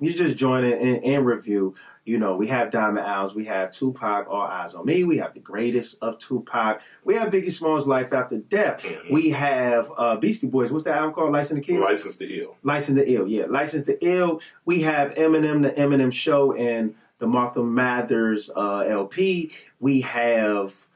[0.00, 1.74] You just join in, review.
[2.04, 3.34] You know, we have Diamond albums.
[3.34, 5.02] We have Tupac, All Eyez on Me.
[5.02, 6.80] We have the greatest of Tupac.
[7.04, 8.84] We have Biggie Smalls' Life After Death.
[8.84, 9.10] Mhm.
[9.10, 10.70] We have uh, Beastie Boys.
[10.70, 11.32] What's that album called?
[11.32, 11.80] License to Kill.
[11.82, 12.56] License to ill.
[12.62, 13.46] License to Ill, yeah.
[13.46, 14.40] License to Ill.
[14.64, 19.50] We have Eminem, the Eminem Show, and the Marshall Mathers uh, LP.
[19.80, 20.86] We have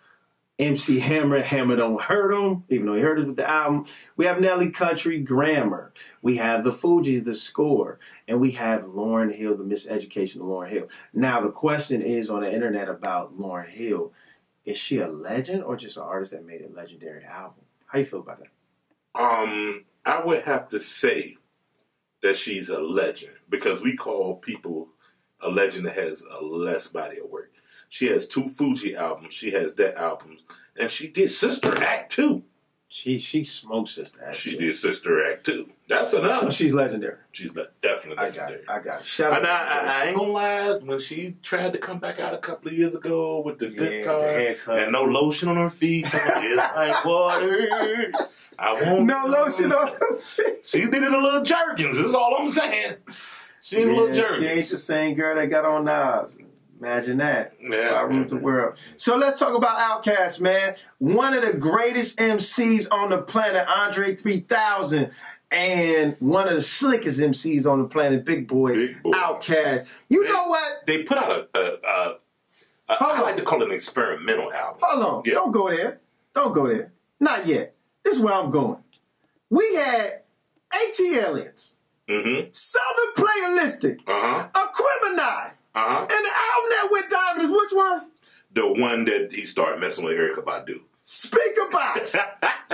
[0.58, 3.84] MC Hammer, Hammer Don't Hurt Him, even though he hurt us with the album.
[4.16, 5.92] We have Nelly Country, Grammar.
[6.20, 7.98] We have the Fugees, The Score.
[8.28, 10.88] And we have Lauryn Hill, The Miseducation of Lauryn Hill.
[11.12, 14.12] Now, the question is on the internet about Lauryn Hill.
[14.64, 17.64] Is she a legend or just an artist that made a legendary album?
[17.86, 19.20] How you feel about that?
[19.20, 21.36] Um, I would have to say
[22.22, 24.88] that she's a legend because we call people
[25.42, 27.52] a legend that has a less body of work.
[27.88, 29.34] She has two Fugee albums.
[29.34, 30.38] She has that album,
[30.78, 32.42] and she did Sister Act too.
[32.88, 34.22] She she smokes sister.
[34.22, 34.36] Act.
[34.36, 34.66] She actually.
[34.66, 35.70] did Sister Act too.
[35.88, 36.52] That's So enough.
[36.52, 37.16] she's legendary.
[37.32, 38.60] She's le- definitely I got legendary.
[38.60, 38.68] it.
[38.68, 39.06] I got it.
[39.06, 39.38] Shout out.
[39.38, 42.38] And I, I, I ain't gonna lie, when she tried to come back out a
[42.38, 44.78] couple of years ago with the Yeah, good car haircut.
[44.80, 48.12] and no lotion on her feet, it's like water.
[48.58, 49.06] I won't.
[49.06, 50.68] no lotion on her face.
[50.70, 51.96] She did it a little jerkins.
[51.96, 52.96] That's all I'm saying.
[53.62, 56.36] She did a little she ain't the same girl that got on Nas.
[56.80, 57.54] Imagine that.
[57.60, 57.92] Yeah.
[57.96, 58.76] I ruled the world.
[58.96, 60.74] So let's talk about Outkast, man.
[60.98, 65.12] One of the greatest MCs on the planet, Andre 3000,
[65.52, 69.12] and one of the slickest MCs on the planet, Big Boi, Big Boi.
[69.12, 69.88] Outkast.
[70.08, 70.84] You They- know what?
[70.86, 72.18] They put out a, a, a,
[72.88, 74.80] a Hold I like to call it an experimental album.
[74.82, 75.22] Hold on.
[75.24, 75.34] Yeah.
[75.34, 76.00] Don't go there.
[76.34, 76.92] Don't go there.
[77.20, 77.76] Not yet.
[78.02, 78.78] This is where I'm going.
[79.50, 80.22] We had
[80.72, 81.74] ATLiens,
[82.08, 82.48] Mm-hmm.
[82.52, 84.48] Southern Playalistic, Uh huh.
[84.54, 86.00] Aquemini, Uh huh.
[86.00, 88.10] and the album that went diamond is which one?
[88.54, 90.80] The one that he started messing with Erykah Badu.
[91.04, 92.18] Speakerboxxx.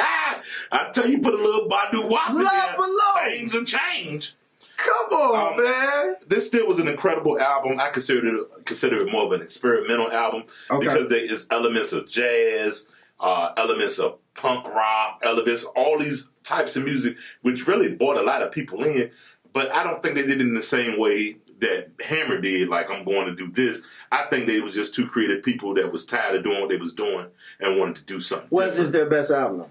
[0.73, 3.25] I tell you, put a little Badu Wap in there, below.
[3.25, 4.35] things have change.
[4.77, 6.17] Come on, Um, man.
[6.27, 7.81] This still was an incredible album.
[7.81, 10.87] I consider it consider it more of an experimental album Okay.
[10.87, 12.87] because there is elements of jazz,
[13.19, 18.23] uh, elements of punk rock, Elvis, all these types of music, which really brought a
[18.23, 19.11] lot of people in.
[19.53, 22.69] But I don't think they did it in the same way that Hammer did.
[22.69, 23.83] Like I'm going to do this.
[24.13, 26.77] I think they was just two creative people that was tired of doing what they
[26.77, 27.27] was doing
[27.61, 28.49] and wanted to do something.
[28.51, 28.93] Was this different.
[29.11, 29.65] their best album?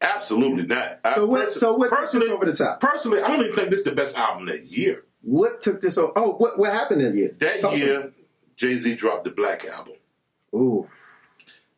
[0.00, 1.00] Absolutely not.
[1.04, 2.80] I So what- perso- so what took this personally- over the top?
[2.80, 5.04] Personally, I don't even think this is the best album that year.
[5.22, 6.12] What took this over?
[6.16, 7.30] Oh, what what happened that year?
[7.40, 8.12] That Talk year,
[8.56, 9.94] Jay Z dropped the Black Album.
[10.54, 10.88] Ooh,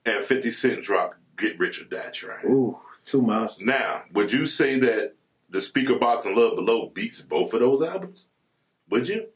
[0.05, 2.47] and 50 Cent dropped Get Rich or Die Trying.
[2.47, 3.67] ooh, two monsters.
[3.67, 5.15] Now, would you say that
[5.49, 8.29] the Speakerboxxx and Love Below beats both of those albums?
[8.91, 9.27] Would you?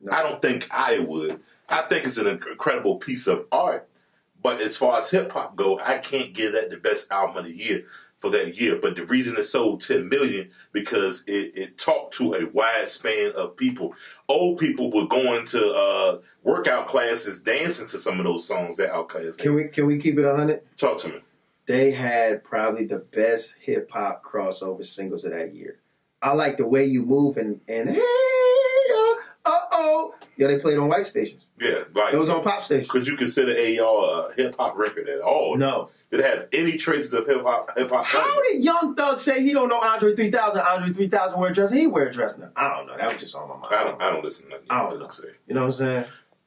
[0.00, 0.12] No.
[0.12, 1.40] I don't think I would.
[1.68, 3.88] I think it's an incredible piece of art,
[4.42, 7.44] but as far as hip hop go, I can't give that the best album of
[7.44, 7.84] the year.
[8.18, 8.76] for that year.
[8.80, 13.32] But the reason it sold 10 million because it, it talked to a wide span
[13.32, 13.94] of people.
[14.28, 18.92] Old people were going to uh, workout classes, dancing to some of those songs that
[18.92, 20.62] Outkast Can we can we keep it hundred?
[20.76, 21.20] Talk to me.
[21.66, 25.78] They had probably the best hip hop crossover singles of that year.
[26.20, 28.00] I like the way you move and and hey
[29.44, 31.46] uh oh yeah they played on white stations.
[31.60, 32.90] Yeah, like It was on pop stations.
[32.90, 35.56] could you consider AR a hip hop record at all?
[35.56, 35.90] No.
[36.10, 37.70] Did it have any traces of hip hop?
[37.76, 38.04] Hip hop.
[38.04, 40.60] How did Young Thug say he don't know Andre 3000?
[40.60, 41.72] Andre 3000 wear a dress.
[41.72, 42.50] He wear a dress now.
[42.56, 42.96] I don't know.
[42.96, 43.66] That was just on my mind.
[43.74, 44.02] I don't.
[44.02, 44.66] I don't listen to nothing.
[44.70, 45.08] I don't know.
[45.08, 45.28] say.
[45.46, 46.04] You know what I'm saying?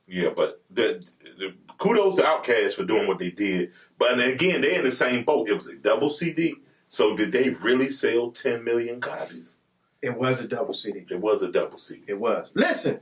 [0.08, 1.04] Yeah, but the,
[1.40, 3.72] the kudos to Outkast for doing what they did.
[3.98, 5.48] But again, they're in the same boat.
[5.48, 6.56] It was a double CD.
[6.88, 9.58] So did they really sell 10 million copies?
[10.02, 11.06] It was a double CD.
[11.10, 12.04] It was a double CD.
[12.08, 12.52] It was.
[12.54, 13.00] Listen,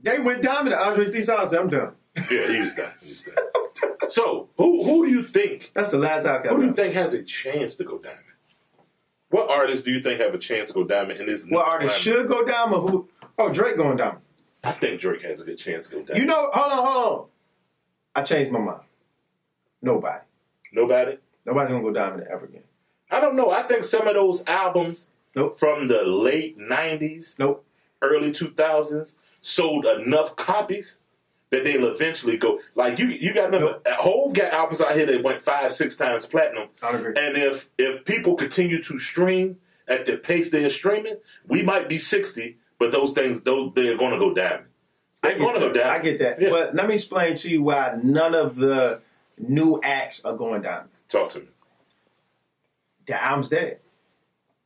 [0.00, 0.74] they went diamond.
[0.74, 1.48] Andre 3000.
[1.48, 1.94] said, I'm done.
[2.30, 2.90] Yeah, he was done.
[2.98, 3.92] He was done.
[4.08, 6.94] so who who do you think That's the last I got who do you think
[6.94, 8.20] has a chance to go diamond?
[9.30, 11.44] What artists do you think have a chance to go diamond in this?
[11.44, 12.90] new What artist should go diamond?
[12.90, 13.08] Who?
[13.38, 14.20] Oh, Drake going diamond.
[14.62, 16.18] I think Drake has a good chance to go diamond.
[16.18, 17.26] You know, hold on, hold on.
[18.14, 18.80] I changed my mind.
[19.82, 20.24] Nobody.
[20.72, 21.18] nobody.
[21.44, 22.62] Nobody's gonna go diamond ever again.
[23.10, 23.50] I don't know.
[23.50, 25.58] I think some of those albums Nope.
[25.58, 27.64] from the late '90s Nope.
[28.00, 30.98] early 2000s sold enough copies
[31.50, 32.60] that they'll eventually go.
[32.74, 36.26] Like you, you got remember, Hove got albums out here that went five, six times
[36.26, 36.68] platinum.
[36.82, 37.14] I agree.
[37.16, 41.16] And if if people continue to stream at the pace they're streaming,
[41.48, 44.66] we might be 60, but those things, those they're going to go diamond.
[45.22, 45.90] They're going to go diamond.
[45.90, 46.40] I get that.
[46.40, 46.50] Yeah.
[46.50, 49.02] But let me explain to you why none of the
[49.42, 50.88] new acts are going down.
[51.08, 51.46] Talk to me.
[53.06, 53.78] The album's dead.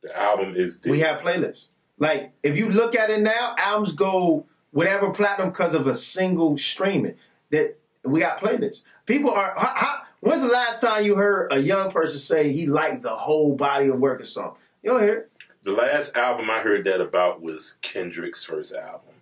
[0.03, 0.91] The album is dead.
[0.91, 1.67] We have playlists.
[1.97, 6.57] Like if you look at it now, albums go whatever platinum because of a single
[6.57, 7.15] streaming.
[7.49, 8.83] That we got playlists.
[9.05, 9.53] People are.
[9.57, 13.15] How, how, when's the last time you heard a young person say he liked the
[13.15, 14.53] whole body of work or something?
[14.83, 15.31] You don't hear it.
[15.63, 19.15] the last album I heard that about was Kendrick's first album,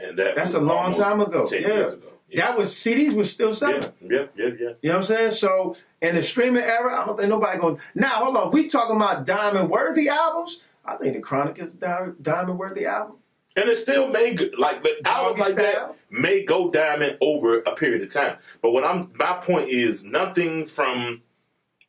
[0.00, 1.44] and that That's a long time ago.
[1.46, 1.68] 10 Yeah.
[1.68, 2.08] years ago.
[2.36, 3.82] That was CDs was still selling.
[4.00, 4.48] yeah, yeah, yeah, yeah.
[4.82, 5.30] You know what I'm saying?
[5.32, 7.78] So in the streaming era, I don't think nobody going.
[7.94, 12.14] Now hold on, we talking about diamond worthy albums, I think the Chronic is a
[12.22, 13.16] diamond worthy album.
[13.56, 17.74] And it still may go- like but albums like that may go diamond over a
[17.74, 18.36] period of time.
[18.60, 21.22] But what I'm my point is nothing from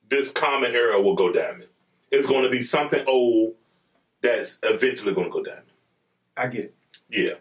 [0.10, 1.68] this common era will go diamond.
[2.10, 3.56] It's going to be something old
[4.22, 5.64] that's eventually going to go diamond.
[6.38, 6.76] I get it.
[7.10, 7.34] Yeah.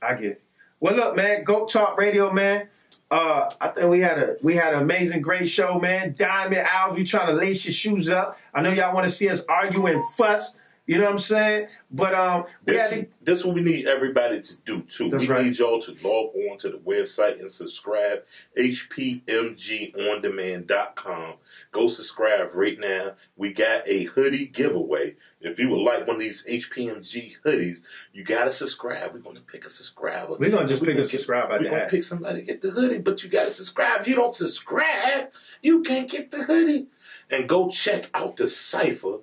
[0.00, 0.42] I get it.
[0.82, 2.66] Well, look, man, Goat Talk Radio, man.
[3.08, 6.16] Uh, I think we had a we had an amazing, great show, man.
[6.18, 8.36] Diamond Albs, you trying to lace your shoes up.
[8.52, 10.56] I know y'all want to see us argue and fuss.
[10.92, 11.68] You know what I'm saying?
[11.90, 15.08] But um, This, to, this is what we need everybody to do too.
[15.08, 15.46] We right.
[15.46, 18.24] need y'all to log on to the website and subscribe.
[18.58, 21.34] HPMGOndemand.com.
[21.70, 23.12] Go subscribe right now.
[23.38, 25.16] We got a hoodie giveaway.
[25.40, 29.14] If you would like one of these HPMG hoodies, you gotta subscribe.
[29.14, 30.36] We're gonna pick a subscriber.
[30.38, 32.70] We're gonna just We're pick a gonna subscriber We're gonna pick somebody to get the
[32.70, 34.02] hoodie, but you gotta subscribe.
[34.02, 35.30] If you don't subscribe,
[35.62, 36.88] you can't get the hoodie.
[37.30, 39.20] And go check out the cipher.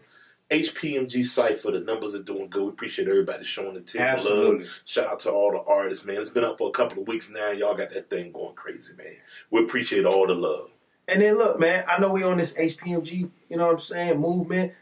[0.49, 2.63] HPMG Cypher, the numbers are doing good.
[2.63, 4.65] We appreciate everybody showing the team Absolutely.
[4.65, 4.73] love.
[4.85, 6.17] Shout out to all the artists, man.
[6.17, 7.51] It's been up for a couple of weeks now.
[7.51, 9.15] Y'all got that thing going crazy, man.
[9.51, 10.69] We appreciate all the love.
[11.07, 11.83] and then look, man.
[11.87, 14.73] I know we on this HPMG, you know what I'm saying, movement,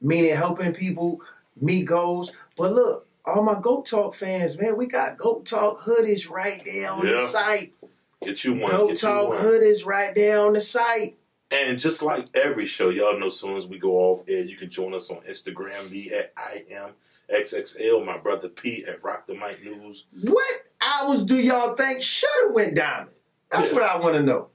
[0.00, 1.20] meaning helping people
[1.60, 2.32] meet goals.
[2.56, 6.90] But look, all my Goat Talk fans, man, we got Goat Talk hoodies right there
[6.90, 7.12] on Yeah.
[7.12, 7.74] the site.
[8.22, 8.70] Get you one.
[8.70, 9.38] Goat get Talk one.
[9.38, 11.16] hoodies right there on the site.
[11.52, 14.56] And just like every show, y'all know as soon as we go off air, you
[14.56, 16.90] can join us on Instagram, me at I am
[17.32, 20.06] XXL, my brother P at Rock the Mic News.
[20.22, 23.10] What albums do y'all think should have went diamond?
[23.50, 23.74] That's Yeah.
[23.74, 24.48] what I want to know.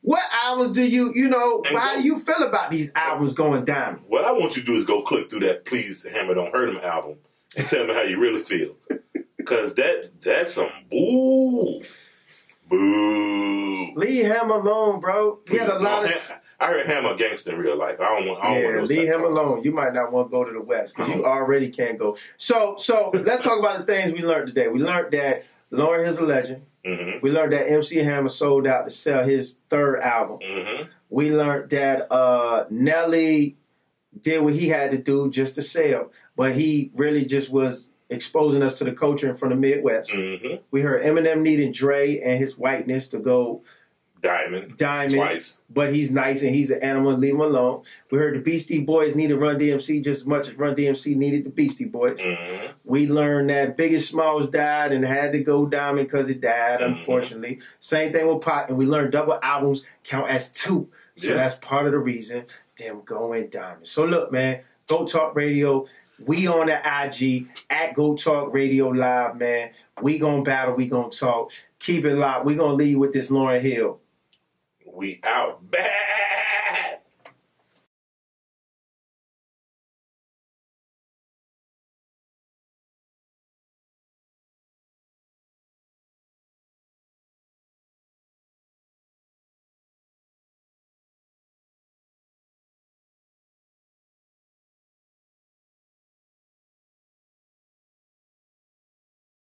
[0.00, 3.34] What albums do you, you know, And how go- do you feel about these albums
[3.34, 4.04] going diamond?
[4.06, 6.70] What I want you to do is go click through that Please Hammer Don't Hurt
[6.70, 7.16] Him album
[7.56, 8.74] and tell me how you really feel.
[9.44, 11.82] Cause that that's some boo.
[12.68, 13.92] Boo.
[13.94, 15.40] Leave him alone, bro.
[15.48, 16.32] He had a lot No, of.
[16.60, 18.00] I heard him a gangster in real life.
[18.00, 18.42] I don't want.
[18.42, 19.62] I don't Yeah, want leave him alone.
[19.62, 21.30] You might not want to go to the West because you Uh-huh.
[21.32, 22.16] already can't go.
[22.36, 24.68] So, so let's talk about the things we learned today.
[24.68, 26.62] We learned that Lauryn is a legend.
[26.84, 27.22] Mhm.
[27.22, 30.38] We learned that MC Hammer sold out to sell his third album.
[30.40, 30.88] Mhm.
[31.10, 33.56] We learned that uh, Nelly
[34.20, 38.62] did what he had to do just to sell, but he really just was exposing
[38.62, 40.10] us to the culture from the Midwest.
[40.10, 40.60] Mhm.
[40.70, 43.62] We heard Eminem needing Dre and his whiteness to go
[44.20, 44.76] Diamond.
[44.78, 45.60] diamond, Twice.
[45.70, 47.12] but he's nice and he's an animal.
[47.12, 47.82] Leave him alone.
[48.10, 51.44] We heard the Beastie Boys needed Run DMC just as much as Run DMC needed
[51.44, 52.18] the Beastie Boys.
[52.18, 52.70] Mhm.
[52.84, 56.86] We learned that Biggie Smalls died and had to go diamond because it died, Mhm.
[56.86, 57.60] unfortunately.
[57.78, 60.88] Same thing with Pac, and we learned double albums count as two.
[61.14, 61.34] So Yeah.
[61.36, 62.44] that's part of the reason
[62.78, 63.86] them going diamond.
[63.86, 65.86] So look, man, Goat Talk Radio.
[66.24, 69.70] We on the IG at Goat Talk Radio Live, man.
[70.02, 70.74] We gonna battle.
[70.74, 71.52] We gonna talk.
[71.78, 72.44] Keep it locked.
[72.44, 74.00] We gonna leave with this Lauryn Hill.
[74.84, 75.70] We out.
[75.70, 76.17] Bad.